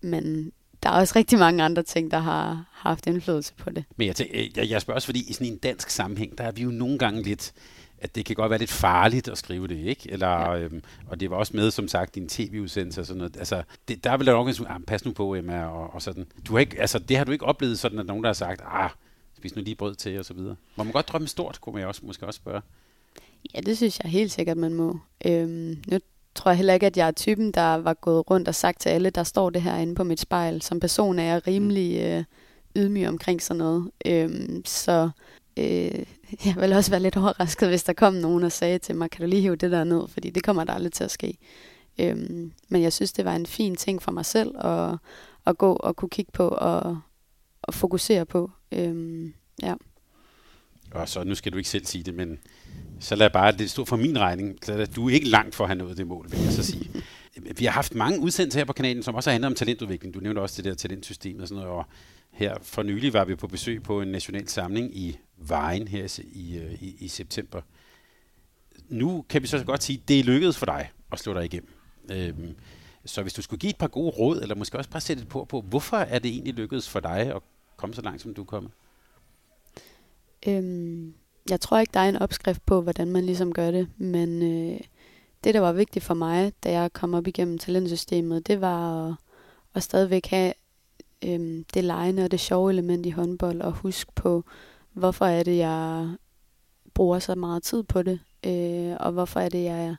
men 0.00 0.52
der 0.82 0.90
er 0.90 0.94
også 0.94 1.12
rigtig 1.16 1.38
mange 1.38 1.62
andre 1.62 1.82
ting, 1.82 2.10
der 2.10 2.18
har, 2.18 2.64
haft 2.84 3.06
indflydelse 3.06 3.54
på 3.54 3.70
det. 3.70 3.84
Men 3.96 4.06
jeg, 4.06 4.16
tænker, 4.16 4.38
jeg, 4.56 4.70
jeg 4.70 4.80
spørger 4.80 4.96
også, 4.96 5.06
fordi 5.06 5.30
i 5.30 5.32
sådan 5.32 5.46
en 5.46 5.56
dansk 5.56 5.90
sammenhæng, 5.90 6.38
der 6.38 6.44
er 6.44 6.52
vi 6.52 6.62
jo 6.62 6.70
nogle 6.70 6.98
gange 6.98 7.22
lidt, 7.22 7.52
at 7.98 8.14
det 8.14 8.24
kan 8.24 8.36
godt 8.36 8.50
være 8.50 8.58
lidt 8.58 8.70
farligt 8.70 9.28
at 9.28 9.38
skrive 9.38 9.68
det, 9.68 9.78
ikke? 9.78 10.12
Eller, 10.12 10.28
ja. 10.28 10.58
øhm, 10.58 10.82
og 11.06 11.20
det 11.20 11.30
var 11.30 11.36
også 11.36 11.56
med, 11.56 11.70
som 11.70 11.88
sagt, 11.88 12.14
din 12.14 12.28
tv-udsendelse 12.28 13.00
og 13.00 13.06
sådan 13.06 13.18
noget. 13.18 13.36
Altså, 13.36 13.62
det, 13.88 14.04
der 14.04 14.16
vil 14.16 14.26
der 14.26 14.32
nok 14.32 14.48
en 14.48 14.54
ah, 14.68 14.80
pas 14.86 15.04
nu 15.04 15.12
på, 15.12 15.34
Emma, 15.34 15.64
og, 15.64 15.94
og 15.94 16.02
sådan. 16.02 16.26
Du 16.46 16.52
har 16.52 16.60
ikke, 16.60 16.80
altså, 16.80 16.98
det 16.98 17.16
har 17.16 17.24
du 17.24 17.32
ikke 17.32 17.44
oplevet 17.44 17.78
sådan, 17.78 17.98
at 17.98 18.06
nogen, 18.06 18.22
der 18.24 18.28
har 18.28 18.34
sagt, 18.34 18.62
ah, 18.64 18.90
spis 19.44 19.56
nu 19.56 19.62
lige 19.62 19.74
brød 19.74 19.94
til, 19.94 20.18
og 20.18 20.24
så 20.24 20.34
videre. 20.34 20.56
Må 20.76 20.84
man 20.84 20.92
godt 20.92 21.08
drømme 21.08 21.28
stort, 21.28 21.60
kunne 21.60 21.74
man 21.74 21.84
også, 21.84 22.00
måske 22.04 22.26
også 22.26 22.36
spørge. 22.36 22.60
Ja, 23.54 23.60
det 23.60 23.76
synes 23.76 24.00
jeg 24.02 24.10
helt 24.10 24.32
sikkert, 24.32 24.56
man 24.56 24.74
må. 24.74 24.98
Øhm, 25.26 25.82
nu 25.86 25.98
tror 26.34 26.50
jeg 26.50 26.56
heller 26.56 26.74
ikke, 26.74 26.86
at 26.86 26.96
jeg 26.96 27.08
er 27.08 27.12
typen, 27.12 27.52
der 27.52 27.74
var 27.74 27.94
gået 27.94 28.30
rundt 28.30 28.48
og 28.48 28.54
sagt 28.54 28.80
til 28.80 28.88
alle, 28.88 29.10
der 29.10 29.22
står 29.22 29.50
det 29.50 29.62
her 29.62 29.76
inde 29.76 29.94
på 29.94 30.04
mit 30.04 30.20
spejl. 30.20 30.62
Som 30.62 30.80
person 30.80 31.18
er 31.18 31.22
jeg 31.22 31.46
rimelig 31.46 32.00
øh, 32.00 32.24
ydmyg 32.76 33.08
omkring 33.08 33.42
sådan 33.42 33.58
noget. 33.58 33.90
Øhm, 34.06 34.62
så 34.64 35.10
øh, 35.56 35.64
jeg 36.46 36.56
vil 36.56 36.72
også 36.72 36.90
være 36.90 37.00
lidt 37.00 37.16
overrasket, 37.16 37.68
hvis 37.68 37.84
der 37.84 37.92
kom 37.92 38.14
nogen 38.14 38.44
og 38.44 38.52
sagde 38.52 38.78
til 38.78 38.94
mig, 38.96 39.10
kan 39.10 39.20
du 39.20 39.26
lige 39.26 39.42
hive 39.42 39.56
det 39.56 39.70
der 39.70 39.84
ned, 39.84 40.08
fordi 40.08 40.30
det 40.30 40.42
kommer 40.42 40.64
der 40.64 40.72
aldrig 40.72 40.92
til 40.92 41.04
at 41.04 41.10
ske. 41.10 41.38
Øhm, 41.98 42.52
men 42.68 42.82
jeg 42.82 42.92
synes, 42.92 43.12
det 43.12 43.24
var 43.24 43.36
en 43.36 43.46
fin 43.46 43.76
ting 43.76 44.02
for 44.02 44.12
mig 44.12 44.26
selv 44.26 44.66
at, 44.66 44.98
at 45.46 45.58
gå 45.58 45.72
og 45.72 45.96
kunne 45.96 46.08
kigge 46.08 46.32
på 46.32 46.48
og, 46.48 46.98
og 47.62 47.74
fokusere 47.74 48.26
på. 48.26 48.50
Øhm, 48.74 49.34
ja. 49.62 49.74
Og 50.90 51.08
så, 51.08 51.24
nu 51.24 51.34
skal 51.34 51.52
du 51.52 51.58
ikke 51.58 51.70
selv 51.70 51.86
sige 51.86 52.04
det, 52.04 52.14
men 52.14 52.38
så 53.00 53.16
lad 53.16 53.30
bare 53.30 53.52
det 53.52 53.70
stå 53.70 53.84
for 53.84 53.96
min 53.96 54.18
regning. 54.18 54.58
Så 54.62 54.86
du 54.96 55.08
er 55.08 55.14
ikke 55.14 55.28
langt 55.28 55.54
for 55.54 55.64
at 55.64 55.68
have 55.68 55.78
nået 55.78 55.96
det 55.96 56.06
mål, 56.06 56.30
vil 56.30 56.40
jeg 56.40 56.52
så 56.52 56.62
sige. 56.62 56.90
Vi 57.58 57.64
har 57.64 57.72
haft 57.72 57.94
mange 57.94 58.20
udsendelser 58.20 58.60
her 58.60 58.64
på 58.64 58.72
kanalen, 58.72 59.02
som 59.02 59.14
også 59.14 59.30
har 59.30 59.32
handlet 59.32 59.46
om 59.46 59.54
talentudvikling. 59.54 60.14
Du 60.14 60.20
nævnte 60.20 60.40
også 60.40 60.62
det 60.62 60.64
der 60.64 60.74
talentsystem 60.74 61.40
og 61.40 61.48
sådan 61.48 61.62
noget. 61.62 61.78
Og 61.78 61.86
her 62.30 62.54
for 62.62 62.82
nylig 62.82 63.12
var 63.12 63.24
vi 63.24 63.34
på 63.34 63.46
besøg 63.46 63.82
på 63.82 64.00
en 64.00 64.08
national 64.08 64.48
samling 64.48 64.96
i 64.96 65.18
Vejen 65.36 65.88
her 65.88 66.20
i, 66.32 66.56
øh, 66.56 66.82
i, 66.82 66.96
i 66.98 67.08
september. 67.08 67.60
Nu 68.88 69.24
kan 69.28 69.42
vi 69.42 69.46
så 69.46 69.64
godt 69.64 69.82
sige, 69.82 69.98
at 70.02 70.08
det 70.08 70.20
er 70.20 70.24
lykkedes 70.24 70.58
for 70.58 70.66
dig 70.66 70.90
at 71.12 71.18
slå 71.18 71.34
dig 71.34 71.44
igennem. 71.44 71.72
Øhm, 72.10 72.54
så 73.04 73.22
hvis 73.22 73.32
du 73.32 73.42
skulle 73.42 73.60
give 73.60 73.70
et 73.70 73.76
par 73.76 73.86
gode 73.86 74.10
råd, 74.10 74.40
eller 74.40 74.54
måske 74.54 74.78
også 74.78 74.90
bare 74.90 75.00
sætte 75.00 75.22
et 75.22 75.28
på, 75.28 75.44
på, 75.44 75.60
hvorfor 75.60 75.96
er 75.96 76.18
det 76.18 76.30
egentlig 76.30 76.54
lykkedes 76.54 76.88
for 76.88 77.00
dig 77.00 77.18
at 77.18 77.42
komme 77.84 77.94
så 77.94 78.02
langt, 78.02 78.22
som 78.22 78.34
du 78.34 78.40
er 78.40 78.46
kommet? 78.46 78.72
Øhm, 80.48 81.14
jeg 81.50 81.60
tror 81.60 81.78
ikke, 81.78 81.90
der 81.94 82.00
er 82.00 82.08
en 82.08 82.16
opskrift 82.16 82.66
på, 82.66 82.80
hvordan 82.80 83.08
man 83.08 83.24
ligesom 83.24 83.52
gør 83.52 83.70
det, 83.70 83.88
men 83.96 84.42
øh, 84.42 84.80
det, 85.44 85.54
der 85.54 85.60
var 85.60 85.72
vigtigt 85.72 86.04
for 86.04 86.14
mig, 86.14 86.52
da 86.64 86.72
jeg 86.72 86.92
kom 86.92 87.14
op 87.14 87.26
igennem 87.26 87.58
talentsystemet, 87.58 88.46
det 88.46 88.60
var 88.60 89.08
at, 89.08 89.14
at 89.74 89.82
stadigvæk 89.82 90.26
have 90.26 90.52
øh, 91.24 91.64
det 91.74 91.84
lejende 91.84 92.24
og 92.24 92.30
det 92.30 92.40
sjove 92.40 92.70
element 92.70 93.06
i 93.06 93.10
håndbold, 93.10 93.60
og 93.60 93.72
huske 93.72 94.12
på, 94.14 94.44
hvorfor 94.92 95.26
er 95.26 95.42
det, 95.42 95.58
jeg 95.58 96.08
bruger 96.94 97.18
så 97.18 97.34
meget 97.34 97.62
tid 97.62 97.82
på 97.82 98.02
det, 98.02 98.20
øh, 98.46 98.96
og 99.00 99.12
hvorfor 99.12 99.40
er 99.40 99.48
det, 99.48 99.64
jeg 99.64 99.96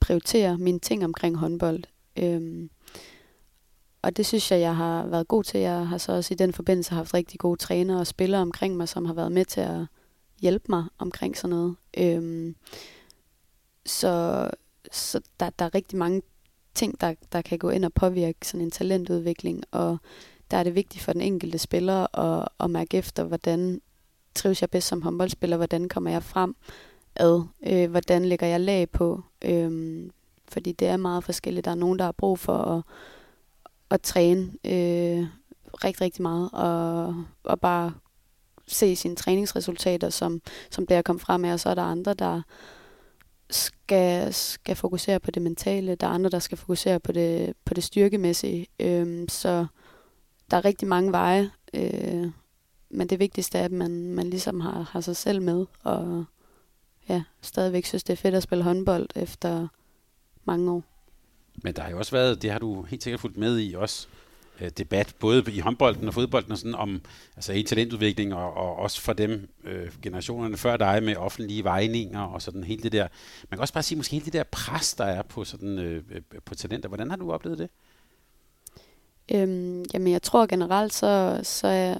prioriterer 0.00 0.56
mine 0.56 0.78
ting 0.78 1.04
omkring 1.04 1.36
håndbold. 1.36 1.82
Øh, 2.18 2.68
og 4.06 4.16
det 4.16 4.26
synes 4.26 4.50
jeg, 4.50 4.60
jeg 4.60 4.76
har 4.76 5.06
været 5.06 5.28
god 5.28 5.44
til. 5.44 5.60
Jeg 5.60 5.88
har 5.88 5.98
så 5.98 6.12
også 6.12 6.34
i 6.34 6.36
den 6.36 6.52
forbindelse 6.52 6.94
haft 6.94 7.14
rigtig 7.14 7.38
gode 7.40 7.56
trænere 7.56 8.00
og 8.00 8.06
spillere 8.06 8.40
omkring 8.40 8.76
mig, 8.76 8.88
som 8.88 9.04
har 9.04 9.14
været 9.14 9.32
med 9.32 9.44
til 9.44 9.60
at 9.60 9.80
hjælpe 10.40 10.64
mig 10.68 10.84
omkring 10.98 11.36
sådan 11.36 11.56
noget. 11.56 11.76
Øhm, 11.98 12.56
så 13.86 14.50
så 14.92 15.20
der, 15.40 15.50
der 15.50 15.64
er 15.64 15.74
rigtig 15.74 15.98
mange 15.98 16.22
ting, 16.74 17.00
der, 17.00 17.14
der 17.32 17.42
kan 17.42 17.58
gå 17.58 17.70
ind 17.70 17.84
og 17.84 17.92
påvirke 17.92 18.38
sådan 18.48 18.64
en 18.64 18.70
talentudvikling, 18.70 19.64
og 19.70 19.98
der 20.50 20.56
er 20.56 20.62
det 20.62 20.74
vigtigt 20.74 21.04
for 21.04 21.12
den 21.12 21.22
enkelte 21.22 21.58
spiller 21.58 22.18
at, 22.18 22.48
at 22.60 22.70
mærke 22.70 22.96
efter, 22.96 23.24
hvordan 23.24 23.80
trives 24.34 24.60
jeg 24.60 24.70
bedst 24.70 24.88
som 24.88 25.02
håndboldspiller, 25.02 25.56
hvordan 25.56 25.88
kommer 25.88 26.10
jeg 26.10 26.22
frem 26.22 26.56
ad, 27.16 27.42
øh, 27.66 27.90
hvordan 27.90 28.24
lægger 28.24 28.46
jeg 28.46 28.60
lag 28.60 28.90
på, 28.90 29.22
øh, 29.44 30.02
fordi 30.48 30.72
det 30.72 30.88
er 30.88 30.96
meget 30.96 31.24
forskelligt. 31.24 31.64
Der 31.64 31.70
er 31.70 31.74
nogen, 31.74 31.98
der 31.98 32.04
har 32.04 32.12
brug 32.12 32.38
for 32.38 32.56
at, 32.56 32.82
at 33.90 34.00
træne 34.00 34.42
øh, 34.64 35.26
rigtig, 35.84 36.00
rigtig 36.00 36.22
meget, 36.22 36.50
og, 36.52 37.14
og 37.44 37.60
bare 37.60 37.92
se 38.66 38.96
sine 38.96 39.16
træningsresultater, 39.16 40.10
som, 40.10 40.40
som 40.70 40.86
det 40.86 40.96
er 40.96 41.02
kommet 41.02 41.22
frem 41.22 41.40
med, 41.40 41.52
og 41.52 41.60
så 41.60 41.68
er 41.68 41.74
der 41.74 41.82
andre, 41.82 42.14
der 42.14 42.42
skal, 43.50 44.34
skal 44.34 44.76
fokusere 44.76 45.20
på 45.20 45.30
det 45.30 45.42
mentale, 45.42 45.94
der 45.94 46.06
er 46.06 46.10
andre, 46.10 46.30
der 46.30 46.38
skal 46.38 46.58
fokusere 46.58 47.00
på 47.00 47.12
det, 47.12 47.54
på 47.64 47.74
det 47.74 47.84
styrkemæssige. 47.84 48.66
Øh, 48.80 49.28
så 49.28 49.66
der 50.50 50.56
er 50.56 50.64
rigtig 50.64 50.88
mange 50.88 51.12
veje, 51.12 51.50
øh, 51.74 52.30
men 52.90 53.08
det 53.08 53.18
vigtigste 53.18 53.58
er, 53.58 53.64
at 53.64 53.72
man, 53.72 53.90
man 53.90 54.30
ligesom 54.30 54.60
har, 54.60 54.82
har 54.90 55.00
sig 55.00 55.16
selv 55.16 55.42
med, 55.42 55.66
og 55.82 56.24
ja, 57.08 57.22
stadigvæk 57.42 57.86
synes, 57.86 58.04
det 58.04 58.12
er 58.12 58.16
fedt 58.16 58.34
at 58.34 58.42
spille 58.42 58.64
håndbold 58.64 59.08
efter 59.14 59.68
mange 60.44 60.72
år. 60.72 60.95
Men 61.62 61.74
der 61.74 61.82
har 61.82 61.90
jo 61.90 61.98
også 61.98 62.12
været, 62.12 62.42
det 62.42 62.50
har 62.50 62.58
du 62.58 62.82
helt 62.82 63.02
sikkert 63.02 63.20
fulgt 63.20 63.36
med 63.36 63.60
i 63.60 63.74
også, 63.74 64.06
øh, 64.60 64.70
debat, 64.78 65.14
både 65.20 65.44
i 65.52 65.58
håndbolden 65.58 66.08
og 66.08 66.14
fodbolden, 66.14 66.52
og 66.52 66.58
sådan 66.58 66.74
om 66.74 67.00
altså 67.36 67.52
i 67.52 67.62
talentudvikling, 67.62 68.34
og, 68.34 68.54
og 68.54 68.76
også 68.76 69.00
for 69.00 69.12
dem, 69.12 69.48
øh, 69.64 69.88
generationerne 70.02 70.56
før 70.56 70.76
dig, 70.76 71.02
med 71.02 71.16
offentlige 71.16 71.64
vejninger, 71.64 72.20
og 72.20 72.42
sådan 72.42 72.64
hele 72.64 72.82
det 72.82 72.92
der. 72.92 73.08
Man 73.50 73.56
kan 73.56 73.60
også 73.60 73.74
bare 73.74 73.82
sige, 73.82 73.96
måske 73.96 74.12
hele 74.12 74.24
det 74.24 74.32
der 74.32 74.44
pres, 74.44 74.94
der 74.94 75.04
er 75.04 75.22
på, 75.22 75.44
sådan, 75.44 75.78
øh, 75.78 76.02
øh 76.10 76.20
på 76.44 76.54
talenter. 76.54 76.88
Hvordan 76.88 77.10
har 77.10 77.16
du 77.16 77.32
oplevet 77.32 77.58
det? 77.58 77.68
Øhm, 79.32 79.84
jamen, 79.94 80.12
jeg 80.12 80.22
tror 80.22 80.46
generelt, 80.46 80.94
så, 80.94 81.40
så 81.42 81.66
er, 81.66 81.96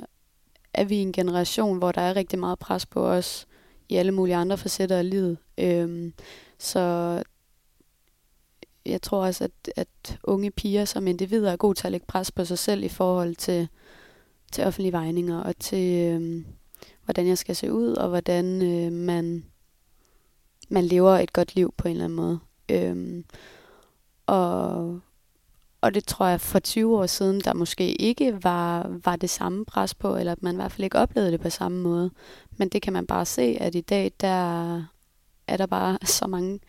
er 0.75 0.85
vi 0.85 0.97
en 0.97 1.13
generation, 1.13 1.79
hvor 1.79 1.93
der 1.93 2.01
er 2.01 2.17
rigtig 2.17 2.39
meget 2.39 2.59
pres 2.59 2.87
på 2.87 3.07
os 3.07 3.47
i 3.89 3.97
alle 3.97 4.13
mulige 4.13 4.37
andre 4.37 4.59
facetter 4.59 4.97
af 4.99 5.11
livet. 5.11 5.39
Øhm, 5.59 6.13
så 6.59 7.23
jeg 8.87 9.03
tror 9.03 9.27
også, 9.27 9.45
at, 9.45 9.73
at 9.77 10.19
unge 10.23 10.51
piger 10.51 10.85
som 10.85 11.07
individer 11.07 11.53
er 11.53 11.57
gode 11.57 11.75
til 11.75 11.87
at 11.87 11.93
lægge 11.93 12.07
pres 12.07 12.33
på 12.33 12.45
sig 12.45 12.59
selv 12.59 12.85
i 12.85 12.89
forhold 12.89 13.35
til, 13.35 13.69
til 14.53 14.65
offentlige 14.65 14.93
vejninger 14.93 15.41
og 15.41 15.59
til, 15.59 16.13
øhm, 16.13 16.47
hvordan 17.05 17.27
jeg 17.27 17.39
skal 17.39 17.57
se 17.57 17.73
ud, 17.73 17.93
og 17.93 18.09
hvordan 18.09 18.63
øh, 18.63 18.93
man, 18.93 19.45
man 20.69 20.85
lever 20.85 21.19
et 21.19 21.33
godt 21.33 21.55
liv 21.55 21.75
på 21.77 21.89
en 21.89 21.93
eller 21.93 22.05
anden 22.05 22.17
måde. 22.17 22.39
Øhm, 22.71 23.25
og 24.27 25.01
og 25.81 25.95
det 25.95 26.07
tror 26.07 26.27
jeg 26.27 26.41
for 26.41 26.59
20 26.59 26.99
år 26.99 27.07
siden, 27.07 27.41
der 27.41 27.55
måske 27.55 27.95
ikke 27.95 28.45
var, 28.45 28.99
var 29.05 29.17
det 29.17 29.31
samme 29.31 29.65
pres 29.65 29.95
på, 29.95 30.17
eller 30.17 30.33
at 30.33 30.43
man 30.43 30.55
i 30.55 30.57
hvert 30.57 30.73
fald 30.73 30.85
ikke 30.85 30.99
oplevede 30.99 31.33
det 31.33 31.41
på 31.41 31.51
samme 31.51 31.83
måde. 31.83 32.11
Men 32.57 32.69
det 32.69 32.83
kan 32.83 32.93
man 32.93 33.07
bare 33.07 33.27
se, 33.27 33.57
at 33.61 33.75
i 33.75 33.81
dag, 33.81 34.13
der 34.21 34.77
er 35.47 35.57
der 35.57 35.67
bare 35.67 35.99
så 36.19 36.27
mange 36.27 36.61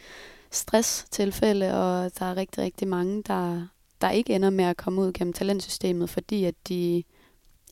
stresstilfælde, 0.51 1.73
og 1.73 2.11
der 2.19 2.25
er 2.25 2.37
rigtig, 2.37 2.63
rigtig 2.63 2.87
mange, 2.87 3.23
der, 3.23 3.67
der 4.01 4.09
ikke 4.09 4.35
ender 4.35 4.49
med 4.49 4.65
at 4.65 4.77
komme 4.77 5.01
ud 5.01 5.13
gennem 5.13 5.33
talentsystemet, 5.33 6.09
fordi 6.09 6.43
at 6.43 6.55
de 6.67 7.03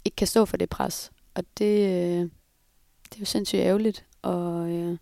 ikke 0.05 0.15
kan 0.15 0.28
stå 0.28 0.45
for 0.45 0.57
det 0.57 0.69
pres. 0.69 1.11
Og 1.36 1.43
det, 1.57 1.89
øh, 1.89 2.30
det 3.09 3.15
er 3.15 3.19
jo 3.19 3.26
sindssygt 3.26 3.61
ærgerligt, 3.61 4.05
og 4.21 4.69
øh, 4.69 4.97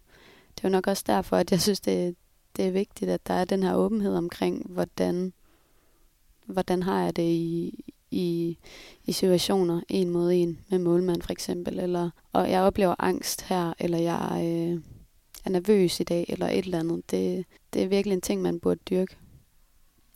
det 0.56 0.64
er 0.64 0.70
jo 0.70 0.70
nok 0.70 0.88
også 0.88 1.04
derfor, 1.08 1.38
at 1.38 1.52
jeg 1.52 1.62
synes, 1.62 1.80
det, 1.80 2.16
det 2.58 2.68
er 2.68 2.72
vigtigt, 2.72 3.12
at 3.12 3.28
der 3.28 3.34
er 3.34 3.46
den 3.46 3.64
her 3.64 3.76
åbenhed 3.76 4.16
omkring, 4.16 4.68
hvordan, 4.70 5.34
hvordan 6.46 6.84
har 6.84 7.04
jeg 7.04 7.16
det 7.16 7.24
i, 7.24 7.80
i, 8.12 8.58
i 9.06 9.12
situationer, 9.12 9.82
en 9.90 10.10
mod 10.10 10.32
en, 10.32 10.60
med 10.70 10.80
målmand 10.80 11.22
for 11.22 11.32
eksempel, 11.32 11.80
eller, 11.80 12.10
og 12.34 12.52
jeg 12.52 12.62
oplever 12.62 12.96
angst 13.00 13.42
her, 13.42 13.74
eller 13.80 13.98
jeg 13.98 14.42
øh, 14.46 14.82
er 15.46 15.50
nervøs 15.50 16.00
i 16.00 16.04
dag, 16.04 16.26
eller 16.30 16.48
et 16.48 16.66
eller 16.66 16.80
andet. 16.80 17.12
Det, 17.12 17.46
det 17.74 17.84
er 17.84 17.88
virkelig 17.88 18.14
en 18.16 18.22
ting, 18.22 18.42
man 18.42 18.60
burde 18.60 18.80
dyrke. 18.90 19.16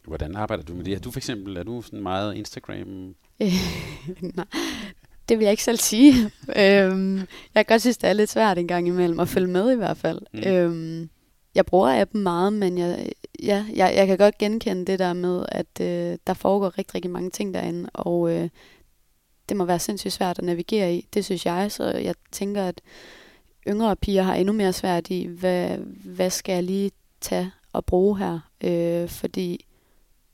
Hvordan 0.08 0.36
arbejder 0.36 0.64
du 0.64 0.74
med 0.74 0.84
det? 0.84 0.94
Er 0.94 1.00
du 1.00 1.12
for 1.12 1.20
eksempel, 1.20 1.58
er 1.58 1.64
du 1.64 1.82
sådan 1.82 2.02
meget 2.02 2.36
Instagram? 2.36 3.16
Nej, 4.36 4.46
det 5.30 5.38
vil 5.38 5.44
jeg 5.44 5.52
ikke 5.52 5.64
selv 5.64 5.78
sige. 5.78 6.14
øhm, 6.62 7.18
jeg 7.18 7.28
kan 7.56 7.66
godt 7.68 7.82
synes, 7.82 7.98
det 7.98 8.10
er 8.10 8.14
lidt 8.14 8.30
svært 8.30 8.58
en 8.58 8.68
gang 8.68 8.88
imellem 8.88 9.20
at 9.20 9.30
følge 9.30 9.48
med 9.48 9.72
i 9.72 9.76
hvert 9.76 9.98
fald. 9.98 10.22
Mm. 10.34 10.40
Øhm, 10.40 11.10
jeg 11.56 11.66
bruger 11.66 12.02
appen 12.02 12.24
meget, 12.24 12.54
men 12.54 12.78
jeg, 12.78 13.10
ja, 13.44 13.66
jeg, 13.76 13.94
jeg 13.96 14.08
kan 14.08 14.18
godt 14.18 14.38
genkende 14.38 14.86
det 14.86 15.00
der 15.00 15.14
med, 15.14 15.46
at 15.50 15.82
øh, 15.82 16.18
der 16.28 16.34
foregår 16.34 16.78
rigtig, 16.78 16.96
rigtig 16.96 17.12
mange 17.12 17.30
ting 17.30 17.54
derinde, 17.54 17.90
og 17.94 18.32
øh, 18.32 18.50
det 19.50 19.58
må 19.58 19.66
være 19.66 19.80
sindssygt 19.80 20.14
svært 20.14 20.40
at 20.40 20.46
navigere 20.46 20.96
i. 20.96 21.08
Det 21.14 21.26
synes 21.26 21.46
jeg, 21.46 21.72
så 21.72 21.84
jeg 21.84 22.16
tænker, 22.32 22.64
at 22.64 22.82
yngre 23.68 23.96
piger 23.96 24.24
har 24.24 24.36
endnu 24.36 24.54
mere 24.54 24.74
svært 24.74 25.10
i, 25.10 25.26
hvad, 25.26 25.78
hvad 26.04 26.30
skal 26.30 26.54
jeg 26.54 26.64
lige 26.64 26.92
tage 27.22 27.52
og 27.74 27.86
bruge 27.86 28.18
her, 28.18 28.40
øh, 28.64 29.10
fordi 29.10 29.66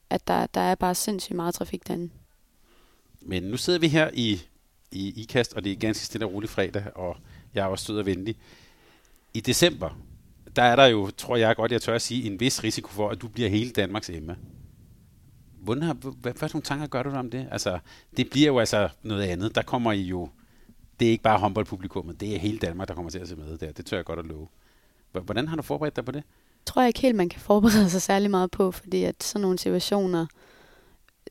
at 0.09 0.27
der, 0.27 0.45
der 0.45 0.61
er 0.61 0.75
bare 0.75 0.95
sindssygt 0.95 1.35
meget 1.35 1.53
trafik 1.55 1.87
derinde. 1.87 2.09
Men 3.21 3.43
nu 3.43 3.57
sidder 3.57 3.79
vi 3.79 3.87
her 3.87 4.09
i, 4.13 4.41
i 4.91 5.21
IKAST, 5.21 5.53
og 5.53 5.63
det 5.63 5.71
er 5.71 5.75
ganske 5.75 6.05
stille 6.05 6.25
og 6.25 6.33
roligt 6.33 6.51
fredag, 6.51 6.83
og 6.95 7.17
jeg 7.53 7.61
er 7.63 7.67
også 7.67 7.85
sød 7.85 7.99
og 7.99 8.05
venlig. 8.05 8.35
I 9.33 9.39
december, 9.39 9.99
der 10.55 10.63
er 10.63 10.75
der 10.75 10.85
jo, 10.85 11.11
tror 11.17 11.35
jeg 11.35 11.55
godt, 11.55 11.71
jeg 11.71 11.81
tør 11.81 11.95
at 11.95 12.01
sige, 12.01 12.31
en 12.31 12.39
vis 12.39 12.63
risiko 12.63 12.89
for, 12.89 13.09
at 13.09 13.21
du 13.21 13.27
bliver 13.27 13.49
hele 13.49 13.71
Danmarks 13.71 14.09
Emma. 14.09 14.35
Hvordan 15.59 15.83
har, 15.83 15.93
hvad, 15.93 16.13
hvad 16.21 16.33
for 16.33 16.49
nogle 16.53 16.63
tanker 16.63 16.87
gør 16.87 17.03
du 17.03 17.09
om 17.09 17.29
det? 17.29 17.47
Altså, 17.51 17.79
det 18.17 18.29
bliver 18.29 18.47
jo 18.47 18.59
altså 18.59 18.89
noget 19.03 19.23
andet. 19.23 19.55
Der 19.55 19.61
kommer 19.61 19.91
I 19.91 20.01
jo, 20.01 20.29
det 20.99 21.07
er 21.07 21.11
ikke 21.11 21.23
bare 21.23 21.39
håndboldpublikummet, 21.39 22.19
det 22.21 22.35
er 22.35 22.39
hele 22.39 22.57
Danmark, 22.57 22.87
der 22.87 22.93
kommer 22.93 23.11
til 23.11 23.19
at 23.19 23.27
se 23.27 23.35
med 23.35 23.57
der. 23.57 23.71
Det 23.71 23.85
tør 23.85 23.97
jeg 23.97 24.05
godt 24.05 24.19
at 24.19 24.25
love. 24.25 24.47
Hvordan 25.11 25.47
har 25.47 25.55
du 25.55 25.61
forberedt 25.61 25.95
dig 25.95 26.05
på 26.05 26.11
det? 26.11 26.23
tror 26.65 26.81
jeg 26.81 26.87
ikke 26.87 27.01
helt, 27.01 27.15
man 27.15 27.29
kan 27.29 27.41
forberede 27.41 27.89
sig 27.89 28.01
særlig 28.01 28.31
meget 28.31 28.51
på, 28.51 28.71
fordi 28.71 29.03
at 29.03 29.23
sådan 29.23 29.41
nogle 29.41 29.59
situationer 29.59 30.25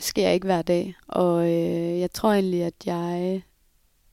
sker 0.00 0.28
ikke 0.28 0.46
hver 0.46 0.62
dag. 0.62 0.94
Og 1.08 1.44
øh, 1.46 2.00
jeg 2.00 2.12
tror 2.12 2.32
egentlig, 2.32 2.62
at 2.62 2.74
jeg 2.86 3.42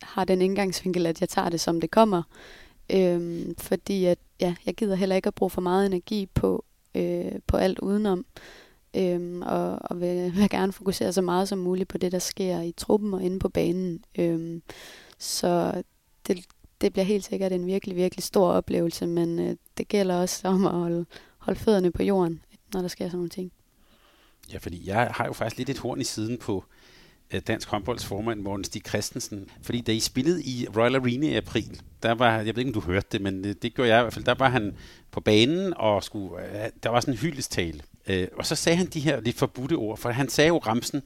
har 0.01 0.25
den 0.25 0.41
indgangsvinkel, 0.41 1.05
at 1.05 1.21
jeg 1.21 1.29
tager 1.29 1.49
det, 1.49 1.59
som 1.59 1.81
det 1.81 1.91
kommer. 1.91 2.23
Øhm, 2.89 3.55
fordi 3.57 4.05
at, 4.05 4.17
ja, 4.41 4.55
jeg 4.65 4.75
gider 4.75 4.95
heller 4.95 5.15
ikke 5.15 5.27
at 5.27 5.35
bruge 5.35 5.49
for 5.49 5.61
meget 5.61 5.85
energi 5.85 6.25
på, 6.33 6.65
øh, 6.95 7.31
på 7.47 7.57
alt 7.57 7.79
udenom. 7.79 8.25
Øhm, 8.93 9.41
og, 9.41 9.77
og 9.81 10.01
vil, 10.01 10.35
vil 10.35 10.49
gerne 10.49 10.73
fokusere 10.73 11.13
så 11.13 11.21
meget 11.21 11.49
som 11.49 11.59
muligt 11.59 11.89
på 11.89 11.97
det, 11.97 12.11
der 12.11 12.19
sker 12.19 12.61
i 12.61 12.71
truppen 12.77 13.13
og 13.13 13.23
inde 13.23 13.39
på 13.39 13.49
banen. 13.49 14.03
Øhm, 14.19 14.61
så 15.19 15.83
det, 16.27 16.45
det 16.81 16.93
bliver 16.93 17.05
helt 17.05 17.25
sikkert 17.25 17.51
en 17.51 17.65
virkelig, 17.65 17.95
virkelig 17.95 18.23
stor 18.23 18.51
oplevelse, 18.51 19.07
men 19.07 19.39
øh, 19.39 19.55
det 19.77 19.87
gælder 19.87 20.15
også 20.15 20.47
om 20.47 20.65
at 20.65 20.71
holde, 20.71 21.05
holde 21.37 21.59
fødderne 21.59 21.91
på 21.91 22.03
jorden, 22.03 22.41
når 22.73 22.81
der 22.81 22.87
sker 22.87 23.05
sådan 23.05 23.17
nogle 23.17 23.29
ting. 23.29 23.51
Ja, 24.53 24.57
fordi 24.57 24.87
jeg 24.87 25.11
har 25.15 25.25
jo 25.25 25.33
faktisk 25.33 25.57
lidt 25.57 25.69
et 25.69 25.77
horn 25.77 26.01
i 26.01 26.03
siden 26.03 26.37
på 26.37 26.65
øh, 27.33 27.41
Dansk 27.47 27.69
Håndbolds 27.69 28.05
formand, 28.05 28.41
Morten 28.41 28.63
Stig 28.63 28.81
Christensen. 28.87 29.49
Fordi 29.61 29.81
da 29.81 29.91
I 29.91 29.99
spillede 29.99 30.43
i 30.43 30.67
Royal 30.75 30.95
Arena 30.95 31.27
i 31.27 31.35
april, 31.35 31.81
der 32.03 32.11
var, 32.11 32.35
jeg 32.35 32.55
ved 32.55 32.57
ikke, 32.57 32.69
om 32.69 32.81
du 32.81 32.91
hørte 32.91 33.07
det, 33.11 33.21
men 33.21 33.43
det, 33.43 33.61
det 33.61 33.73
gjorde 33.73 33.89
jeg 33.89 33.99
i 33.99 34.03
hvert 34.03 34.13
fald, 34.13 34.25
der 34.25 34.35
var 34.35 34.49
han 34.49 34.75
på 35.11 35.21
banen, 35.21 35.73
og 35.77 36.03
skulle, 36.03 36.63
øh, 36.63 36.69
der 36.83 36.89
var 36.89 36.99
sådan 36.99 37.13
en 37.13 37.19
hyldestale. 37.19 37.81
Øh, 38.07 38.27
og 38.37 38.45
så 38.45 38.55
sagde 38.55 38.77
han 38.77 38.87
de 38.87 38.99
her 38.99 39.21
lidt 39.21 39.37
forbudte 39.37 39.73
ord, 39.73 39.97
for 39.97 40.09
han 40.09 40.29
sagde 40.29 40.47
jo 40.47 40.57
ramsen 40.57 41.01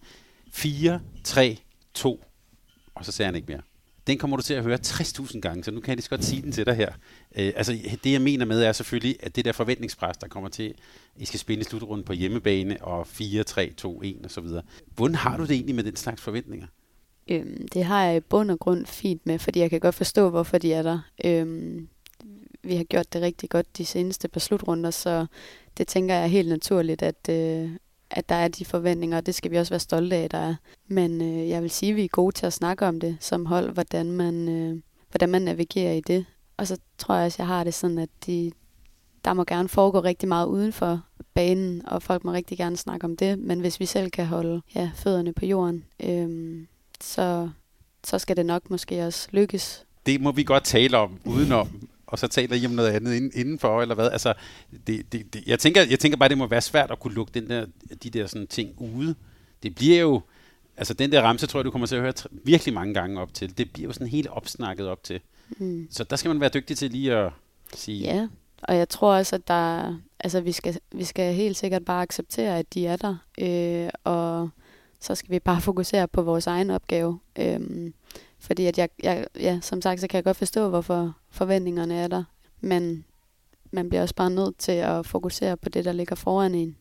4, 0.52 1.00
3, 1.24 1.58
2, 1.94 2.24
og 2.96 3.06
så 3.06 3.12
sagde 3.12 3.28
han 3.28 3.36
ikke 3.36 3.52
mere 3.52 3.62
den 4.08 4.18
kommer 4.18 4.38
du 4.38 4.44
til 4.44 4.54
at 4.54 4.64
høre 4.64 4.78
60.000 4.82 5.40
gange, 5.40 5.64
så 5.64 5.72
nu 5.72 5.80
kan 5.80 5.90
jeg 5.90 5.96
lige 5.96 6.04
så 6.04 6.10
godt 6.10 6.24
sige 6.24 6.42
den 6.42 6.52
til 6.52 6.66
dig 6.66 6.76
her. 6.76 6.92
Øh, 7.36 7.54
altså, 7.56 7.78
det 8.04 8.12
jeg 8.12 8.22
mener 8.22 8.46
med 8.46 8.64
er 8.64 8.72
selvfølgelig, 8.72 9.16
at 9.20 9.36
det 9.36 9.46
der 9.46 9.52
forventningspres, 9.52 10.18
der 10.18 10.28
kommer 10.28 10.50
til, 10.50 10.74
I 11.16 11.26
skal 11.26 11.40
spille 11.40 11.62
i 11.62 11.64
slutrunden 11.64 12.06
på 12.06 12.14
hjemmebane, 12.14 12.78
og 12.84 13.08
4, 13.08 13.44
3, 13.44 13.74
2, 13.78 14.02
1 14.04 14.22
og 14.24 14.32
så 14.32 14.42
videre. 14.42 14.64
Hvordan 14.96 15.16
har 15.16 15.38
du 15.38 15.44
det 15.44 15.52
egentlig 15.52 15.76
med 15.76 15.84
den 15.84 15.96
slags 15.96 16.22
forventninger? 16.22 16.68
Øhm, 17.28 17.68
det 17.68 17.84
har 17.84 18.04
jeg 18.04 18.18
i 18.18 18.20
bund 18.20 18.52
og 18.52 18.60
grund 18.60 18.86
fint 18.86 19.26
med, 19.26 19.40
fordi 19.40 19.60
jeg 19.60 19.70
kan 19.70 19.80
godt 19.80 19.96
forstå, 19.96 20.30
hvorfor 20.30 20.58
de 20.58 20.74
er 20.74 20.82
der. 20.82 21.00
Øhm, 21.26 21.88
vi 22.64 22.76
har 22.76 22.84
gjort 22.84 23.14
det 23.14 23.22
rigtig 23.22 23.50
godt 23.50 23.78
de 23.78 23.86
seneste 23.86 24.28
par 24.28 24.40
slutrunder, 24.40 24.92
så 24.92 25.26
det 25.78 25.88
tænker 25.88 26.16
jeg 26.16 26.24
er 26.24 26.28
helt 26.28 26.50
naturligt, 26.50 27.02
at, 27.02 27.30
øh, 27.30 27.72
at 28.14 28.30
der 28.30 28.36
er 28.36 28.48
de 28.48 28.66
forventninger, 28.66 29.18
og 29.18 29.26
det 29.26 29.36
skal 29.36 29.52
vi 29.52 29.58
også 29.58 29.72
være 29.72 29.80
stolte 29.80 30.16
af, 30.16 30.30
der 30.30 30.38
er. 30.38 30.56
Men 30.88 31.22
øh, 31.22 31.50
jeg 31.50 31.62
vil 31.62 31.70
sige, 31.70 31.90
at 31.90 31.96
vi 31.96 32.04
er 32.04 32.08
gode 32.08 32.36
til 32.36 32.46
at 32.46 32.54
snakke 32.54 32.86
om 32.86 33.00
det 33.00 33.18
som 33.20 33.46
hold, 33.46 33.72
hvordan 33.72 34.12
man, 34.12 34.50
øh, 34.50 34.82
hvordan 35.10 35.30
man 35.30 35.42
navigerer 35.42 35.94
i 35.94 36.02
det. 36.02 36.26
Og 36.58 36.68
så 36.68 36.78
tror 36.98 37.16
jeg 37.16 37.26
også, 37.26 37.36
jeg 37.40 37.48
har 37.48 37.64
det 37.64 37.74
sådan, 37.74 37.98
at 37.98 38.10
de, 38.26 38.52
der 39.26 39.34
må 39.34 39.44
gerne 39.44 39.70
foregå 39.70 40.00
rigtig 40.00 40.30
meget 40.30 40.48
uden 40.48 40.74
for 40.74 41.02
banen, 41.34 41.86
og 41.88 42.04
folk 42.04 42.24
må 42.24 42.32
rigtig 42.32 42.58
gerne 42.58 42.78
snakke 42.78 43.06
om 43.06 43.18
det. 43.18 43.40
Men 43.40 43.60
hvis 43.60 43.80
vi 43.80 43.86
selv 43.86 44.12
kan 44.12 44.26
holde 44.26 44.62
ja, 44.76 44.92
fødderne 44.96 45.34
på 45.34 45.46
jorden, 45.46 45.86
øh, 46.04 46.58
så, 47.02 47.50
så 48.04 48.20
skal 48.20 48.38
det 48.38 48.46
nok 48.46 48.70
måske 48.70 49.06
også 49.06 49.28
lykkes. 49.32 49.86
Det 50.06 50.22
må 50.22 50.32
vi 50.32 50.44
godt 50.44 50.64
tale 50.64 50.98
om 50.98 51.20
udenom 51.26 51.70
og 52.14 52.20
så 52.20 52.28
taler 52.28 52.56
I 52.56 52.66
om 52.66 52.72
noget 52.72 52.90
andet 52.90 53.32
indenfor, 53.34 53.82
eller 53.82 53.96
hvad? 53.96 54.10
Altså, 54.12 54.34
det, 54.88 55.12
det, 55.12 55.34
det, 55.34 55.44
jeg, 55.48 55.60
tænker, 55.60 55.82
jeg 55.90 56.00
tænker 56.00 56.18
bare, 56.18 56.30
det 56.30 56.38
må 56.38 56.48
være 56.48 56.62
svært 56.62 56.92
at 56.92 57.00
kunne 57.00 57.14
lukke 57.14 57.32
den 57.34 57.50
der, 57.50 57.66
de 58.04 58.10
der 58.10 58.28
sådan 58.28 58.48
ting 58.48 58.74
ude. 58.78 59.16
Det 59.64 59.76
bliver 59.76 60.00
jo, 60.00 60.22
altså 60.78 60.94
den 60.94 61.12
der 61.12 61.22
ramse, 61.22 61.48
tror 61.48 61.60
jeg, 61.60 61.66
du 61.66 61.72
kommer 61.72 61.88
til 61.88 61.96
at 61.96 62.02
høre 62.02 62.14
virkelig 62.32 62.74
mange 62.74 62.94
gange 62.94 63.22
op 63.22 63.34
til. 63.34 63.58
Det 63.58 63.72
bliver 63.74 63.88
jo 63.88 63.94
sådan 63.94 64.08
helt 64.08 64.28
opsnakket 64.28 64.88
op 64.88 65.04
til. 65.04 65.20
Mm. 65.58 65.88
Så 65.92 66.04
der 66.04 66.16
skal 66.16 66.30
man 66.30 66.40
være 66.40 66.50
dygtig 66.54 66.78
til 66.78 66.92
lige 66.92 67.16
at 67.16 67.32
sige... 67.74 68.00
Ja, 68.00 68.28
og 68.64 68.76
jeg 68.78 68.90
tror 68.90 69.16
også, 69.16 69.36
at 69.36 69.48
der, 69.48 69.96
altså 70.20 70.42
vi 70.42 70.52
skal, 70.52 70.78
vi 70.92 71.04
skal 71.04 71.34
helt 71.34 71.58
sikkert 71.58 71.86
bare 71.86 72.02
acceptere, 72.02 72.60
at 72.60 72.74
de 72.74 72.88
er 72.88 72.96
der, 72.96 73.16
øh, 73.38 73.90
og 74.04 74.50
så 75.00 75.16
skal 75.16 75.32
vi 75.32 75.40
bare 75.40 75.62
fokusere 75.62 76.08
på 76.08 76.22
vores 76.22 76.48
egen 76.48 76.70
opgave. 76.70 77.20
Øh, 77.40 77.60
fordi 78.44 78.66
at 78.66 78.78
jeg, 78.78 78.90
jeg, 79.04 79.28
ja, 79.40 79.60
som 79.62 79.82
sagt, 79.82 80.02
så 80.02 80.08
kan 80.08 80.18
jeg 80.18 80.24
godt 80.24 80.38
forstå, 80.38 80.70
hvorfor 80.70 81.18
forventningerne 81.30 81.96
er 81.96 82.08
der. 82.08 82.24
Men 82.62 83.06
man 83.72 83.90
bliver 83.90 84.02
også 84.02 84.16
bare 84.16 84.30
nødt 84.30 84.58
til 84.58 84.72
at 84.72 85.06
fokusere 85.06 85.58
på 85.58 85.70
det, 85.70 85.86
der 85.86 85.92
ligger 85.92 86.16
foran 86.16 86.56
en. 86.56 86.76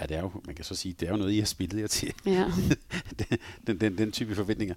Ja, 0.00 0.06
det 0.06 0.16
er 0.16 0.20
jo, 0.20 0.30
man 0.46 0.54
kan 0.54 0.64
så 0.64 0.74
sige, 0.74 0.94
det 1.00 1.08
er 1.08 1.12
jo 1.12 1.16
noget, 1.16 1.32
I 1.32 1.38
har 1.38 1.46
spillet 1.46 1.80
jer 1.80 1.86
til. 1.86 2.14
Ja. 2.26 2.44
den, 3.66 3.80
den, 3.80 3.98
den 3.98 4.12
type 4.12 4.34
forventninger. 4.34 4.74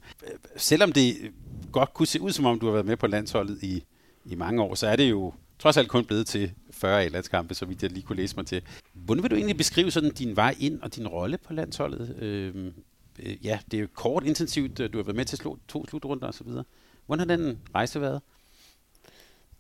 Selvom 0.56 0.92
det 0.92 1.32
godt 1.72 1.94
kunne 1.94 2.08
se 2.08 2.22
ud, 2.22 2.32
som 2.32 2.46
om 2.46 2.60
du 2.60 2.66
har 2.66 2.74
været 2.74 2.86
med 2.86 2.98
på 2.98 3.08
landsholdet 3.08 3.64
i, 3.64 3.84
i 4.26 4.36
mange 4.36 4.62
år, 4.62 4.76
så 4.76 4.88
er 4.88 4.96
det 4.96 5.10
jo 5.10 5.34
trods 5.60 5.78
alt 5.78 5.90
kun 5.90 6.06
blevet 6.06 6.28
til 6.28 6.52
40 6.72 7.04
A-landskampe, 7.04 7.54
så 7.54 7.66
vidt 7.66 7.84
jeg 7.84 7.92
lige 7.92 8.04
kunne 8.04 8.16
læse 8.16 8.36
mig 8.36 8.46
til. 8.46 8.62
Hvordan 8.94 9.24
vil 9.24 9.32
du 9.32 9.36
egentlig 9.36 9.58
beskrive 9.58 9.92
sådan 9.92 10.12
din 10.12 10.36
vej 10.36 10.56
ind 10.60 10.82
og 10.82 10.96
din 10.96 11.08
rolle 11.08 11.38
på 11.38 11.54
landsholdet? 11.54 12.16
Øh, 12.20 12.72
øh, 13.20 13.46
ja, 13.46 13.60
det 13.72 13.78
er 13.78 13.82
jo 13.82 13.88
kort, 13.94 14.24
intensivt. 14.24 14.80
Øh, 14.80 14.94
du 14.94 14.98
har 14.98 15.04
været 15.04 15.16
med 15.16 15.26
til 15.26 15.38
slu, 15.38 15.56
to 15.68 15.86
slutrunder 15.88 16.28
og 16.28 16.34
så 16.34 16.44
videre. 16.44 16.64
Hvordan 17.06 17.30
har 17.30 17.38
den 17.38 17.60
rejse 17.76 18.02
været? 18.02 18.22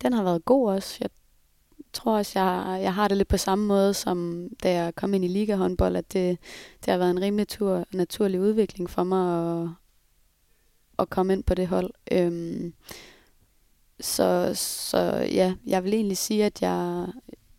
Den 0.02 0.14
har 0.14 0.24
været 0.24 0.46
god 0.46 0.72
også. 0.72 0.98
Jeg 1.02 1.10
tror 1.94 2.18
også, 2.18 2.40
jeg, 2.40 2.80
jeg 2.82 2.94
har 2.94 3.08
det 3.08 3.18
lidt 3.18 3.28
på 3.28 3.38
samme 3.38 3.66
måde, 3.66 3.94
som 3.94 4.48
da 4.64 4.74
jeg 4.74 4.96
kom 4.96 5.14
ind 5.14 5.26
i 5.26 5.28
Liga 5.28 5.56
håndbold, 5.56 5.96
at 5.96 6.14
det, 6.14 6.38
det 6.86 6.92
har 6.92 6.98
været 6.98 7.12
en 7.12 7.22
rimelig 7.22 7.48
tur, 7.48 7.86
naturlig 7.94 8.42
udvikling 8.42 8.90
for 8.90 9.04
mig 9.04 9.62
at, 9.62 9.70
at 11.00 11.10
komme 11.10 11.34
ind 11.34 11.44
på 11.44 11.54
det 11.54 11.68
hold. 11.68 11.92
Øhm, 12.12 12.74
så, 14.00 14.52
så 14.56 15.28
ja, 15.32 15.54
jeg 15.66 15.84
vil 15.84 15.94
egentlig 15.94 16.18
sige, 16.18 16.46
at 16.46 16.62
jeg, 16.62 17.08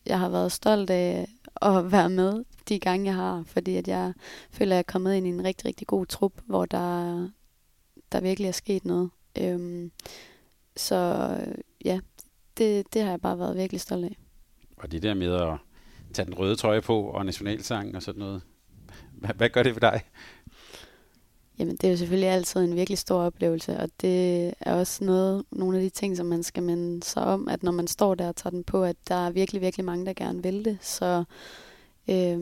jeg 0.06 0.18
har 0.18 0.28
været 0.28 0.52
stolt 0.52 0.90
af 0.90 1.28
at 1.62 1.92
være 1.92 2.10
med 2.10 2.44
de 2.68 2.78
gange, 2.78 3.06
jeg 3.06 3.14
har, 3.14 3.42
fordi 3.46 3.76
at 3.76 3.88
jeg 3.88 4.12
føler, 4.50 4.72
at 4.72 4.76
jeg 4.76 4.78
er 4.78 4.92
kommet 4.92 5.14
ind 5.14 5.26
i 5.26 5.30
en 5.30 5.44
rigtig, 5.44 5.66
rigtig 5.66 5.86
god 5.86 6.06
trup, 6.06 6.32
hvor 6.46 6.64
der, 6.64 7.28
der 8.12 8.20
virkelig 8.20 8.48
er 8.48 8.52
sket 8.52 8.84
noget. 8.84 9.10
Øhm, 9.38 9.92
så 10.76 11.28
ja, 11.84 12.00
det, 12.58 12.94
det 12.94 13.02
har 13.02 13.10
jeg 13.10 13.20
bare 13.20 13.38
været 13.38 13.56
virkelig 13.56 13.80
stolt 13.80 14.04
af. 14.04 14.16
Og 14.76 14.92
det 14.92 15.02
der 15.02 15.14
med 15.14 15.34
at 15.34 15.58
tage 16.14 16.26
den 16.26 16.34
røde 16.34 16.56
trøje 16.56 16.80
på 16.80 17.00
og 17.02 17.26
nationalsang 17.26 17.96
og 17.96 18.02
sådan 18.02 18.18
noget, 18.18 18.42
hvad, 19.12 19.30
hvad 19.34 19.48
gør 19.48 19.62
det 19.62 19.72
for 19.72 19.80
dig? 19.80 20.00
Jamen, 21.58 21.76
det 21.76 21.84
er 21.84 21.90
jo 21.90 21.96
selvfølgelig 21.96 22.28
altid 22.28 22.60
en 22.60 22.76
virkelig 22.76 22.98
stor 22.98 23.22
oplevelse, 23.22 23.78
og 23.78 23.88
det 24.00 24.46
er 24.60 24.74
også 24.74 25.04
noget, 25.04 25.44
nogle 25.50 25.78
af 25.78 25.82
de 25.82 25.90
ting, 25.90 26.16
som 26.16 26.26
man 26.26 26.42
skal 26.42 26.62
minde 26.62 27.02
sig 27.02 27.24
om, 27.24 27.48
at 27.48 27.62
når 27.62 27.72
man 27.72 27.86
står 27.86 28.14
der 28.14 28.28
og 28.28 28.36
tager 28.36 28.50
den 28.50 28.64
på, 28.64 28.84
at 28.84 28.96
der 29.08 29.14
er 29.14 29.30
virkelig, 29.30 29.60
virkelig 29.60 29.84
mange, 29.84 30.06
der 30.06 30.12
gerne 30.12 30.42
vil 30.42 30.64
det. 30.64 30.78
Så 30.80 31.24
øh, 32.08 32.38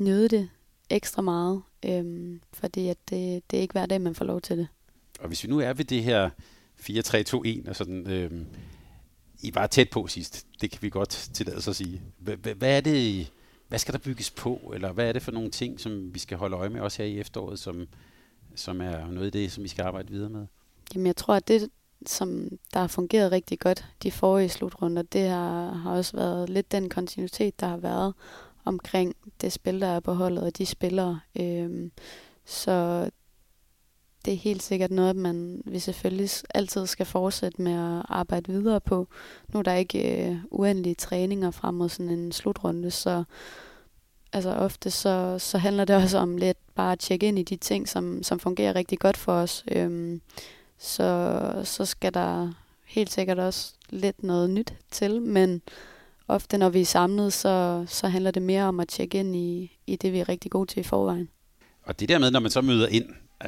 nyde 0.00 0.28
det 0.28 0.48
ekstra 0.90 1.22
meget, 1.22 1.62
øh, 1.84 2.36
fordi 2.52 2.88
at 2.88 2.98
det, 3.10 3.42
det 3.50 3.56
er 3.56 3.60
ikke 3.60 3.72
hver 3.72 3.86
dag, 3.86 4.00
man 4.00 4.14
får 4.14 4.24
lov 4.24 4.40
til 4.40 4.58
det. 4.58 4.68
Og 5.20 5.28
hvis 5.28 5.44
vi 5.44 5.48
nu 5.48 5.58
er 5.58 5.72
ved 5.72 5.84
det 5.84 6.02
her 6.02 6.30
4-3-2-1 6.80 7.68
og 7.68 7.76
sådan, 7.76 8.10
øh, 8.10 8.30
I 9.42 9.54
var 9.54 9.66
tæt 9.66 9.90
på 9.90 10.06
sidst. 10.06 10.46
Det 10.60 10.70
kan 10.70 10.82
vi 10.82 10.90
godt 10.90 11.30
tillade 11.34 11.56
os 11.56 11.68
at 11.68 11.76
sige. 11.76 12.02
Hvad 12.18 12.76
er 12.76 12.80
det, 12.80 13.30
hvad 13.68 13.78
skal 13.78 13.94
der 13.94 13.98
bygges 13.98 14.30
på, 14.30 14.72
eller 14.74 14.92
hvad 14.92 15.08
er 15.08 15.12
det 15.12 15.22
for 15.22 15.32
nogle 15.32 15.50
ting, 15.50 15.80
som 15.80 16.14
vi 16.14 16.18
skal 16.18 16.38
holde 16.38 16.56
øje 16.56 16.68
med 16.68 16.80
også 16.80 17.02
her 17.02 17.08
i 17.08 17.18
efteråret, 17.18 17.58
som, 17.58 17.86
som 18.54 18.80
er 18.80 19.06
noget 19.06 19.26
af 19.26 19.32
det, 19.32 19.52
som 19.52 19.64
vi 19.64 19.68
skal 19.68 19.82
arbejde 19.82 20.10
videre 20.10 20.30
med? 20.30 20.46
Jamen, 20.94 21.06
jeg 21.06 21.16
tror, 21.16 21.34
at 21.34 21.48
det, 21.48 21.70
som 22.06 22.48
der 22.74 22.80
har 22.80 22.86
fungeret 22.86 23.32
rigtig 23.32 23.58
godt 23.58 23.84
de 24.02 24.12
forrige 24.12 24.48
slutrunder, 24.48 25.02
det 25.02 25.28
har, 25.28 25.72
har 25.72 25.92
også 25.92 26.16
været 26.16 26.50
lidt 26.50 26.72
den 26.72 26.88
kontinuitet, 26.88 27.60
der 27.60 27.66
har 27.66 27.76
været 27.76 28.14
omkring 28.64 29.14
det 29.40 29.52
spil, 29.52 29.80
der 29.80 29.86
er 29.86 30.00
på 30.00 30.12
holdet, 30.12 30.44
og 30.44 30.58
de 30.58 30.66
spillere. 30.66 31.20
Øhm, 31.40 31.92
så 32.44 33.10
det 34.24 34.32
er 34.32 34.38
helt 34.38 34.62
sikkert 34.62 34.90
noget, 34.90 35.16
man 35.16 35.62
vi 35.66 35.78
selvfølgelig 35.78 36.30
altid 36.54 36.86
skal 36.86 37.06
fortsætte 37.06 37.62
med 37.62 37.72
at 37.72 38.06
arbejde 38.08 38.52
videre 38.52 38.80
på. 38.80 39.08
Nu 39.48 39.58
er 39.58 39.62
der 39.62 39.74
ikke 39.74 40.28
øh, 40.30 40.36
uendelige 40.50 40.94
træninger 40.94 41.50
frem 41.50 41.74
mod 41.74 41.88
sådan 41.88 42.10
en 42.10 42.32
slutrunde, 42.32 42.90
så 42.90 43.24
altså 44.32 44.54
ofte 44.54 44.90
så, 44.90 45.38
så 45.38 45.58
handler 45.58 45.84
det 45.84 45.96
også 45.96 46.18
om 46.18 46.36
lidt 46.36 46.58
bare 46.74 46.92
at 46.92 46.98
tjekke 46.98 47.28
ind 47.28 47.38
i 47.38 47.42
de 47.42 47.56
ting, 47.56 47.88
som, 47.88 48.22
som 48.22 48.38
fungerer 48.38 48.74
rigtig 48.74 48.98
godt 48.98 49.16
for 49.16 49.32
os. 49.32 49.64
Øhm, 49.72 50.20
så, 50.78 51.62
så 51.64 51.84
skal 51.84 52.14
der 52.14 52.52
helt 52.86 53.12
sikkert 53.12 53.38
også 53.38 53.72
lidt 53.90 54.22
noget 54.22 54.50
nyt 54.50 54.74
til, 54.90 55.22
men 55.22 55.62
ofte 56.28 56.58
når 56.58 56.68
vi 56.68 56.80
er 56.80 56.84
samlet, 56.84 57.32
så, 57.32 57.84
så 57.88 58.08
handler 58.08 58.30
det 58.30 58.42
mere 58.42 58.64
om 58.64 58.80
at 58.80 58.88
tjekke 58.88 59.20
ind 59.20 59.36
i, 59.36 59.78
i 59.86 59.96
det, 59.96 60.12
vi 60.12 60.18
er 60.18 60.28
rigtig 60.28 60.50
gode 60.50 60.70
til 60.70 60.80
i 60.80 60.82
forvejen. 60.82 61.28
Og 61.82 62.00
det 62.00 62.08
der 62.08 62.18
med, 62.18 62.30
når 62.30 62.40
man 62.40 62.50
så 62.50 62.60
møder 62.60 62.88
ind, 62.88 63.04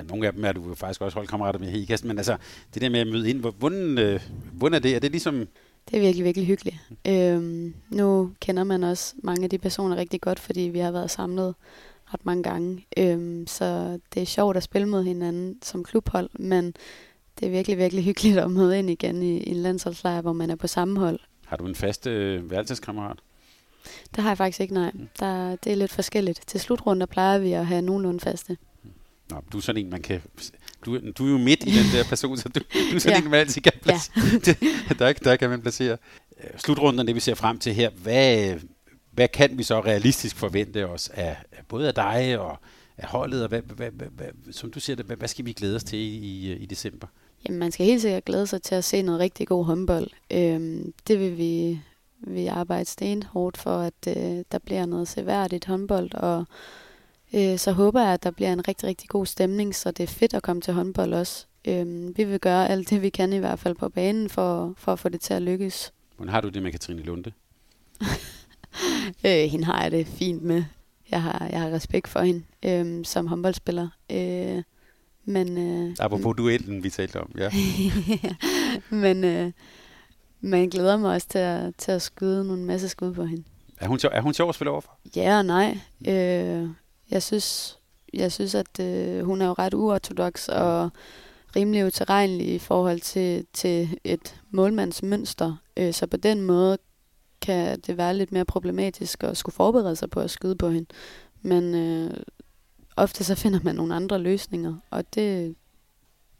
nogle 0.08 0.26
af 0.26 0.32
dem 0.32 0.44
er 0.44 0.52
du 0.52 0.68
jo 0.68 0.74
faktisk 0.74 1.00
også 1.00 1.14
holdkammerater 1.14 1.58
med 1.58 1.68
her 1.68 1.78
i 1.78 1.84
kassen, 1.84 2.08
men 2.08 2.18
altså 2.18 2.36
det 2.74 2.82
der 2.82 2.88
med 2.88 3.00
at 3.00 3.06
møde 3.06 3.30
ind, 3.30 3.40
hvordan, 3.40 3.98
øh, 3.98 4.20
hvordan 4.52 4.74
er 4.74 4.78
det? 4.78 4.94
Er 4.94 4.98
det 4.98 5.10
ligesom... 5.10 5.48
Det 5.90 5.96
er 5.96 6.00
virkelig, 6.00 6.24
virkelig 6.24 6.46
hyggeligt. 6.46 6.76
Øhm, 7.08 7.74
nu 7.90 8.32
kender 8.40 8.64
man 8.64 8.84
også 8.84 9.14
mange 9.22 9.44
af 9.44 9.50
de 9.50 9.58
personer 9.58 9.96
rigtig 9.96 10.20
godt, 10.20 10.40
fordi 10.40 10.60
vi 10.60 10.78
har 10.78 10.90
været 10.90 11.10
samlet 11.10 11.54
ret 12.14 12.26
mange 12.26 12.42
gange. 12.42 12.86
Øhm, 12.96 13.46
så 13.46 13.98
det 14.14 14.22
er 14.22 14.26
sjovt 14.26 14.56
at 14.56 14.62
spille 14.62 14.88
mod 14.88 15.04
hinanden 15.04 15.58
som 15.62 15.84
klubhold, 15.84 16.30
men 16.32 16.74
det 17.40 17.46
er 17.46 17.50
virkelig, 17.50 17.78
virkelig 17.78 18.04
hyggeligt 18.04 18.38
at 18.38 18.50
møde 18.50 18.78
ind 18.78 18.90
igen 18.90 19.22
i, 19.22 19.38
i 19.38 19.50
en 19.50 19.56
landsholdslejr, 19.56 20.20
hvor 20.20 20.32
man 20.32 20.50
er 20.50 20.56
på 20.56 20.66
samme 20.66 21.00
hold. 21.00 21.20
Har 21.46 21.56
du 21.56 21.66
en 21.66 21.74
fast 21.74 22.06
øh, 22.06 22.50
værelseskammerat? 22.50 23.18
Det 24.14 24.22
har 24.22 24.30
jeg 24.30 24.38
faktisk 24.38 24.60
ikke, 24.60 24.74
nej. 24.74 24.90
Mm. 24.94 25.08
Der, 25.20 25.56
det 25.56 25.72
er 25.72 25.76
lidt 25.76 25.92
forskelligt. 25.92 26.40
Til 26.46 26.60
slutrunder 26.60 27.06
plejer 27.06 27.38
vi 27.38 27.52
at 27.52 27.66
have 27.66 27.82
nogenlunde 27.82 28.20
faste. 28.20 28.56
Nå, 29.30 29.36
du 29.52 29.56
er 29.56 29.62
sådan 29.62 29.84
en, 29.84 29.90
man 29.90 30.02
kan... 30.02 30.20
Du, 30.84 30.98
du 31.10 31.26
er 31.26 31.30
jo 31.30 31.38
midt 31.38 31.64
i 31.66 31.70
den 31.70 31.86
der 31.92 32.04
person, 32.04 32.36
så 32.36 32.48
du, 32.48 32.60
du 32.90 32.94
er 32.94 32.98
sådan 32.98 33.18
ja. 33.18 33.24
en, 33.24 33.30
man 33.30 33.40
altid 33.40 33.62
kan 33.62 33.72
placere. 33.82 34.56
Ja. 34.90 34.94
der, 34.98 35.12
der 35.12 35.36
kan 35.36 35.50
man 35.50 35.62
placere. 35.62 35.96
Slutrunden, 36.56 37.06
det 37.06 37.14
vi 37.14 37.20
ser 37.20 37.34
frem 37.34 37.58
til 37.58 37.74
her, 37.74 37.90
hvad, 37.90 38.54
hvad 39.10 39.28
kan 39.28 39.58
vi 39.58 39.62
så 39.62 39.80
realistisk 39.80 40.36
forvente 40.36 40.88
os 40.88 41.08
af, 41.08 41.36
både 41.68 41.88
af 41.88 41.94
dig 41.94 42.38
og 42.38 42.58
af 42.98 43.08
holdet, 43.08 43.42
og 43.42 43.48
hvad, 43.48 43.62
hvad, 43.62 43.90
hvad, 43.90 44.06
hvad, 44.16 44.52
som 44.52 44.70
du 44.70 44.80
siger 44.80 45.02
hvad, 45.02 45.16
hvad 45.16 45.28
skal 45.28 45.44
vi 45.44 45.52
glæde 45.52 45.76
os 45.76 45.84
til 45.84 45.98
i, 45.98 46.52
i 46.52 46.66
december? 46.66 47.06
Jamen, 47.46 47.58
man 47.58 47.72
skal 47.72 47.86
helt 47.86 48.02
sikkert 48.02 48.24
glæde 48.24 48.46
sig 48.46 48.62
til 48.62 48.74
at 48.74 48.84
se 48.84 49.02
noget 49.02 49.20
rigtig 49.20 49.48
god 49.48 49.64
håndbold. 49.64 50.10
Øhm, 50.32 50.92
det 51.08 51.20
vil 51.20 51.38
vi, 51.38 51.80
vi 52.18 52.46
arbejde 52.46 52.84
stenhårdt 52.84 53.56
for, 53.56 53.78
at 53.78 54.16
øh, 54.16 54.44
der 54.52 54.58
bliver 54.64 54.86
noget 54.86 55.08
seværdigt 55.08 55.64
håndbold, 55.64 56.14
og 56.14 56.44
øh, 57.34 57.58
så 57.58 57.72
håber 57.72 58.00
jeg, 58.00 58.12
at 58.12 58.22
der 58.22 58.30
bliver 58.30 58.52
en 58.52 58.68
rigtig, 58.68 58.88
rigtig 58.88 59.08
god 59.08 59.26
stemning, 59.26 59.74
så 59.74 59.90
det 59.90 60.02
er 60.02 60.06
fedt 60.06 60.34
at 60.34 60.42
komme 60.42 60.62
til 60.62 60.74
håndbold 60.74 61.14
også. 61.14 61.46
Øhm, 61.64 62.14
vi 62.16 62.24
vil 62.24 62.40
gøre 62.40 62.68
alt 62.68 62.90
det, 62.90 63.02
vi 63.02 63.08
kan 63.08 63.32
i 63.32 63.38
hvert 63.38 63.58
fald 63.58 63.74
på 63.74 63.88
banen, 63.88 64.28
for, 64.28 64.74
for 64.76 64.92
at 64.92 64.98
få 64.98 65.08
det 65.08 65.20
til 65.20 65.34
at 65.34 65.42
lykkes. 65.42 65.92
Hvordan 66.16 66.34
har 66.34 66.40
du 66.40 66.48
det 66.48 66.62
med 66.62 66.72
Katrine 66.72 67.02
Lunde? 67.02 67.32
øh, 69.26 69.50
hende 69.50 69.64
har 69.64 69.82
jeg 69.82 69.90
det 69.90 70.06
fint 70.06 70.42
med. 70.42 70.64
Jeg 71.10 71.22
har, 71.22 71.48
jeg 71.50 71.60
har 71.60 71.70
respekt 71.70 72.08
for 72.08 72.20
hende 72.20 72.42
øh, 72.62 73.04
som 73.04 73.26
håndboldspiller. 73.26 73.88
Øh, 74.12 74.62
men, 75.24 75.58
øh, 75.58 75.96
Apropos 76.00 76.36
duellen, 76.36 76.82
vi 76.82 76.90
talte 76.90 77.20
om, 77.20 77.30
ja. 77.38 77.50
men, 79.04 79.24
øh, 79.24 79.52
man 80.40 80.68
glæder 80.68 80.96
mig 80.96 81.10
også 81.10 81.28
til 81.28 81.38
at, 81.38 81.74
til 81.78 81.92
at 81.92 82.02
skyde 82.02 82.44
nogle 82.44 82.62
masse 82.62 82.88
skud 82.88 83.14
på 83.14 83.24
hende. 83.24 83.44
Er 83.80 83.88
hun, 83.88 83.98
sjov, 83.98 84.10
er 84.14 84.20
hun 84.20 84.34
sjov 84.34 84.48
at 84.48 84.54
spille 84.54 84.70
overfor? 84.70 84.98
Ja 85.16 85.38
og 85.38 85.44
nej. 85.44 85.78
Øh, 86.08 86.68
jeg 87.14 87.22
synes, 87.22 87.78
jeg 88.14 88.32
synes 88.32 88.54
at 88.54 88.80
øh, 88.80 89.24
hun 89.24 89.40
er 89.40 89.46
jo 89.46 89.52
ret 89.52 89.74
uortodox 89.74 90.48
og 90.48 90.90
rimelig 91.56 91.86
uterrenelig 91.86 92.54
i 92.54 92.58
forhold 92.58 93.00
til, 93.00 93.46
til 93.52 93.98
et 94.04 94.40
målmandsmønster. 94.50 95.56
Øh, 95.76 95.92
så 95.92 96.06
på 96.06 96.16
den 96.16 96.40
måde 96.40 96.78
kan 97.40 97.80
det 97.80 97.96
være 97.96 98.16
lidt 98.16 98.32
mere 98.32 98.44
problematisk 98.44 99.24
at 99.24 99.36
skulle 99.36 99.54
forberede 99.54 99.96
sig 99.96 100.10
på 100.10 100.20
at 100.20 100.30
skyde 100.30 100.56
på 100.56 100.68
hende. 100.68 100.86
Men 101.42 101.74
øh, 101.74 102.10
ofte 102.96 103.24
så 103.24 103.34
finder 103.34 103.60
man 103.62 103.74
nogle 103.74 103.94
andre 103.94 104.18
løsninger, 104.18 104.76
og 104.90 105.14
det, 105.14 105.54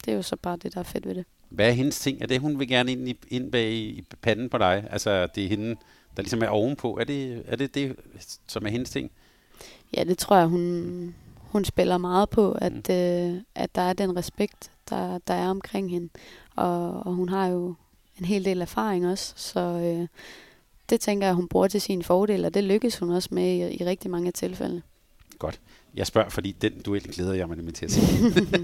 det 0.05 0.13
er 0.13 0.17
jo 0.17 0.23
så 0.23 0.37
bare 0.37 0.57
det, 0.57 0.75
der 0.75 0.81
er 0.81 0.85
fedt 0.85 1.07
ved 1.07 1.15
det. 1.15 1.25
Hvad 1.49 1.69
er 1.69 1.73
hendes 1.73 2.01
ting? 2.01 2.23
Er 2.23 2.27
det, 2.27 2.41
hun 2.41 2.59
vil 2.59 2.69
gerne 2.69 2.93
ind, 2.93 3.09
i, 3.09 3.21
ind 3.29 3.53
bag 3.53 3.73
i 3.73 4.03
panden 4.23 4.49
på 4.49 4.59
dig? 4.59 4.87
Altså, 4.91 5.27
det 5.35 5.45
er 5.45 5.49
hende, 5.49 5.77
der 6.17 6.23
ligesom 6.23 6.43
er 6.43 6.49
ovenpå. 6.49 6.97
Er 7.01 7.05
det 7.05 7.43
er 7.47 7.57
det, 7.57 7.75
det, 7.75 7.97
som 8.47 8.67
er 8.67 8.71
hendes 8.71 8.91
ting? 8.91 9.11
Ja, 9.97 10.05
det 10.05 10.19
tror 10.19 10.37
jeg, 10.37 10.47
hun, 10.47 11.15
hun 11.39 11.65
spiller 11.65 11.99
meget 11.99 12.31
på, 12.31 12.53
at, 12.53 12.73
mm. 12.73 12.95
øh, 12.95 13.41
at 13.55 13.75
der 13.75 13.83
er 13.83 13.93
den 13.93 14.17
respekt, 14.17 14.71
der, 14.91 15.19
der 15.19 15.35
er 15.35 15.49
omkring 15.49 15.91
hende. 15.91 16.09
Og, 16.57 17.07
og 17.07 17.13
hun 17.13 17.29
har 17.29 17.47
jo 17.47 17.75
en 18.19 18.25
hel 18.25 18.45
del 18.45 18.63
erfaring 18.63 19.07
også, 19.07 19.33
så 19.37 19.61
øh, 19.61 20.09
det 20.91 21.01
tænker 21.01 21.27
jeg, 21.27 21.35
hun 21.35 21.49
bruger 21.49 21.69
til 21.69 21.81
sin 21.81 22.03
fordel, 22.03 22.45
og 22.45 22.55
det 22.55 22.65
lykkes 22.65 22.99
hun 22.99 23.11
også 23.11 23.29
med 23.33 23.47
i, 23.47 23.77
i 23.83 23.85
rigtig 23.85 24.11
mange 24.11 24.31
tilfælde. 24.31 24.83
Godt. 25.39 25.61
Jeg 25.95 26.07
spørger, 26.07 26.29
fordi 26.29 26.53
den 26.53 26.83
duel 26.83 27.03
glæder 27.03 27.35
jeg 27.35 27.49
mig 27.49 27.57
nemlig 27.57 27.75
til 27.75 27.85
at 27.85 27.91
se. 27.91 28.01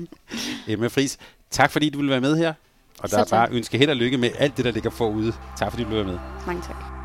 Emma 0.72 0.86
Friis, 0.86 1.18
tak 1.50 1.70
fordi 1.70 1.90
du 1.90 1.98
ville 1.98 2.10
være 2.10 2.20
med 2.20 2.36
her. 2.36 2.54
Og 2.98 3.10
der 3.10 3.18
er 3.18 3.24
bare 3.30 3.48
ønske 3.50 3.78
held 3.78 3.90
og 3.90 3.96
lykke 3.96 4.18
med 4.18 4.30
alt 4.38 4.56
det, 4.56 4.64
der 4.64 4.70
ligger 4.70 4.90
forude. 4.90 5.32
Tak 5.58 5.70
fordi 5.70 5.84
du 5.84 5.90
være 5.90 6.04
med. 6.04 6.18
Mange 6.46 6.62
tak. 6.62 6.99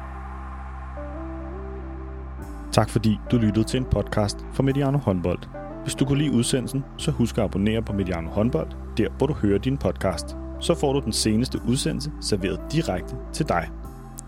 Tak 2.76 2.90
fordi 2.90 3.20
du 3.32 3.38
lyttede 3.38 3.66
til 3.66 3.78
en 3.78 3.86
podcast 3.86 4.38
fra 4.54 4.64
Mediano 4.64 4.98
Håndbold. 4.98 5.40
Hvis 5.84 5.96
du 5.96 6.06
kunne 6.06 6.18
lide 6.18 6.32
udsendelsen, 6.32 6.84
så 6.98 7.12
husk 7.12 7.38
at 7.38 7.44
abonnere 7.44 7.82
på 7.82 7.94
Mediano 7.94 8.30
Håndbold, 8.30 8.68
der 8.98 9.10
hvor 9.18 9.28
du 9.28 9.34
hører 9.34 9.60
din 9.60 9.78
podcast. 9.78 10.36
Så 10.60 10.76
får 10.76 10.94
du 10.94 11.00
den 11.00 11.14
seneste 11.14 11.60
udsendelse 11.68 12.12
serveret 12.22 12.60
direkte 12.72 13.16
til 13.34 13.50
dig. 13.50 13.70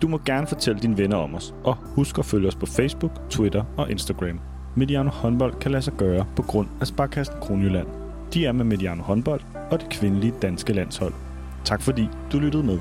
Du 0.02 0.08
må 0.08 0.20
gerne 0.26 0.48
fortælle 0.48 0.82
dine 0.82 0.98
venner 0.98 1.18
om 1.18 1.36
os, 1.36 1.56
og 1.64 1.76
husk 1.76 2.18
at 2.18 2.26
følge 2.26 2.48
os 2.48 2.56
på 2.56 2.66
Facebook, 2.66 3.12
Twitter 3.30 3.64
og 3.78 3.91
Instagram. 3.91 4.39
Mediano 4.76 5.10
håndbold 5.10 5.54
kan 5.60 5.72
lade 5.72 5.84
sig 5.84 5.93
gøre 5.93 6.26
på 6.36 6.41
grund 6.41 6.68
af 6.82 6.88
Sparkassen 6.88 7.36
Kronjylland. 7.41 7.88
De 8.34 8.45
er 8.45 8.52
med 8.52 8.66
Mediano 8.66 9.04
håndbold 9.04 9.41
og 9.72 9.80
det 9.80 9.89
kvindelige 9.89 10.34
danske 10.41 10.74
landshold. 10.74 11.14
Tak 11.66 11.82
fordi 11.82 12.10
du 12.32 12.39
lyttede 12.39 12.64
med. 12.64 12.80